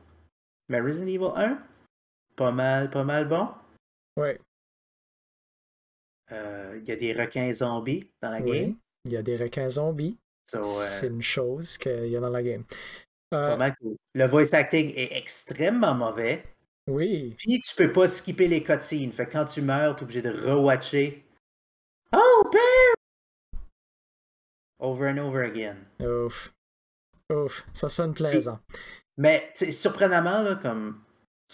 Mais 0.69 0.81
Resident 0.81 1.07
Evil 1.09 1.33
1, 1.37 1.59
pas 2.37 2.51
mal, 2.51 2.91
pas 2.91 3.05
mal 3.05 3.29
bon. 3.29 3.49
Ouais. 4.17 4.41
Euh, 6.31 6.79
Il 6.81 6.89
y 6.89 6.93
a 6.93 6.97
des 6.97 7.13
requins 7.13 7.53
zombies 7.53 8.09
dans 8.21 8.31
la 8.31 8.41
game. 8.41 8.49
Oui. 8.49 8.77
Il 9.05 9.13
y 9.13 9.17
a 9.17 9.23
des 9.23 9.37
requins 9.37 9.69
zombies. 9.69 10.17
c'est 10.47 11.09
une 11.09 11.23
chose 11.23 11.77
qu'il 11.79 12.07
y 12.07 12.17
a 12.17 12.21
dans 12.21 12.31
la 12.31 12.43
game. 12.43 12.65
Le 13.33 14.27
voice 14.27 14.55
acting 14.55 14.93
est 14.95 15.17
extrêmement 15.17 15.95
mauvais. 15.95 16.45
Oui. 16.89 17.35
Puis 17.39 17.61
tu 17.61 17.75
peux 17.75 17.93
pas 17.93 18.09
skipper 18.09 18.49
les 18.49 18.63
cutscenes. 18.63 19.13
Fait 19.13 19.27
que 19.27 19.33
quand 19.33 19.45
tu 19.45 19.63
meurs, 19.63 19.97
t'es 19.97 20.03
obligé 20.03 20.23
de 20.23 20.31
rewatcher. 20.31 21.25
Oh, 22.15 22.49
Bear! 22.53 22.95
Over 24.81 25.09
and 25.09 25.19
over 25.19 25.43
again. 25.45 25.77
Ouf. 26.01 26.53
Ouf. 27.33 27.65
Ça 27.73 27.89
sonne 27.89 28.15
plaisant. 28.15 28.59
Mais 29.17 29.51
surprenamment, 29.55 30.43
là, 30.43 30.57
comme. 30.57 31.03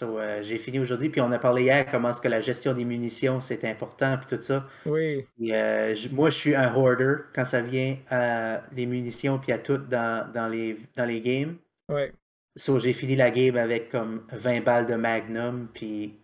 Euh, 0.01 0.41
j'ai 0.43 0.57
fini 0.57 0.79
aujourd'hui, 0.79 1.09
puis 1.09 1.21
on 1.21 1.31
a 1.31 1.39
parlé 1.39 1.63
hier 1.63 1.85
comment 1.89 2.09
est-ce 2.11 2.21
que 2.21 2.27
la 2.27 2.39
gestion 2.39 2.73
des 2.73 2.85
munitions 2.85 3.41
c'est 3.41 3.63
important, 3.65 4.17
puis 4.17 4.37
tout 4.37 4.41
ça. 4.41 4.65
Oui. 4.85 5.25
Euh, 5.51 5.95
moi, 6.11 6.29
je 6.29 6.37
suis 6.37 6.55
un 6.55 6.73
hoarder 6.73 7.15
quand 7.33 7.45
ça 7.45 7.61
vient 7.61 7.97
à 8.09 8.61
les 8.75 8.85
munitions, 8.85 9.39
puis 9.39 9.51
à 9.51 9.57
tout 9.57 9.77
dans, 9.77 10.31
dans, 10.31 10.47
les, 10.47 10.77
dans 10.95 11.05
les 11.05 11.21
games. 11.21 11.57
Oui. 11.89 12.11
So, 12.55 12.79
j'ai 12.79 12.93
fini 12.93 13.15
la 13.15 13.31
game 13.31 13.57
avec 13.57 13.89
comme 13.89 14.25
20 14.31 14.61
balles 14.61 14.85
de 14.85 14.95
Magnum, 14.95 15.69
puis 15.73 16.17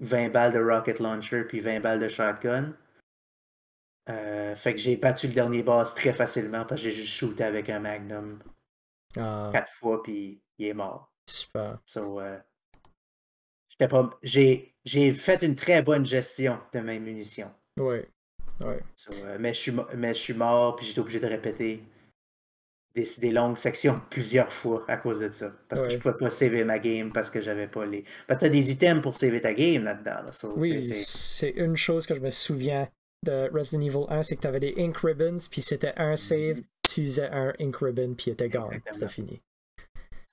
20 0.00 0.30
balles 0.30 0.52
de 0.52 0.60
Rocket 0.60 0.98
Launcher, 1.00 1.44
puis 1.44 1.60
20 1.60 1.80
balles 1.80 2.00
de 2.00 2.08
Shotgun. 2.08 2.74
Euh, 4.08 4.54
fait 4.54 4.74
que 4.74 4.80
j'ai 4.80 4.96
battu 4.96 5.28
le 5.28 5.34
dernier 5.34 5.62
boss 5.62 5.94
très 5.94 6.12
facilement 6.12 6.64
parce 6.64 6.82
que 6.82 6.88
j'ai 6.88 6.90
juste 6.90 7.12
shooté 7.12 7.44
avec 7.44 7.68
un 7.68 7.78
Magnum 7.78 8.40
ah. 9.16 9.50
quatre 9.52 9.70
fois, 9.70 10.02
puis 10.02 10.42
il 10.58 10.66
est 10.66 10.74
mort. 10.74 11.12
Super. 11.26 11.78
So, 11.86 12.20
j'ai, 14.22 14.74
j'ai 14.84 15.12
fait 15.12 15.42
une 15.42 15.54
très 15.54 15.82
bonne 15.82 16.04
gestion 16.04 16.58
de 16.72 16.80
mes 16.80 16.98
munitions. 16.98 17.50
Oui. 17.78 18.00
Euh, 18.62 19.38
mais, 19.38 19.54
je 19.54 19.58
suis, 19.58 19.72
mais 19.94 20.14
je 20.14 20.18
suis 20.18 20.34
mort, 20.34 20.76
puis 20.76 20.86
j'étais 20.86 21.00
obligé 21.00 21.18
de 21.18 21.26
répéter 21.26 21.82
des, 22.94 23.04
des, 23.18 23.30
longues 23.30 23.56
sections 23.56 24.00
plusieurs 24.10 24.52
fois 24.52 24.84
à 24.88 24.96
cause 24.96 25.20
de 25.20 25.30
ça. 25.30 25.52
Parce 25.68 25.82
que 25.82 25.88
je 25.88 25.96
pouvais 25.96 26.16
pas 26.16 26.30
sauver 26.30 26.64
ma 26.64 26.78
game 26.78 27.12
parce 27.12 27.30
que 27.30 27.40
j'avais 27.40 27.68
pas 27.68 27.86
les. 27.86 28.04
Parce 28.26 28.40
que 28.40 28.46
t'as 28.46 28.50
des 28.50 28.70
items 28.70 29.02
pour 29.02 29.14
sauver 29.14 29.40
ta 29.40 29.54
game 29.54 29.84
là-dedans. 29.84 30.30
oui, 30.56 30.82
c'est 30.82 31.50
une 31.50 31.76
chose 31.76 32.06
que 32.06 32.14
je 32.14 32.20
me 32.20 32.30
souviens 32.30 32.88
de 33.24 33.50
Resident 33.52 33.82
Evil 33.82 34.06
1, 34.08 34.22
c'est 34.22 34.36
que 34.36 34.42
tu 34.42 34.46
avais 34.46 34.60
des 34.60 34.74
ink 34.78 34.96
ribbons, 34.96 35.36
puis 35.50 35.60
c'était 35.60 35.92
un 35.96 36.16
save, 36.16 36.58
mm-hmm. 36.58 36.64
tu 36.82 37.00
usais 37.02 37.28
un 37.28 37.52
ink 37.60 37.76
ribbon, 37.76 38.14
puis 38.14 38.26
il 38.28 38.32
était 38.32 38.48
gone. 38.48 38.64
C'était 38.90 39.08
fini. 39.08 39.38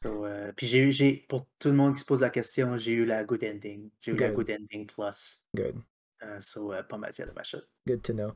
Euh, 0.05 0.51
puis 0.55 0.67
j'ai 0.67 0.79
eu, 0.79 1.25
pour 1.27 1.47
tout 1.59 1.69
le 1.69 1.75
monde 1.75 1.93
qui 1.93 1.99
se 2.01 2.05
pose 2.05 2.21
la 2.21 2.29
question, 2.29 2.77
j'ai 2.77 2.91
eu 2.91 3.05
la 3.05 3.23
good 3.23 3.43
ending. 3.43 3.89
J'ai 3.99 4.11
eu 4.11 4.17
la 4.17 4.31
good 4.31 4.49
ending 4.49 4.85
plus. 4.85 5.43
Good. 5.55 5.75
Uh, 6.21 6.39
so, 6.39 6.73
uh, 6.73 6.81
pas 6.87 6.97
mal 6.97 7.13
fait 7.13 7.25
de 7.25 7.31
ma 7.31 7.43
shot. 7.43 7.61
Good 7.87 8.01
to 8.01 8.13
know. 8.13 8.31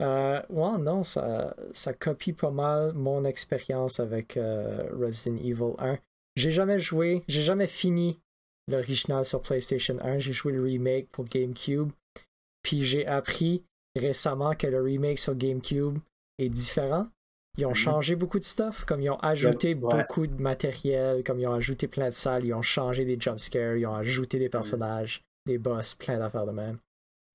Uh, 0.00 0.40
ouais, 0.48 0.78
non, 0.78 1.02
ça, 1.02 1.54
ça 1.72 1.92
copie 1.92 2.32
pas 2.32 2.50
mal 2.50 2.94
mon 2.94 3.24
expérience 3.24 4.00
avec 4.00 4.36
euh, 4.36 4.88
Resident 4.92 5.36
Evil 5.36 5.74
1. 5.78 5.98
J'ai 6.36 6.50
jamais 6.50 6.78
joué, 6.78 7.24
j'ai 7.28 7.42
jamais 7.42 7.66
fini 7.66 8.20
l'original 8.68 9.24
sur 9.24 9.42
PlayStation 9.42 9.98
1. 10.00 10.18
J'ai 10.18 10.32
joué 10.32 10.52
le 10.52 10.62
remake 10.62 11.10
pour 11.10 11.26
GameCube. 11.26 11.90
Puis 12.62 12.84
j'ai 12.84 13.06
appris 13.06 13.64
récemment 13.94 14.54
que 14.54 14.66
le 14.66 14.80
remake 14.80 15.18
sur 15.18 15.34
GameCube 15.34 15.98
est 16.38 16.48
différent. 16.48 17.08
Ils 17.56 17.66
ont 17.66 17.72
mm-hmm. 17.72 17.74
changé 17.74 18.16
beaucoup 18.16 18.38
de 18.38 18.44
stuff, 18.44 18.84
comme 18.84 19.00
ils 19.00 19.10
ont 19.10 19.18
ajouté 19.20 19.74
beaucoup 19.74 20.26
de 20.26 20.40
matériel, 20.40 21.24
comme 21.24 21.40
ils 21.40 21.46
ont 21.46 21.54
ajouté 21.54 21.88
plein 21.88 22.08
de 22.08 22.14
salles, 22.14 22.44
ils 22.44 22.54
ont 22.54 22.62
changé 22.62 23.04
des 23.04 23.18
jumpscares, 23.18 23.76
ils 23.76 23.86
ont 23.86 23.94
ajouté 23.94 24.38
des 24.38 24.46
mm-hmm. 24.46 24.50
personnages, 24.50 25.24
des 25.46 25.58
boss, 25.58 25.94
plein 25.94 26.18
d'affaires 26.18 26.46
de 26.46 26.52
même. 26.52 26.78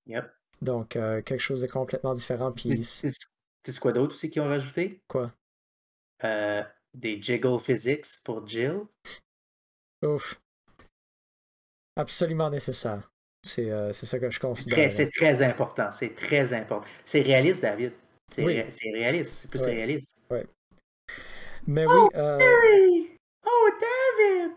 Yep. 0.08 0.32
Donc, 0.62 0.96
euh, 0.96 1.22
quelque 1.22 1.40
chose 1.40 1.62
de 1.62 1.68
complètement 1.68 2.14
différent. 2.14 2.52
Puis... 2.52 2.84
C'est 2.84 3.80
quoi 3.80 3.92
d'autre 3.92 4.14
aussi 4.14 4.30
qu'ils 4.30 4.42
ont 4.42 4.48
rajouté? 4.48 5.02
Quoi? 5.08 5.28
Euh, 6.24 6.64
des 6.94 7.22
jiggle 7.22 7.60
physics 7.60 8.06
pour 8.24 8.48
Jill? 8.48 8.82
Ouf. 10.04 10.40
Absolument 11.96 12.50
nécessaire. 12.50 13.12
C'est 13.44 13.72
euh, 13.72 13.92
ça 13.92 14.20
que 14.20 14.30
je 14.30 14.40
considère. 14.40 14.92
C'est 14.92 15.10
très, 15.10 15.42
important. 15.42 15.92
C'est 15.92 16.14
très 16.16 16.54
important. 16.54 16.88
C'est 17.06 17.22
réaliste, 17.22 17.62
David. 17.62 17.94
C'est 18.32 18.92
réaliste. 18.92 19.40
C'est 19.42 19.50
plus 19.50 19.62
réaliste. 19.62 20.16
Oui. 20.30 20.40
Mais 21.68 21.86
oui. 21.86 21.94
Oh, 21.94 22.10
euh... 22.16 22.40
oh, 23.46 23.70
David! 23.80 24.52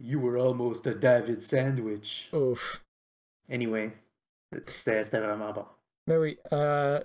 You 0.00 0.20
were 0.20 0.38
almost 0.38 0.86
a 0.86 0.94
David 0.94 1.42
sandwich. 1.42 2.30
Ouf. 2.32 2.84
Anyway, 3.50 3.92
c'était 4.66 5.02
vraiment 5.02 5.52
bon. 5.52 5.66
Mais 6.06 6.16
oui. 6.16 6.38
Euh, 6.52 7.00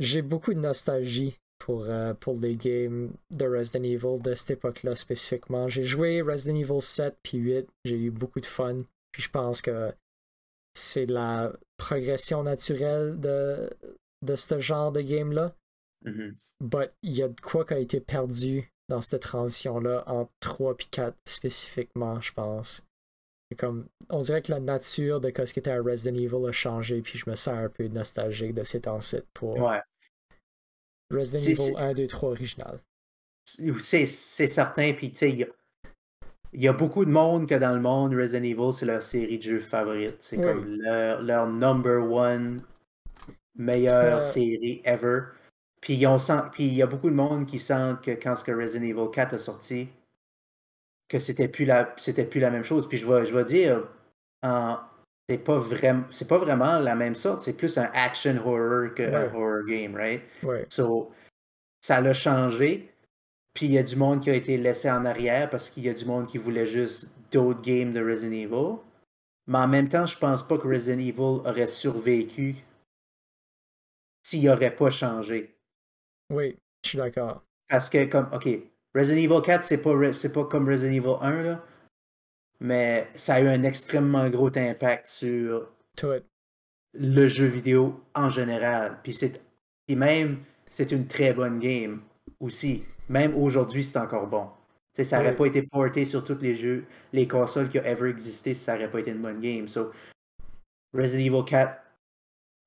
J'ai 0.00 0.22
beaucoup 0.22 0.54
de 0.54 0.58
nostalgie 0.58 1.38
pour, 1.58 1.84
euh, 1.84 2.14
pour 2.14 2.38
les 2.38 2.56
games 2.56 3.12
de 3.30 3.46
Resident 3.46 3.84
Evil 3.84 4.20
de 4.20 4.34
cette 4.34 4.52
époque-là 4.52 4.94
spécifiquement. 4.94 5.68
J'ai 5.68 5.84
joué 5.84 6.20
Resident 6.22 6.56
Evil 6.56 6.82
7 6.82 7.16
puis 7.22 7.38
8. 7.38 7.68
J'ai 7.84 7.96
eu 7.96 8.10
beaucoup 8.10 8.40
de 8.40 8.46
fun. 8.46 8.78
Puis 9.12 9.22
je 9.22 9.30
pense 9.30 9.60
que 9.62 9.92
c'est 10.74 11.06
la 11.06 11.52
progression 11.78 12.42
naturelle 12.42 13.18
de, 13.18 13.70
de 14.26 14.36
ce 14.36 14.60
genre 14.60 14.92
de 14.92 15.00
game-là. 15.00 15.54
Mm 16.04 16.32
il 17.02 17.16
y 17.16 17.22
a 17.22 17.28
de 17.28 17.40
quoi 17.40 17.64
qui 17.64 17.74
a 17.74 17.78
été 17.78 18.00
perdu 18.00 18.70
dans 18.88 19.00
cette 19.00 19.22
transition-là 19.22 20.04
entre 20.06 20.30
3 20.40 20.74
et 20.78 20.84
4 20.90 21.16
spécifiquement, 21.24 22.20
je 22.20 22.32
pense. 22.32 22.86
Comme, 23.56 23.86
on 24.10 24.20
dirait 24.20 24.42
que 24.42 24.50
la 24.50 24.60
nature 24.60 25.20
de 25.20 25.32
ce 25.44 25.52
qui 25.52 25.60
était 25.60 25.70
à 25.70 25.80
Resident 25.80 26.16
Evil 26.16 26.48
a 26.48 26.52
changé, 26.52 27.00
puis 27.00 27.18
je 27.18 27.30
me 27.30 27.36
sens 27.36 27.54
un 27.54 27.68
peu 27.68 27.86
nostalgique 27.86 28.54
de 28.54 28.64
ces 28.64 28.80
temps-ci 28.80 29.18
pour 29.34 29.70
Resident 31.10 31.52
Evil 31.52 31.76
1, 31.76 31.94
2, 31.94 32.06
3 32.06 32.30
original. 32.30 32.80
C'est 33.44 34.06
certain, 34.06 34.92
puis 34.94 35.12
tu 35.12 35.18
sais, 35.18 35.30
il 36.52 36.62
y 36.62 36.66
a 36.66 36.72
beaucoup 36.72 37.04
de 37.04 37.10
monde 37.10 37.48
que 37.48 37.54
dans 37.54 37.72
le 37.72 37.80
monde, 37.80 38.14
Resident 38.14 38.42
Evil, 38.42 38.72
c'est 38.72 38.86
leur 38.86 39.02
série 39.02 39.38
de 39.38 39.42
jeux 39.42 39.60
favorite. 39.60 40.16
C'est 40.20 40.40
comme 40.40 40.64
leur, 40.80 41.22
leur, 41.22 41.46
number 41.46 42.02
one 42.02 42.60
meilleure 43.58 44.22
série 44.22 44.82
ever. 44.84 45.20
Puis 45.80 45.94
il 45.94 46.74
y 46.74 46.82
a 46.82 46.86
beaucoup 46.86 47.10
de 47.10 47.14
monde 47.14 47.46
qui 47.46 47.58
sentent 47.58 48.02
que 48.02 48.10
quand 48.10 48.36
ce 48.36 48.50
Resident 48.50 48.84
Evil 48.84 49.10
4 49.12 49.34
a 49.34 49.38
sorti, 49.38 49.88
que 51.08 51.18
c'était 51.18 51.48
plus 51.48 51.64
la 51.64 51.94
c'était 51.96 52.24
plus 52.24 52.40
la 52.40 52.50
même 52.50 52.64
chose. 52.64 52.88
Puis 52.88 52.98
je 52.98 53.06
vais, 53.06 53.26
je 53.26 53.34
vais 53.34 53.44
dire, 53.44 53.86
c'est 55.28 55.38
pas 55.38 55.58
vraiment 55.58 56.04
c'est 56.10 56.28
pas 56.28 56.38
vraiment 56.38 56.78
la 56.78 56.94
même 56.94 57.14
sorte. 57.14 57.40
C'est 57.40 57.56
plus 57.56 57.78
un 57.78 57.90
action 57.94 58.36
horror 58.44 58.94
qu'un 58.94 59.32
horror 59.32 59.64
game, 59.66 59.94
right? 59.94 60.22
So 60.68 61.12
ça 61.80 62.00
l'a 62.00 62.12
changé. 62.12 62.92
Puis 63.54 63.66
il 63.66 63.72
y 63.72 63.78
a 63.78 63.82
du 63.82 63.96
monde 63.96 64.20
qui 64.20 64.30
a 64.30 64.34
été 64.34 64.58
laissé 64.58 64.90
en 64.90 65.04
arrière 65.04 65.48
parce 65.48 65.70
qu'il 65.70 65.84
y 65.84 65.88
a 65.88 65.94
du 65.94 66.04
monde 66.04 66.26
qui 66.26 66.36
voulait 66.36 66.66
juste 66.66 67.10
d'autres 67.30 67.62
games 67.62 67.92
de 67.92 68.04
Resident 68.04 68.32
Evil. 68.32 68.78
Mais 69.46 69.58
en 69.58 69.68
même 69.68 69.88
temps, 69.88 70.04
je 70.04 70.18
pense 70.18 70.42
pas 70.42 70.58
que 70.58 70.66
Resident 70.66 70.98
Evil 70.98 71.40
aurait 71.44 71.68
survécu 71.68 72.56
s'il 74.26 74.44
n'aurait 74.44 74.74
pas 74.74 74.90
changé. 74.90 75.56
Oui, 76.30 76.56
je 76.82 76.88
suis 76.88 76.98
d'accord. 76.98 77.44
Parce 77.68 77.88
que, 77.88 78.06
comme, 78.06 78.28
OK, 78.32 78.48
Resident 78.92 79.20
Evil 79.20 79.40
4, 79.40 79.64
c'est 79.64 79.80
pas, 79.80 79.92
pas 79.92 80.44
comme 80.46 80.68
Resident 80.68 80.92
Evil 80.92 81.16
1, 81.20 81.42
là, 81.42 81.64
mais 82.58 83.06
ça 83.14 83.34
a 83.34 83.40
eu 83.40 83.46
un 83.46 83.62
extrêmement 83.62 84.28
gros 84.28 84.50
impact 84.56 85.06
sur 85.06 85.70
le 86.94 87.28
jeu 87.28 87.46
vidéo 87.46 88.00
en 88.16 88.28
général. 88.28 88.98
Puis, 89.04 89.16
même, 89.90 90.38
c'est 90.66 90.90
une 90.90 91.06
très 91.06 91.32
bonne 91.32 91.60
game 91.60 92.00
aussi. 92.40 92.84
Même 93.08 93.32
aujourd'hui, 93.36 93.84
c'est 93.84 93.98
encore 93.98 94.26
bon. 94.26 94.48
ça 95.00 95.18
n'aurait 95.18 95.36
pas 95.36 95.46
été 95.46 95.62
porté 95.62 96.04
sur 96.04 96.24
tous 96.24 96.40
les 96.40 96.56
jeux, 96.56 96.84
les 97.12 97.28
consoles 97.28 97.68
qui 97.68 97.78
ont 97.78 97.84
ever 97.84 98.10
existé 98.10 98.54
si 98.54 98.64
ça 98.64 98.74
n'aurait 98.74 98.90
pas 98.90 98.98
été 98.98 99.12
une 99.12 99.22
bonne 99.22 99.38
game. 99.38 99.68
So, 99.68 99.92
Resident 100.92 101.36
Evil 101.36 101.44
4. 101.44 101.85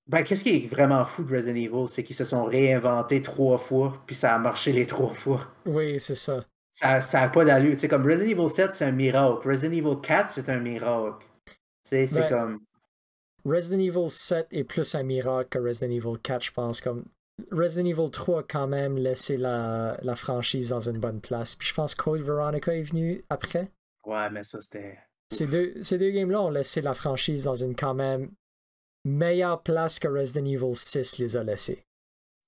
Ben, 0.09 0.23
qu'est-ce 0.23 0.41
qui 0.43 0.55
est 0.55 0.67
vraiment 0.67 1.05
fou 1.05 1.23
de 1.23 1.35
Resident 1.35 1.55
Evil, 1.55 1.87
c'est 1.87 2.03
qu'ils 2.03 2.15
se 2.15 2.25
sont 2.25 2.43
réinventés 2.45 3.21
trois 3.21 3.59
fois, 3.59 3.93
puis 4.07 4.15
ça 4.15 4.33
a 4.33 4.39
marché 4.39 4.71
les 4.71 4.87
trois 4.87 5.13
fois. 5.13 5.41
Oui, 5.67 5.99
c'est 5.99 6.15
ça. 6.15 6.43
Ça 6.73 6.99
n'a 7.13 7.29
pas 7.29 7.45
d'allure. 7.45 7.75
C'est 7.77 7.87
comme 7.87 8.07
Resident 8.07 8.31
Evil 8.31 8.49
7, 8.49 8.73
c'est 8.73 8.85
un 8.85 8.91
miracle. 8.91 9.47
Resident 9.47 9.71
Evil 9.71 10.01
4, 10.01 10.31
c'est 10.31 10.49
un 10.49 10.59
miracle. 10.59 11.27
C'est 11.83 12.11
ben, 12.11 12.27
comme. 12.27 12.59
Resident 13.45 13.79
Evil 13.81 14.09
7 14.09 14.47
est 14.51 14.63
plus 14.63 14.95
un 14.95 15.03
miracle 15.03 15.49
que 15.49 15.59
Resident 15.59 15.91
Evil 15.91 16.17
4, 16.23 16.43
je 16.43 16.51
pense. 16.53 16.81
Comme 16.81 17.05
Resident 17.51 17.85
Evil 17.85 18.09
3 18.09 18.39
a 18.39 18.43
quand 18.43 18.67
même 18.67 18.97
laissé 18.97 19.37
la, 19.37 19.95
la, 20.01 20.15
franchise 20.15 20.69
dans 20.69 20.79
une 20.79 20.97
bonne 20.97 21.21
place. 21.21 21.53
Puis 21.53 21.67
je 21.67 21.73
pense 21.75 21.93
que 21.93 22.03
Code 22.03 22.21
Veronica 22.21 22.73
est 22.73 22.81
venu 22.81 23.23
après. 23.29 23.69
Ouais, 24.05 24.29
mais 24.31 24.43
ça 24.43 24.59
c'était. 24.59 24.97
Ces 25.31 25.45
deux, 25.45 25.75
ces 25.83 25.99
deux 25.99 26.09
games-là 26.09 26.41
ont 26.41 26.49
laissé 26.49 26.81
la 26.81 26.95
franchise 26.95 27.43
dans 27.43 27.53
une 27.53 27.75
quand 27.75 27.93
même 27.93 28.31
meilleure 29.09 29.61
place 29.61 29.99
que 29.99 30.07
Resident 30.07 30.45
Evil 30.45 30.75
6 30.75 31.17
les 31.17 31.37
a 31.37 31.43
laissés. 31.43 31.83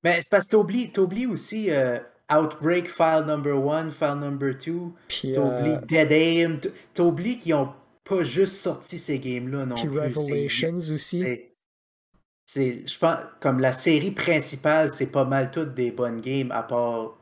Mais 0.03 0.21
c'est 0.21 0.29
parce 0.29 0.45
que 0.45 0.51
t'oublies, 0.51 0.91
t'oublies 0.91 1.27
aussi 1.27 1.69
euh, 1.69 1.99
Outbreak 2.31 2.89
File 2.89 3.25
Number 3.27 3.55
1, 3.55 3.91
File 3.91 4.15
Number 4.15 4.53
2. 4.53 4.59
T'oublies 4.61 5.37
euh... 5.37 5.81
Dead 5.87 6.11
Aim. 6.11 6.59
T'oublies 6.93 7.37
qu'ils 7.37 7.53
ont 7.53 7.73
pas 8.03 8.23
juste 8.23 8.55
sorti 8.55 8.97
ces 8.97 9.19
games-là 9.19 9.65
non 9.65 9.75
puis 9.75 9.87
plus. 9.87 9.99
Revelations 9.99 10.93
aussi 10.93 11.23
c'est, 12.51 12.85
je 12.85 12.97
pense, 12.99 13.17
comme 13.39 13.61
la 13.61 13.71
série 13.71 14.11
principale, 14.11 14.89
c'est 14.89 15.07
pas 15.07 15.23
mal 15.23 15.51
toutes 15.51 15.73
des 15.73 15.89
bonnes 15.89 16.19
games, 16.19 16.51
à 16.51 16.63
part 16.63 17.17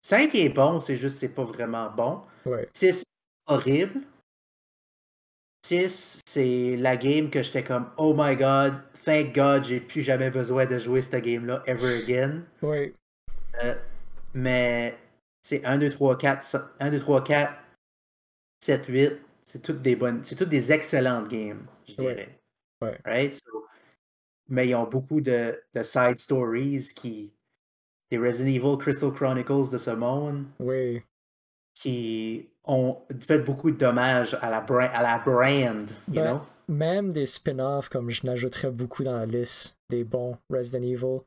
5 0.00 0.34
est 0.34 0.48
bon, 0.48 0.80
c'est 0.80 0.96
juste 0.96 1.18
c'est 1.18 1.34
pas 1.34 1.44
vraiment 1.44 1.90
bon. 1.90 2.22
Ouais. 2.46 2.66
6 2.72 3.02
horrible. 3.46 4.00
6, 5.66 6.20
c'est 6.24 6.76
la 6.76 6.96
game 6.96 7.28
que 7.28 7.42
j'étais 7.42 7.64
comme 7.64 7.90
Oh 7.96 8.14
my 8.16 8.36
god, 8.36 8.74
thank 9.04 9.34
god, 9.34 9.64
j'ai 9.64 9.80
plus 9.80 10.02
jamais 10.02 10.30
besoin 10.30 10.64
de 10.64 10.78
jouer 10.78 11.02
cette 11.02 11.24
game-là 11.24 11.60
ever 11.66 12.02
again. 12.04 12.44
Ouais. 12.62 12.94
Euh, 13.64 13.74
mais 14.32 14.96
c'est 15.42 15.64
1, 15.64 15.78
2, 15.78 15.90
3, 15.90 16.18
4, 16.18 16.74
1, 16.78 16.90
2, 16.90 16.98
3, 17.00 17.24
4, 17.24 17.54
7, 18.60 18.86
8. 18.86 19.12
C'est 19.44 19.62
toutes 19.62 19.82
des 19.82 19.96
bonnes, 19.96 20.22
c'est 20.22 20.36
toutes 20.36 20.50
des 20.50 20.70
excellentes 20.70 21.28
games, 21.28 21.66
je 21.88 21.94
dirais. 21.94 22.38
Ouais. 22.80 22.98
Right? 23.04 23.34
So, 23.34 23.66
mais 24.48 24.68
ils 24.68 24.74
ont 24.76 24.86
beaucoup 24.86 25.20
de, 25.20 25.60
de 25.74 25.82
side 25.82 26.18
stories 26.18 26.92
qui. 26.94 27.32
Des 28.08 28.18
Resident 28.18 28.46
Evil 28.46 28.78
Crystal 28.78 29.12
Chronicles 29.12 29.72
de 29.72 29.78
ce 29.78 29.90
monde 29.90 30.44
Oui. 30.60 31.02
qui 31.74 32.48
ont 32.66 33.00
fait 33.20 33.38
beaucoup 33.38 33.70
de 33.70 33.76
dommages 33.76 34.34
à 34.42 34.50
la, 34.50 34.60
bra- 34.60 34.84
à 34.86 35.02
la 35.02 35.18
brand, 35.18 35.88
you 36.08 36.14
Ben, 36.14 36.24
know? 36.38 36.40
Même 36.68 37.12
des 37.12 37.26
spin-offs, 37.26 37.88
comme 37.88 38.10
je 38.10 38.26
n'ajouterais 38.26 38.70
beaucoup 38.72 39.04
dans 39.04 39.16
la 39.16 39.26
liste 39.26 39.76
des 39.88 40.02
bons 40.02 40.36
Resident 40.50 40.82
Evil, 40.82 41.20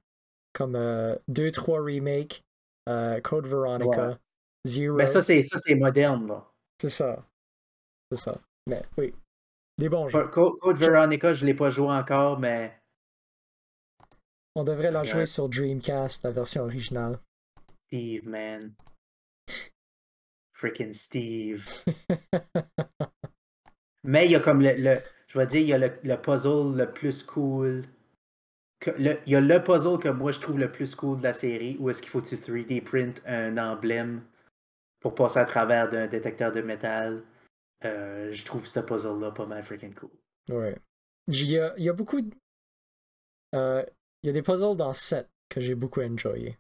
comme 0.53 0.75
2-3 1.31 1.81
Remake, 1.81 2.43
euh, 2.89 3.21
Code 3.21 3.47
Veronica, 3.47 4.09
Ouais. 4.09 4.15
Zero. 4.67 4.97
Mais 4.97 5.07
ça, 5.07 5.21
c'est 5.21 5.41
ça, 5.43 5.57
c'est 5.57 5.75
moderne, 5.75 6.27
là. 6.27 6.45
C'est 6.81 6.89
ça. 6.89 7.23
C'est 8.11 8.19
ça. 8.19 8.37
Mais 8.67 8.81
oui. 8.97 9.13
Des 9.77 9.87
bons 9.87 10.09
jeux. 10.09 10.27
Code, 10.27 10.59
Code 10.59 10.77
Veronica, 10.77 11.31
je 11.31 11.43
ne 11.45 11.47
l'ai 11.51 11.53
pas 11.55 11.69
joué 11.69 11.87
encore, 11.93 12.37
mais 12.37 12.75
On 14.55 14.63
devrait 14.65 14.91
la 14.91 15.01
Ouais. 15.01 15.07
jouer 15.07 15.25
sur 15.25 15.47
Dreamcast, 15.47 16.23
la 16.25 16.31
version 16.31 16.63
originale. 16.63 17.17
Steve, 17.87 18.27
man. 18.27 18.73
Freaking 20.59 20.91
Steve. 20.93 21.65
Mais 24.03 24.25
il 24.25 24.31
y 24.31 24.35
a 24.35 24.39
comme 24.39 24.61
le, 24.61 24.73
le- 24.73 25.01
je 25.27 25.37
vais 25.37 25.47
dire, 25.47 25.61
il 25.61 25.67
y 25.67 25.73
a 25.73 25.77
le, 25.77 25.91
le 26.03 26.15
puzzle 26.21 26.75
le 26.77 26.91
plus 26.91 27.23
cool. 27.23 27.83
que- 28.81 28.91
le- 28.91 29.19
il 29.25 29.31
y 29.33 29.35
a 29.35 29.41
le 29.41 29.63
puzzle 29.63 29.99
que 29.99 30.09
moi 30.09 30.31
je 30.31 30.39
trouve 30.39 30.57
le 30.59 30.71
plus 30.71 30.95
cool 30.95 31.17
de 31.19 31.23
la 31.23 31.33
série, 31.33 31.77
où 31.79 31.89
est-ce 31.89 32.01
qu'il 32.01 32.09
faut 32.11 32.21
que 32.21 32.27
tu 32.27 32.35
3D 32.35 32.81
print 32.83 33.21
un 33.25 33.57
emblème 33.57 34.23
pour 34.99 35.15
passer 35.15 35.39
à 35.39 35.45
travers 35.45 35.87
d'un 35.89 36.07
détecteur 36.07 36.51
de 36.51 36.61
métal. 36.61 37.23
Euh, 37.85 38.31
je 38.33 38.43
trouve 38.45 38.65
ce 38.65 38.79
puzzle-là 38.81 39.31
pas 39.31 39.45
mal 39.45 39.63
freaking 39.63 39.93
cool. 39.93 40.11
Ouais. 40.49 40.77
Il 41.27 41.49
y 41.49 41.57
a, 41.59 41.73
il 41.77 41.83
y 41.85 41.89
a 41.89 41.93
beaucoup. 41.93 42.19
de- 42.21 42.35
euh, 43.55 43.85
il 44.23 44.27
y 44.27 44.29
a 44.29 44.33
des 44.33 44.41
puzzles 44.41 44.75
dans 44.75 44.93
7 44.93 45.29
que 45.49 45.61
j'ai 45.61 45.75
beaucoup 45.75 46.01
enjoyé. 46.01 46.57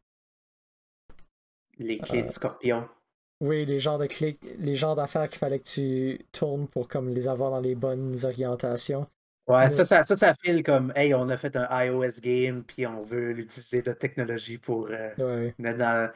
Les 1.77 1.97
clés 1.99 2.21
Euh, 2.23 2.25
du 2.27 2.31
scorpion. 2.31 2.89
Oui, 3.41 3.65
les 3.65 3.79
genres 3.79 3.97
de 3.97 4.05
clics, 4.05 4.39
les 4.59 4.75
genres 4.75 4.95
d'affaires 4.95 5.29
qu'il 5.29 5.37
fallait 5.39 5.59
que 5.59 5.67
tu 5.67 6.19
tournes 6.31 6.67
pour 6.67 6.87
comme 6.87 7.09
les 7.09 7.27
avoir 7.27 7.51
dans 7.51 7.61
les 7.61 7.75
bonnes 7.75 8.15
orientations. 8.23 9.07
Ouais, 9.47 9.71
ça, 9.71 9.83
ça, 9.83 10.03
ça, 10.03 10.15
ça 10.15 10.33
file 10.33 10.61
comme, 10.61 10.93
hey, 10.95 11.13
on 11.15 11.27
a 11.29 11.35
fait 11.37 11.55
un 11.55 11.67
iOS 11.85 12.19
game, 12.21 12.63
puis 12.63 12.85
on 12.85 12.99
veut 13.03 13.31
l'utiliser 13.31 13.81
de 13.81 13.93
technologie 13.93 14.57
pour. 14.59 14.89
euh, 14.91 15.09
Ouais. 15.17 15.55
dans- 15.57 16.11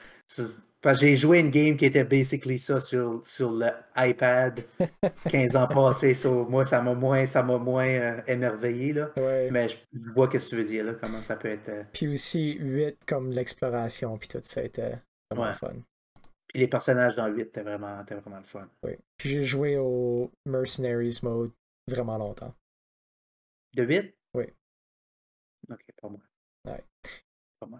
parce 0.81 0.99
que 0.99 1.05
j'ai 1.05 1.15
joué 1.15 1.39
une 1.39 1.49
game 1.49 1.77
qui 1.77 1.85
était 1.85 2.03
basically 2.03 2.59
ça 2.59 2.79
sur, 2.81 3.25
sur 3.25 3.51
le 3.51 3.67
iPad 3.95 4.59
15 5.29 5.55
ans 5.55 5.67
passés. 5.67 6.13
so, 6.13 6.45
moi, 6.45 6.65
ça 6.65 6.81
m'a 6.81 6.93
moins, 6.93 7.25
ça 7.25 7.41
m'a 7.41 7.57
moins 7.57 7.87
euh, 7.87 8.21
émerveillé, 8.27 8.91
là. 8.93 9.09
Ouais. 9.15 9.49
Mais 9.49 9.69
je 9.69 9.77
vois 10.13 10.27
ce 10.27 10.31
que 10.37 10.49
tu 10.49 10.55
veux 10.57 10.63
dire, 10.65 10.83
là, 10.83 10.93
comment 11.01 11.21
ça 11.21 11.37
peut 11.37 11.47
être. 11.47 11.69
euh, 11.69 11.83
Puis 11.93 12.09
aussi 12.09 12.57
8 12.59 12.97
comme 13.07 13.31
l'exploration, 13.31 14.17
puis 14.17 14.27
tout 14.27 14.39
ça 14.41 14.61
était 14.61 14.99
vraiment 15.31 15.49
Ouais. 15.49 15.55
fun. 15.57 15.73
Puis 16.53 16.61
les 16.61 16.67
personnages 16.67 17.15
dans 17.15 17.27
8 17.27 17.41
étaient 17.41 17.63
vraiment, 17.63 18.01
étaient 18.01 18.15
vraiment 18.15 18.37
le 18.37 18.43
fun. 18.43 18.69
Oui. 18.83 18.91
Puis 19.17 19.29
j'ai 19.29 19.43
joué 19.43 19.77
au 19.77 20.31
Mercenaries 20.45 21.19
mode 21.23 21.51
vraiment 21.89 22.17
longtemps. 22.17 22.53
De 23.75 23.83
8 23.83 24.15
Oui. 24.35 24.45
Ok, 25.71 25.85
pas 25.99 26.09
moi. 26.09 26.19
Ouais. 26.67 26.83
Pas 27.59 27.65
moi. 27.65 27.79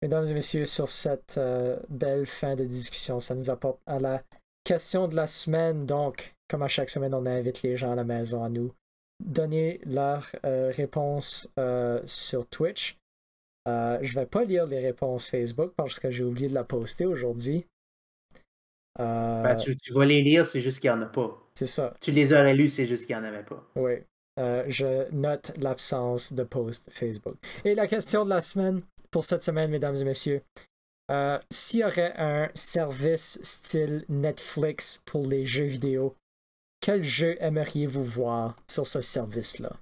Mesdames 0.00 0.26
et 0.26 0.34
messieurs, 0.34 0.66
sur 0.66 0.88
cette 0.88 1.38
euh, 1.38 1.80
belle 1.88 2.26
fin 2.26 2.54
de 2.54 2.64
discussion, 2.64 3.20
ça 3.20 3.34
nous 3.34 3.50
apporte 3.50 3.80
à 3.86 3.98
la 3.98 4.22
question 4.62 5.08
de 5.08 5.16
la 5.16 5.26
semaine. 5.26 5.84
Donc, 5.84 6.34
comme 6.48 6.62
à 6.62 6.68
chaque 6.68 6.90
semaine, 6.90 7.14
on 7.14 7.26
invite 7.26 7.62
les 7.62 7.76
gens 7.76 7.92
à 7.92 7.96
la 7.96 8.04
maison 8.04 8.44
à 8.44 8.48
nous 8.48 8.72
donner 9.20 9.80
leur 9.84 10.30
euh, 10.44 10.70
réponse 10.74 11.52
euh, 11.58 12.00
sur 12.06 12.46
Twitch. 12.46 12.98
Euh, 13.66 13.98
je 14.02 14.14
vais 14.14 14.26
pas 14.26 14.44
lire 14.44 14.66
les 14.66 14.80
réponses 14.80 15.26
Facebook 15.26 15.72
parce 15.76 15.98
que 15.98 16.10
j'ai 16.10 16.24
oublié 16.24 16.48
de 16.48 16.54
la 16.54 16.64
poster 16.64 17.06
aujourd'hui. 17.06 17.66
Euh, 19.00 19.42
Ben, 19.42 19.54
tu, 19.56 19.76
tu 19.76 19.92
vas 19.92 20.04
les 20.04 20.22
lire, 20.22 20.46
c'est 20.46 20.60
juste 20.60 20.80
qu'il 20.80 20.90
n'y 20.90 20.96
en 20.96 21.02
a 21.02 21.06
pas. 21.06 21.40
c'est 21.54 21.66
ça. 21.66 21.94
Tu 22.00 22.12
les 22.12 22.32
aurais 22.32 22.54
lus, 22.54 22.68
c'est 22.68 22.86
juste 22.86 23.06
qu'il 23.06 23.16
n'y 23.16 23.22
en 23.22 23.24
avait 23.24 23.44
pas. 23.44 23.64
Oui. 23.76 23.92
Euh, 24.38 24.64
je 24.68 25.10
note 25.12 25.52
l'absence 25.58 26.32
de 26.32 26.42
post 26.42 26.90
Facebook. 26.92 27.36
Et 27.64 27.74
la 27.74 27.86
question 27.86 28.24
de 28.24 28.30
la 28.30 28.40
semaine, 28.40 28.82
pour 29.10 29.24
cette 29.24 29.42
semaine, 29.44 29.70
mesdames 29.70 29.96
et 29.96 30.04
messieurs, 30.04 30.42
euh, 31.10 31.38
s'il 31.50 31.80
y 31.80 31.84
aurait 31.84 32.14
un 32.16 32.50
service 32.54 33.40
style 33.42 34.04
Netflix 34.08 35.02
pour 35.06 35.26
les 35.26 35.44
jeux 35.46 35.66
vidéo, 35.66 36.16
quel 36.80 37.02
jeu 37.02 37.36
aimeriez-vous 37.40 38.02
voir 38.02 38.56
sur 38.68 38.86
ce 38.86 39.00
service-là? 39.00 39.76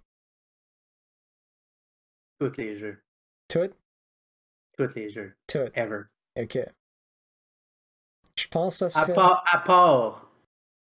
Tous 2.39 2.57
les 2.59 2.75
jeux. 2.75 2.99
Tout? 3.49 3.71
Tous 4.77 4.95
les 4.97 5.09
jeux. 5.09 5.35
Tout. 5.47 5.71
Ever. 5.75 6.03
Ok. 6.37 6.59
Je 8.43 8.49
pense 8.49 8.81
que 8.81 8.89
ça 8.89 9.01
À 9.03 9.07
part, 9.07 9.45
à 9.47 9.59
part 9.59 10.33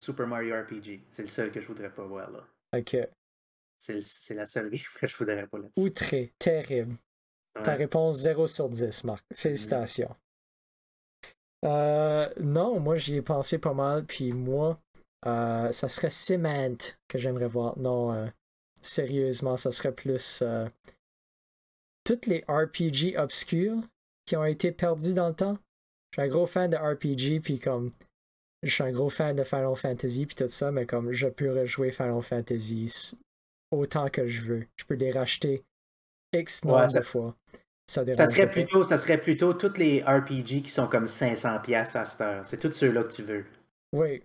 Super 0.02 0.28
Mario 0.28 0.56
RPG. 0.62 1.04
C'est 1.10 1.22
le 1.22 1.28
seul 1.30 1.52
que 1.52 1.62
je 1.62 1.68
voudrais 1.68 1.90
pas 1.90 2.04
voir 2.04 2.30
là. 2.30 2.44
Ok. 2.78 2.98
C'est 3.78 4.34
la 4.34 4.46
seule 4.46 4.70
game 4.72 4.82
que 5.00 5.08
je 5.08 5.16
voudrais 5.16 5.48
pas 5.48 5.58
là-dessus. 5.58 5.80
Outré. 5.80 6.34
Terrible. 6.38 6.98
Ta 7.64 7.76
réponse 7.76 8.18
0 8.18 8.48
sur 8.48 8.70
10, 8.70 9.06
Marc. 9.06 9.26
Félicitations. 9.34 10.14
Euh, 11.64 12.30
non, 12.42 12.80
moi 12.80 12.98
j'y 12.98 13.16
ai 13.16 13.22
pensé 13.22 13.58
pas 13.58 13.74
mal, 13.74 14.06
puis 14.06 14.34
moi, 14.34 14.80
euh, 15.26 15.72
ça 15.72 15.88
serait 15.88 16.10
Cement 16.10 16.76
que 17.08 17.18
j'aimerais 17.18 17.48
voir. 17.48 17.80
Non, 17.80 18.14
euh, 18.14 18.28
sérieusement, 18.82 19.56
ça 19.56 19.72
serait 19.72 19.94
plus 19.94 20.44
toutes 22.04 22.26
les 22.28 22.44
RPG 22.48 23.18
obscurs 23.18 23.82
qui 24.26 24.36
ont 24.36 24.46
été 24.46 24.72
perdus 24.72 25.14
dans 25.14 25.30
le 25.30 25.36
temps. 25.36 25.58
Je 26.16 26.22
suis 26.22 26.30
un 26.30 26.32
gros 26.32 26.46
fan 26.46 26.70
de 26.70 26.78
RPG, 26.78 27.42
puis 27.42 27.60
comme 27.60 27.92
je 28.64 28.70
suis 28.74 28.84
un 28.84 28.92
gros 28.92 29.10
fan 29.10 29.36
de 29.36 29.44
Final 29.44 29.76
Fantasy, 29.76 30.26
puis 30.26 30.36
tout 30.36 30.48
ça, 30.48 30.72
mais 30.72 30.86
comme 30.86 31.12
je 31.12 31.28
peux 31.28 31.52
rejouer 31.52 31.92
Final 31.92 32.22
Fantasy 32.22 33.18
autant 33.72 34.10
que 34.10 34.26
je 34.28 34.42
veux. 34.44 34.66
Je 34.78 34.86
peux 34.86 34.94
les 34.96 35.12
racheter 35.12 35.64
X 36.34 36.64
nombre 36.64 36.84
Ouais, 36.84 36.90
ça- 36.90 37.00
de 37.00 37.04
fois. 37.06 37.36
Ça, 37.88 38.04
serait 38.28 38.50
plutôt, 38.50 38.84
ça 38.84 38.98
serait 38.98 39.20
plutôt 39.20 39.54
tous 39.54 39.78
les 39.78 40.02
RPG 40.02 40.64
qui 40.64 40.70
sont 40.70 40.88
comme 40.88 41.06
500 41.06 41.60
pièces 41.60 41.96
à 41.96 42.06
cette 42.06 42.22
heure. 42.22 42.46
C'est 42.46 42.58
tous 42.58 42.72
ceux-là 42.72 43.04
que 43.04 43.12
tu 43.12 43.22
veux. 43.22 43.46
Oui, 43.94 44.24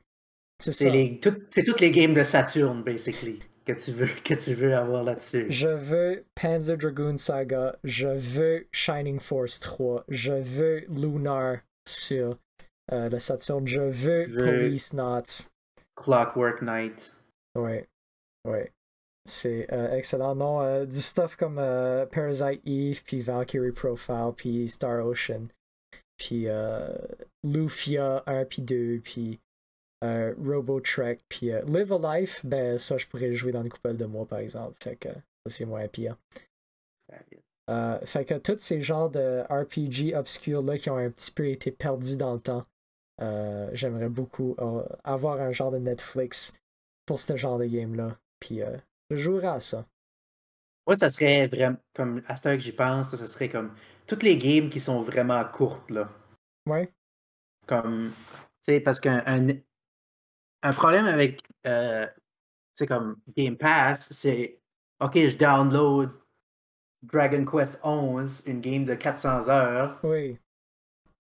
c'est 0.58 0.72
ça. 0.72 0.84
tout- 1.20 1.42
c'est 1.50 1.64
toutes 1.64 1.80
les 1.80 1.90
games 1.90 2.14
de 2.14 2.22
Saturn 2.24 2.82
basically 2.82 3.40
que 3.66 3.72
tu 3.72 3.90
veux, 3.92 4.06
que 4.24 4.34
tu 4.34 4.54
veux 4.54 4.74
avoir 4.74 5.02
là-dessus. 5.04 5.46
Je 5.50 5.68
veux 5.68 6.24
Panzer 6.34 6.76
Dragoon 6.78 7.16
Saga, 7.18 7.76
je 7.84 8.08
veux 8.08 8.66
Shining 8.72 9.18
Force 9.20 9.60
3, 9.60 10.04
je 10.08 10.32
veux 10.32 10.84
Lunar 10.88 11.58
sur 11.86 12.38
euh, 12.92 13.08
le 13.08 13.18
Saturn, 13.18 13.66
je 13.66 13.80
veux 13.80 14.24
Je 14.24 14.38
Police 14.38 14.90
Knots. 14.90 15.50
Clockwork 15.96 16.62
Knight. 16.62 17.14
Ouais, 17.54 17.88
ouais. 18.46 18.72
C'est 19.28 19.72
euh, 19.72 19.94
excellent. 19.96 20.34
Non, 20.34 20.62
euh, 20.62 20.86
du 20.86 21.00
stuff 21.00 21.36
comme 21.36 21.56
Parasite 22.10 22.62
Eve, 22.66 23.02
puis 23.04 23.20
Valkyrie 23.20 23.72
Profile, 23.72 24.32
puis 24.36 24.68
Star 24.68 25.06
Ocean, 25.06 25.48
puis 26.16 26.46
Lufia 27.44 28.22
1 28.26 28.44
puis 28.46 28.62
2, 28.62 29.00
puis 29.04 29.40
Robo 30.02 30.80
Trek, 30.80 31.18
puis 31.28 31.50
Live 31.66 31.92
a 31.92 32.18
Life, 32.18 32.44
ben 32.44 32.78
ça 32.78 32.96
je 32.96 33.06
pourrais 33.06 33.28
le 33.28 33.34
jouer 33.34 33.52
dans 33.52 33.62
une 33.62 33.68
couple 33.68 33.96
de 33.96 34.06
mois 34.06 34.26
par 34.26 34.38
exemple. 34.38 34.74
Fait 34.82 34.96
que 34.96 35.10
ça 35.10 35.50
c'est 35.50 35.66
moins 35.66 35.86
pire. 35.88 36.16
Euh, 37.70 38.04
fait 38.04 38.24
que 38.24 38.34
tous 38.34 38.58
ces 38.58 38.82
genres 38.82 39.10
de 39.10 39.42
RPG 39.48 40.16
obscurs 40.16 40.62
là 40.62 40.76
qui 40.76 40.90
ont 40.90 40.96
un 40.96 41.10
petit 41.10 41.30
peu 41.30 41.48
été 41.48 41.70
perdus 41.70 42.16
dans 42.16 42.34
le 42.34 42.40
temps, 42.40 42.66
euh, 43.20 43.70
j'aimerais 43.72 44.08
beaucoup 44.08 44.56
euh, 44.58 44.82
avoir 45.04 45.40
un 45.40 45.52
genre 45.52 45.70
de 45.70 45.78
Netflix 45.78 46.58
pour 47.06 47.20
ce 47.20 47.36
genre 47.36 47.58
de 47.58 47.66
game 47.66 47.94
là. 47.94 48.18
Puis 48.40 48.60
je 49.10 49.16
jouerais 49.16 49.48
à 49.48 49.60
ça. 49.60 49.86
Moi, 50.86 50.96
ça 50.96 51.10
serait 51.10 51.46
vraiment, 51.46 51.76
comme 51.94 52.22
à 52.26 52.36
cette 52.36 52.46
heure 52.46 52.56
que 52.56 52.62
j'y 52.62 52.72
pense, 52.72 53.14
ça 53.14 53.26
serait 53.26 53.50
comme 53.50 53.74
toutes 54.06 54.22
les 54.22 54.36
games 54.38 54.70
qui 54.70 54.80
sont 54.80 55.02
vraiment 55.02 55.44
courtes, 55.44 55.90
là. 55.90 56.08
Ouais. 56.66 56.90
Comme, 57.66 58.10
tu 58.10 58.72
sais, 58.72 58.80
parce 58.80 58.98
qu'un 58.98 59.22
un, 59.26 59.48
un 60.62 60.72
problème 60.72 61.06
avec, 61.06 61.42
tu 61.42 61.70
sais, 62.74 62.86
comme 62.86 63.20
Game 63.36 63.56
Pass, 63.58 64.12
c'est, 64.12 64.58
OK, 65.00 65.14
je 65.14 65.36
download 65.36 66.10
Dragon 67.02 67.44
Quest 67.44 67.80
11, 67.82 68.42
une 68.46 68.60
game 68.60 68.84
de 68.84 68.94
400 68.94 69.48
heures, 69.48 69.98
Oui. 70.02 70.36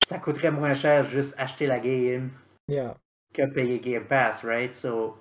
ça 0.05 0.19
coûterait 0.19 0.51
moins 0.51 0.73
cher 0.75 1.03
juste 1.03 1.33
acheter 1.37 1.65
la 1.67 1.79
game 1.79 2.29
Yeah. 2.67 2.95
que 3.33 3.45
payer 3.45 3.79
Game 3.79 4.05
Pass, 4.05 4.43
right? 4.43 4.73
So, 4.73 5.17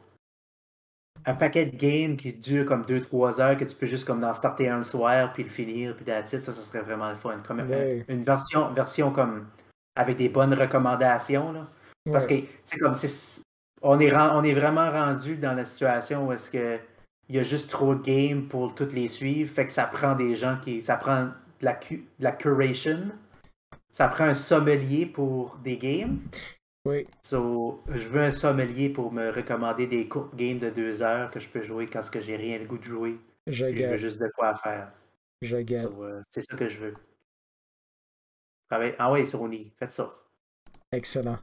un 1.25 1.35
paquet 1.35 1.67
de 1.67 1.77
games 1.77 2.17
qui 2.17 2.33
dure 2.37 2.67
comme 2.67 2.85
2-3 2.85 3.41
heures, 3.41 3.57
que 3.57 3.65
tu 3.65 3.75
peux 3.77 3.87
juste 3.87 4.05
comme 4.07 4.23
en 4.25 4.35
starter 4.35 4.69
un 4.69 4.79
le 4.79 4.83
soir, 4.83 5.33
puis 5.33 5.43
le 5.45 5.49
finir, 5.49 5.95
puis 5.97 6.05
it, 6.09 6.27
ça, 6.27 6.41
ça 6.41 6.53
serait 6.53 6.81
vraiment 6.83 7.09
le 7.11 7.17
fun. 7.17 7.41
Comme 7.47 7.61
un- 7.61 7.69
Ouais. 7.69 8.05
une 8.09 8.23
version, 8.23 8.73
version 8.73 9.11
comme 9.13 9.47
avec 9.97 10.17
des 10.17 10.29
bonnes 10.29 10.55
recommandations, 10.55 11.53
là. 11.53 11.67
Parce 12.11 12.27
que 12.27 12.35
c'est 12.65 12.79
comme 12.79 12.95
c'est 12.97 13.43
on 13.83 13.99
est 14.01 14.13
on 14.15 14.43
est 14.43 14.55
vraiment 14.55 14.91
rendu 14.91 15.37
dans 15.37 15.55
la 15.55 15.65
situation 15.65 16.27
où 16.27 16.33
est-ce 16.33 16.51
que 16.51 16.79
il 17.33 17.37
y 17.37 17.39
a 17.39 17.43
juste 17.43 17.71
trop 17.71 17.95
de 17.95 18.03
games 18.03 18.47
pour 18.47 18.75
toutes 18.75 18.93
les 18.93 19.09
suivre, 19.09 19.51
fait 19.51 19.65
que 19.65 19.71
ça 19.71 19.87
prend 19.87 20.15
des 20.15 20.37
gens 20.37 20.59
qui 20.61 20.83
ça 20.83 20.97
prend 20.97 21.25
de 21.25 21.33
la 21.63 21.73
cu- 21.73 22.07
de 22.19 22.25
la 22.25 22.33
curation. 22.33 23.11
Ça 23.91 24.09
prend 24.09 24.25
un 24.25 24.35
sommelier 24.35 25.07
pour 25.07 25.57
des 25.65 25.79
games. 25.79 26.21
Oui. 26.85 27.05
So, 27.23 27.83
je 27.89 28.07
veux 28.09 28.21
un 28.21 28.33
sommelier 28.33 28.91
pour 28.91 29.13
me 29.13 29.31
recommander 29.31 29.87
des 29.87 30.09
courtes 30.09 30.35
games 30.37 30.59
de 30.59 30.69
deux 30.69 31.01
heures 31.01 31.31
que 31.31 31.41
je 31.41 31.49
peux 31.49 31.63
jouer 31.63 31.87
quand 31.87 32.03
ce 32.03 32.11
que 32.11 32.21
j'ai 32.21 32.37
rien 32.37 32.59
le 32.59 32.67
goût 32.67 32.77
de 32.77 32.83
jouer. 32.85 33.19
Je 33.47 33.53
je 33.75 33.87
veux 33.89 33.97
juste 33.97 34.21
de 34.21 34.29
quoi 34.29 34.55
faire. 34.55 34.93
Je. 35.41 35.57
So, 35.79 36.05
euh, 36.05 36.21
c'est 36.29 36.43
ça 36.43 36.55
que 36.55 36.69
je 36.69 36.81
veux. 36.81 36.95
Ah 38.99 39.11
ouais, 39.11 39.25
Sony, 39.25 39.73
faites 39.79 39.93
ça. 39.93 40.15
Excellent. 40.93 41.39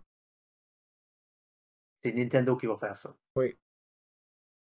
C'est 2.04 2.12
Nintendo 2.12 2.56
qui 2.56 2.68
va 2.68 2.78
faire 2.78 2.96
ça. 2.96 3.16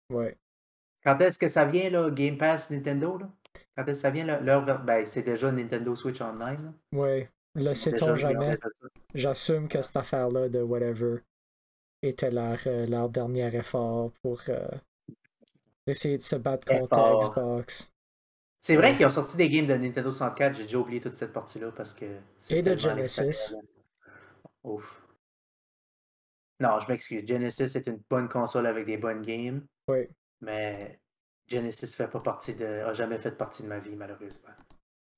Ouais. 0.09 0.37
Quand 1.05 1.19
est-ce 1.21 1.37
que 1.37 1.47
ça 1.47 1.65
vient, 1.65 1.89
là, 1.89 2.09
Game 2.09 2.37
Pass 2.37 2.69
Nintendo? 2.69 3.17
Là? 3.17 3.29
Quand 3.75 3.83
est-ce 3.83 3.99
que 3.99 4.01
ça 4.01 4.09
vient, 4.09 4.25
là, 4.25 4.39
leur 4.39 4.63
ver- 4.65 4.83
Ben, 4.83 5.05
c'est 5.05 5.23
déjà 5.23 5.51
Nintendo 5.51 5.95
Switch 5.95 6.21
Online. 6.21 6.57
Là. 6.63 6.73
Ouais. 6.97 7.29
Le 7.55 7.73
sait-on 7.73 8.15
jamais? 8.15 8.57
J'assume 9.13 9.67
que 9.67 9.81
cette 9.81 9.97
affaire-là 9.97 10.49
de 10.49 10.61
whatever 10.61 11.17
était 12.01 12.31
leur, 12.31 12.57
euh, 12.65 12.85
leur 12.87 13.09
dernier 13.09 13.55
effort 13.55 14.11
pour 14.23 14.41
euh, 14.49 14.67
essayer 15.85 16.17
de 16.17 16.23
se 16.23 16.35
battre 16.35 16.65
contre 16.67 16.97
Effort. 16.97 17.19
Xbox. 17.31 17.91
C'est 18.59 18.75
vrai 18.75 18.95
qu'ils 18.95 19.05
ont 19.05 19.09
sorti 19.09 19.37
des 19.37 19.49
games 19.49 19.67
de 19.67 19.75
Nintendo 19.75 20.09
64. 20.09 20.55
J'ai 20.55 20.63
déjà 20.63 20.77
oublié 20.79 20.99
toute 21.01 21.13
cette 21.13 21.33
partie-là 21.33 21.71
parce 21.75 21.93
que. 21.93 22.05
c'est 22.37 22.57
Et 22.57 22.61
de 22.61 22.75
Genesis. 22.75 23.55
Ouf. 24.63 25.01
Non, 26.59 26.79
je 26.79 26.87
m'excuse. 26.87 27.27
Genesis 27.27 27.75
est 27.77 27.87
une 27.87 27.99
bonne 28.09 28.29
console 28.29 28.65
avec 28.67 28.85
des 28.85 28.97
bonnes 28.97 29.21
games. 29.21 29.65
Oui. 29.89 30.07
Mais 30.43 30.99
Genesis 31.47 31.95
fait 31.95 32.09
pas 32.09 32.19
partie 32.19 32.53
de. 32.53 32.65
a 32.65 32.93
jamais 32.93 33.17
fait 33.17 33.31
partie 33.31 33.63
de 33.63 33.67
ma 33.69 33.79
vie, 33.79 33.95
malheureusement. 33.95 34.49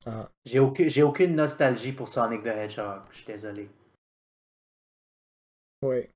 Ah. 0.05 0.29
J'ai 0.45 0.59
aucune, 0.59 0.87
j'ai 0.87 1.01
aucune 1.03 1.35
nostalgie 1.35 1.91
pour 1.91 2.07
Sonic 2.07 2.43
the 2.43 2.47
Hedgehog. 2.47 3.01
Je 3.11 3.17
suis 3.17 3.25
désolé. 3.25 3.69
Oui. 5.81 6.07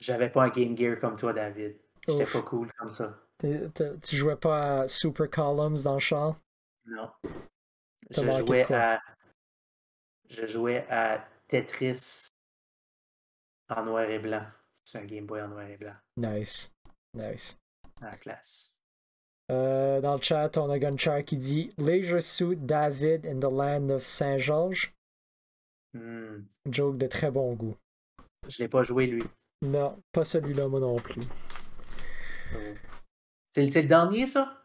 J'avais 0.00 0.28
pas 0.30 0.44
un 0.44 0.48
Game 0.48 0.76
Gear 0.76 0.98
comme 0.98 1.16
toi, 1.16 1.32
David. 1.32 1.76
J'étais 2.06 2.24
pas 2.26 2.42
cool 2.42 2.72
comme 2.78 2.88
ça. 2.88 3.18
T'es- 3.36 3.68
t'es- 3.70 3.98
Tu 4.00 4.16
jouais 4.16 4.36
pas 4.36 4.80
à 4.82 4.88
Super 4.88 5.28
Columns 5.30 5.82
dans 5.84 5.94
le 5.94 6.00
char? 6.00 6.40
Non. 6.86 7.10
T'as 8.12 8.22
Je 8.22 8.44
jouais 8.44 8.72
à. 8.72 9.00
Je 10.30 10.46
jouais 10.46 10.86
à 10.90 11.24
Tetris 11.46 12.26
en 13.68 13.84
noir 13.84 14.04
et 14.04 14.18
blanc. 14.18 14.44
C'est 14.84 14.98
un 14.98 15.04
Game 15.04 15.26
Boy 15.26 15.42
en 15.42 15.48
noir 15.48 15.68
et 15.68 15.76
blanc. 15.76 15.94
Nice. 16.16 16.72
Nice. 17.14 17.58
À 18.00 18.10
la. 18.26 18.40
Euh, 19.50 20.00
dans 20.00 20.14
le 20.16 20.22
chat, 20.22 20.56
on 20.58 20.70
a 20.70 20.78
Gunchar 20.78 21.24
qui 21.24 21.36
dit 21.36 21.72
Leisure 21.78 22.22
Suit 22.22 22.56
David 22.56 23.26
in 23.26 23.38
the 23.38 23.50
Land 23.50 23.90
of 23.90 24.06
Saint-Georges. 24.06 24.92
Hmm. 25.94 26.42
Joke 26.70 26.98
de 26.98 27.06
très 27.06 27.30
bon 27.30 27.54
goût. 27.54 27.76
Je 28.46 28.62
l'ai 28.62 28.68
pas 28.68 28.82
joué, 28.82 29.06
lui. 29.06 29.22
Non, 29.62 30.00
pas 30.12 30.24
celui-là, 30.24 30.68
moi 30.68 30.80
non 30.80 30.96
plus. 30.96 31.22
C'est 33.52 33.64
le, 33.64 33.70
c'est 33.70 33.82
le 33.82 33.88
dernier, 33.88 34.26
ça? 34.26 34.64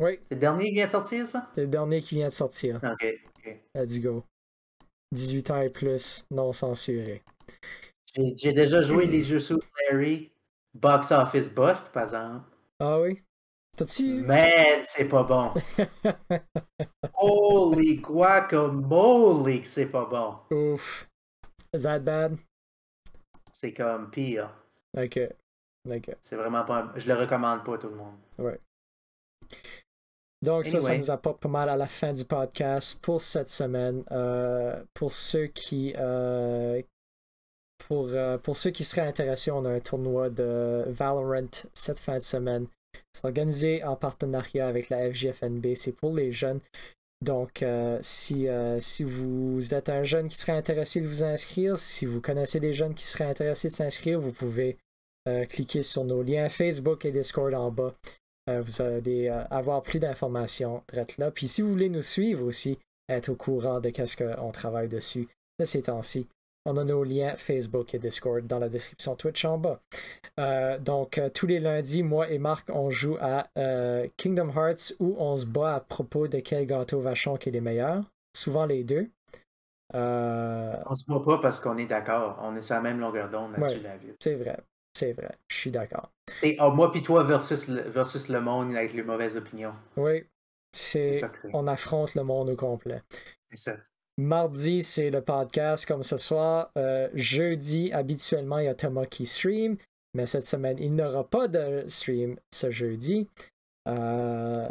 Oui, 0.00 0.18
C'est 0.28 0.34
le 0.36 0.40
dernier 0.40 0.68
qui 0.68 0.74
vient 0.74 0.86
de 0.86 0.90
sortir, 0.90 1.26
ça? 1.26 1.50
c'est 1.54 1.60
le 1.62 1.66
dernier 1.68 2.00
qui 2.00 2.14
vient 2.14 2.28
de 2.28 2.34
sortir. 2.34 2.80
Ok. 2.82 3.06
ok. 3.38 3.60
Let's 3.74 4.00
go. 4.00 4.24
18 5.12 5.50
ans 5.50 5.60
et 5.60 5.70
plus, 5.70 6.24
non 6.30 6.52
censuré. 6.52 7.22
J'ai 8.14 8.34
j'ai 8.36 8.52
déjà 8.52 8.82
joué 8.82 9.06
les 9.06 9.22
jeux 9.22 9.40
sous 9.40 9.60
Larry. 9.90 10.30
Box 10.74 11.10
Office 11.12 11.50
Bust, 11.50 11.92
par 11.92 12.04
exemple. 12.04 12.48
Ah 12.80 13.00
oui? 13.00 13.22
T'as-tu. 13.76 14.22
Man, 14.22 14.80
c'est 14.82 15.08
pas 15.08 15.22
bon. 15.22 15.52
Holy 17.14 17.96
guacamole, 17.96 19.60
que 19.60 19.66
c'est 19.66 19.86
pas 19.86 20.06
bon. 20.06 20.56
Ouf. 20.74 21.08
Is 21.74 21.82
that 21.82 22.00
bad? 22.00 22.36
C'est 23.50 23.72
comme 23.72 24.10
pire. 24.10 24.50
Ok. 24.96 25.18
Ok. 25.88 26.16
C'est 26.20 26.36
vraiment 26.36 26.64
pas. 26.64 26.78
un- 26.82 26.92
Je 26.96 27.06
le 27.08 27.14
recommande 27.14 27.64
pas 27.64 27.74
à 27.74 27.78
tout 27.78 27.88
le 27.88 27.96
monde. 27.96 28.16
Donc 30.42 30.66
ça, 30.66 30.80
ça 30.80 30.96
nous 30.96 31.10
apporte 31.10 31.40
pas 31.40 31.48
mal 31.48 31.68
à 31.68 31.76
la 31.76 31.86
fin 31.86 32.12
du 32.12 32.24
podcast 32.24 33.00
pour 33.02 33.22
cette 33.22 33.48
semaine. 33.48 34.04
Euh, 34.10 34.82
pour 34.92 35.12
ceux 35.12 35.46
qui 35.46 35.94
euh, 35.96 36.82
pour, 37.88 38.08
euh, 38.08 38.38
pour 38.38 38.56
ceux 38.56 38.70
qui 38.70 38.84
seraient 38.84 39.06
intéressés, 39.06 39.50
on 39.50 39.64
a 39.64 39.70
un 39.70 39.80
tournoi 39.80 40.30
de 40.30 40.84
Valorant 40.86 41.48
cette 41.74 41.98
fin 41.98 42.16
de 42.16 42.22
semaine. 42.22 42.66
C'est 43.12 43.24
organisé 43.24 43.84
en 43.84 43.96
partenariat 43.96 44.68
avec 44.68 44.88
la 44.88 45.10
FGFNB. 45.10 45.74
C'est 45.74 45.96
pour 45.96 46.14
les 46.14 46.32
jeunes. 46.32 46.60
Donc, 47.22 47.62
euh, 47.62 47.98
si, 48.02 48.48
euh, 48.48 48.80
si 48.80 49.04
vous 49.04 49.74
êtes 49.74 49.88
un 49.88 50.02
jeune 50.02 50.28
qui 50.28 50.36
serait 50.36 50.52
intéressé 50.52 51.00
de 51.00 51.06
vous 51.06 51.22
inscrire, 51.22 51.78
si 51.78 52.04
vous 52.04 52.20
connaissez 52.20 52.58
des 52.58 52.74
jeunes 52.74 52.94
qui 52.94 53.04
seraient 53.04 53.24
intéressés 53.24 53.68
de 53.68 53.74
s'inscrire, 53.74 54.20
vous 54.20 54.32
pouvez 54.32 54.76
cliquer 55.50 55.84
sur 55.84 56.02
nos 56.02 56.20
liens 56.20 56.48
Facebook 56.48 57.04
et 57.04 57.12
Discord 57.12 57.54
en 57.54 57.70
bas. 57.70 57.94
Vous 58.48 58.82
allez 58.82 59.28
avoir 59.28 59.84
plus 59.84 60.00
d'informations 60.00 60.82
là. 61.16 61.30
Puis 61.30 61.46
si 61.46 61.62
vous 61.62 61.70
voulez 61.70 61.88
nous 61.88 62.02
suivre 62.02 62.44
aussi, 62.44 62.76
être 63.08 63.28
au 63.28 63.36
courant 63.36 63.78
de 63.78 63.90
qu'est-ce 63.90 64.16
qu'on 64.16 64.50
travaille 64.50 64.88
dessus 64.88 65.28
de 65.60 65.64
ces 65.64 65.82
temps-ci, 65.82 66.26
on 66.64 66.76
a 66.76 66.84
nos 66.84 67.04
liens 67.04 67.34
Facebook 67.36 67.94
et 67.94 67.98
Discord 67.98 68.46
dans 68.46 68.58
la 68.58 68.68
description 68.68 69.14
Twitch 69.16 69.44
en 69.44 69.58
bas. 69.58 69.80
Euh, 70.38 70.78
donc 70.78 71.18
euh, 71.18 71.28
tous 71.28 71.46
les 71.46 71.60
lundis, 71.60 72.02
moi 72.02 72.30
et 72.30 72.38
Marc, 72.38 72.68
on 72.70 72.90
joue 72.90 73.16
à 73.20 73.48
euh, 73.58 74.06
Kingdom 74.16 74.50
Hearts 74.50 74.92
où 75.00 75.16
on 75.18 75.36
se 75.36 75.46
bat 75.46 75.74
à 75.76 75.80
propos 75.80 76.28
de 76.28 76.38
quel 76.40 76.66
gâteau 76.66 77.00
vachon 77.00 77.36
qui 77.36 77.48
est 77.48 77.52
les 77.52 77.60
meilleurs. 77.60 78.04
Souvent 78.34 78.66
les 78.66 78.84
deux. 78.84 79.10
Euh, 79.94 80.74
On 80.86 80.94
se 80.94 81.04
voit 81.06 81.22
pas 81.22 81.38
parce 81.38 81.60
qu'on 81.60 81.76
est 81.76 81.86
d'accord. 81.86 82.38
On 82.42 82.56
est 82.56 82.62
sur 82.62 82.74
la 82.76 82.80
même 82.80 82.98
longueur 83.00 83.28
d'onde 83.28 83.52
là-dessus, 83.52 83.76
Ouais. 83.76 83.82
David. 83.82 84.16
c'est 84.20 84.34
vrai. 84.34 84.58
C'est 84.94 85.12
vrai. 85.12 85.32
Je 85.48 85.56
suis 85.56 85.70
d'accord. 85.70 86.10
Et 86.42 86.56
oh, 86.60 86.70
moi 86.70 86.90
puis 86.90 87.02
toi 87.02 87.24
versus 87.24 87.66
le, 87.68 87.80
versus 87.82 88.28
le 88.28 88.40
monde 88.40 88.74
avec 88.76 88.92
les 88.94 89.02
mauvaises 89.02 89.36
opinions. 89.36 89.74
Oui. 89.96 90.24
C'est. 90.74 91.20
on 91.52 91.66
affronte 91.66 92.14
le 92.14 92.24
monde 92.24 92.48
au 92.50 92.56
complet. 92.56 93.02
C'est 93.50 93.58
ça. 93.58 93.76
Mardi, 94.18 94.82
c'est 94.82 95.10
le 95.10 95.22
podcast 95.22 95.86
comme 95.86 96.02
ce 96.02 96.16
soir. 96.16 96.70
Euh, 96.76 97.08
jeudi, 97.14 97.92
habituellement, 97.92 98.58
il 98.58 98.66
y 98.66 98.68
a 98.68 98.74
Thomas 98.74 99.06
qui 99.06 99.26
stream, 99.26 99.76
mais 100.14 100.26
cette 100.26 100.46
semaine, 100.46 100.78
il 100.78 100.94
n'aura 100.94 101.24
pas 101.24 101.48
de 101.48 101.84
stream 101.88 102.38
ce 102.52 102.70
jeudi. 102.70 103.28
Euh, 103.88 104.68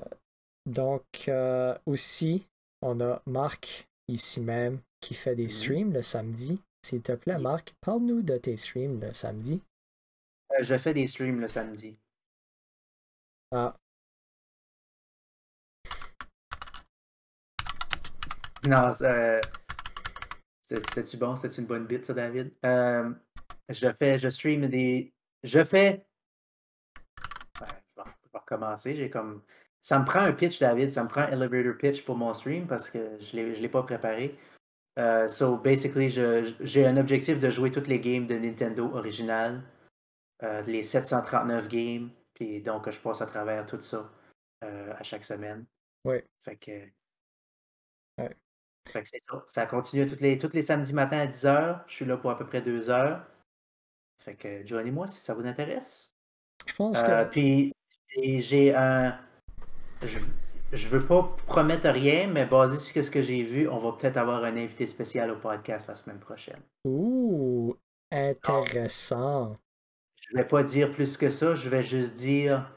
donc, 0.65 1.03
euh, 1.27 1.75
aussi, 1.85 2.45
on 2.81 3.01
a 3.01 3.21
Marc 3.25 3.87
ici 4.07 4.41
même 4.41 4.79
qui 5.01 5.15
fait 5.15 5.35
des 5.35 5.43
Mhm. 5.43 5.49
streams 5.49 5.93
le 5.93 6.01
samedi. 6.01 6.61
S'il 6.85 7.01
te 7.01 7.11
plaît, 7.13 7.37
Marc, 7.37 7.73
parle-nous 7.81 8.21
de 8.21 8.37
tes 8.37 8.57
streams 8.57 8.99
le 8.99 9.13
samedi. 9.13 9.61
Je 10.61 10.77
fais 10.77 10.93
des 10.93 11.07
streams 11.07 11.39
le 11.39 11.47
samedi. 11.47 11.97
Ah, 13.51 13.75
Non, 18.68 18.91
euh, 19.01 19.41
c'est- 20.62 20.88
c'était-tu 20.89 21.18
bon? 21.18 21.36
C'était 21.36 21.55
une 21.62 21.68
bonne 21.68 21.86
bite, 21.86 22.05
ça, 22.05 22.14
David? 22.14 22.53
Euh, 22.66 23.12
je 23.70 23.88
fais, 23.97 24.18
je 24.18 24.30
stream 24.30 24.68
des. 24.68 25.14
Je 25.43 25.64
fais. 25.64 26.05
Ouais, 27.59 27.68
je, 27.97 28.03
vais, 28.03 28.09
recommencer. 28.34 28.95
J'ai 28.95 29.09
comme. 29.09 29.41
Ça 29.82 29.99
me 29.99 30.05
prend 30.05 30.20
un 30.20 30.34
pitch, 30.34 30.59
David. 30.59 30.91
Ça 30.91 31.03
me 31.03 31.09
prend 31.09 31.22
un 31.22 31.32
elevator 31.32 31.76
pitch 31.78 32.05
pour 32.05 32.16
mon 32.16 32.34
stream 32.34 32.68
parce 32.68 32.89
que 32.89 33.18
je 33.20 33.36
ne 33.36 33.53
l'ai 33.55 33.70
pas 33.70 33.82
préparé. 33.84 34.38
Euh, 34.99 35.28
so, 35.28 35.57
basically, 35.57 36.09
j'ai 36.09 36.86
un 36.86 36.97
objectif 36.97 37.39
de 37.39 37.49
jouer 37.49 37.72
toutes 37.72 37.88
les 37.88 37.99
games 37.99 38.28
de 38.28 38.36
Nintendo 38.38 38.91
originales, 38.93 39.64
euh, 40.43 40.62
les 40.64 40.84
739 40.84 41.68
games, 41.70 42.09
puis 42.34 42.62
donc 42.62 42.89
je 42.89 42.99
passe 42.99 43.22
à 43.22 43.26
travers 43.26 43.66
tout 43.66 43.82
ça 43.82 44.12
euh, 44.64 44.93
à 44.93 45.01
chaque 45.03 45.24
semaine. 45.24 45.66
Ouais. 46.03 46.28
Fait 46.41 46.57
que. 46.57 46.88
Ouais. 48.18 48.36
Fait 48.89 49.03
que 49.03 49.09
c'est 49.09 49.21
ça. 49.29 49.43
Ça 49.47 49.65
continue 49.65 50.05
tous 50.05 50.19
les, 50.53 50.61
samedis 50.61 50.93
matins 50.93 51.19
à 51.19 51.27
10h. 51.27 51.82
Je 51.88 51.93
suis 51.93 52.05
là 52.05 52.17
pour 52.17 52.32
à 52.32 52.38
peu 52.38 52.45
près 52.45 52.61
2 52.61 52.89
heures. 52.89 53.25
Fait 54.19 54.36
que 54.36 54.65
joignez-moi 54.65 55.07
si 55.07 55.21
ça 55.21 55.34
vous 55.34 55.45
intéresse. 55.45 56.15
je 56.67 56.73
pense 56.75 56.97
Euh, 57.03 57.25
que. 57.25 57.29
puis 57.32 57.73
j'ai 58.41 58.75
un. 58.75 59.19
je- 60.03 60.19
je 60.73 60.88
veux 60.88 61.05
pas 61.05 61.23
promettre 61.47 61.89
rien, 61.89 62.27
mais 62.27 62.45
basé 62.45 62.79
sur 62.79 63.03
ce 63.03 63.11
que 63.11 63.21
j'ai 63.21 63.43
vu, 63.43 63.67
on 63.67 63.77
va 63.79 63.91
peut-être 63.91 64.15
avoir 64.17 64.43
un 64.45 64.55
invité 64.55 64.88
spécial 64.88 65.29
au 65.32 65.36
podcast 65.38 65.88
la 65.89 65.95
semaine 65.95 66.19
prochaine. 66.19 66.61
Ouh, 66.86 67.75
intéressant. 68.11 69.57
Je 70.21 70.38
vais 70.38 70.47
pas 70.47 70.63
dire 70.63 70.91
plus 70.91 71.17
que 71.17 71.29
ça, 71.29 71.55
je 71.55 71.67
vais 71.69 71.84
juste 71.84 72.13
dire 72.13 72.71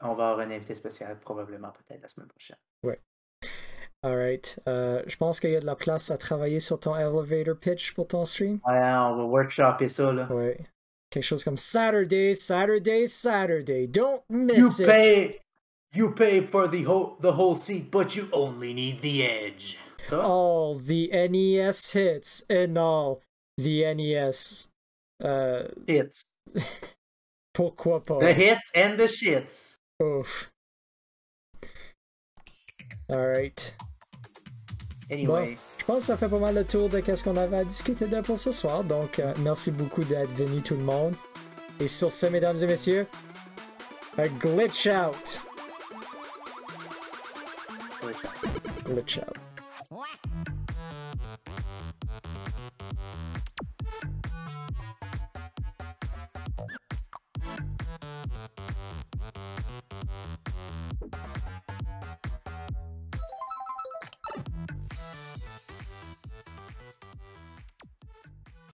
on 0.00 0.14
va 0.14 0.30
avoir 0.30 0.46
un 0.46 0.50
invité 0.50 0.74
spécial 0.74 1.18
probablement 1.20 1.70
peut-être 1.70 2.02
la 2.02 2.08
semaine 2.08 2.28
prochaine. 2.28 2.58
Ouais. 2.82 3.00
Alright. 4.04 4.60
Euh, 4.68 5.02
je 5.06 5.16
pense 5.16 5.40
qu'il 5.40 5.50
y 5.50 5.56
a 5.56 5.60
de 5.60 5.66
la 5.66 5.76
place 5.76 6.10
à 6.10 6.18
travailler 6.18 6.60
sur 6.60 6.78
ton 6.78 6.94
elevator 6.94 7.56
pitch 7.56 7.94
pour 7.94 8.06
ton 8.06 8.26
stream. 8.26 8.60
Ouais, 8.66 8.74
on 8.74 9.16
va 9.16 9.24
workshopper 9.24 9.88
ça 9.88 10.12
là. 10.12 10.30
Ouais. 10.30 10.58
Quelque 11.08 11.24
chose 11.24 11.42
comme 11.42 11.56
Saturday, 11.56 12.34
Saturday, 12.34 13.06
Saturday. 13.06 13.86
Don't 13.86 14.20
You 14.28 14.36
miss 14.36 14.78
it. 14.80 14.86
pay 14.86 15.40
you 15.94 16.10
pay 16.10 16.42
for 16.44 16.68
the 16.68 16.84
whole 16.84 17.16
the 17.20 17.32
whole 17.32 17.54
seat, 17.54 17.90
but 17.90 18.14
you 18.14 18.28
only 18.32 18.74
need 18.74 19.00
the 19.00 19.22
edge. 19.22 19.78
Ça? 20.04 20.22
All 20.22 20.74
the 20.78 21.08
NES 21.10 21.92
hits 21.94 22.44
and 22.50 22.76
all 22.76 23.22
the 23.56 23.84
NES. 23.94 24.68
Euh, 25.22 25.66
Hits. 25.86 26.22
pourquoi 27.54 28.02
pas? 28.02 28.18
The 28.18 28.34
hits 28.34 28.70
and 28.74 28.98
the 28.98 29.08
shits. 29.08 29.76
Ouf. 30.02 30.50
Alright. 33.10 33.74
Anyway. 35.14 35.56
Je 35.78 35.84
pense 35.84 35.98
que 35.98 36.04
ça 36.04 36.16
fait 36.16 36.28
pas 36.28 36.38
mal 36.38 36.54
le 36.54 36.64
tour 36.64 36.88
de 36.88 37.02
ce 37.14 37.22
qu'on 37.22 37.36
avait 37.36 37.58
à 37.58 37.64
discuter 37.64 38.06
de 38.06 38.20
pour 38.20 38.38
ce 38.38 38.52
soir. 38.52 38.84
Donc, 38.84 39.18
euh, 39.18 39.34
merci 39.40 39.70
beaucoup 39.70 40.02
d'être 40.02 40.32
venu 40.32 40.62
tout 40.62 40.76
le 40.76 40.82
monde. 40.84 41.14
Et 41.78 41.88
sur 41.88 42.10
ce, 42.12 42.26
mesdames 42.26 42.56
et 42.56 42.66
messieurs, 42.66 43.06
a 44.16 44.28
glitch 44.28 44.86
out. 44.86 45.40
Ouais, 48.02 48.12
ciao. 48.12 48.94
Glitch 48.94 49.18
out. 49.18 49.44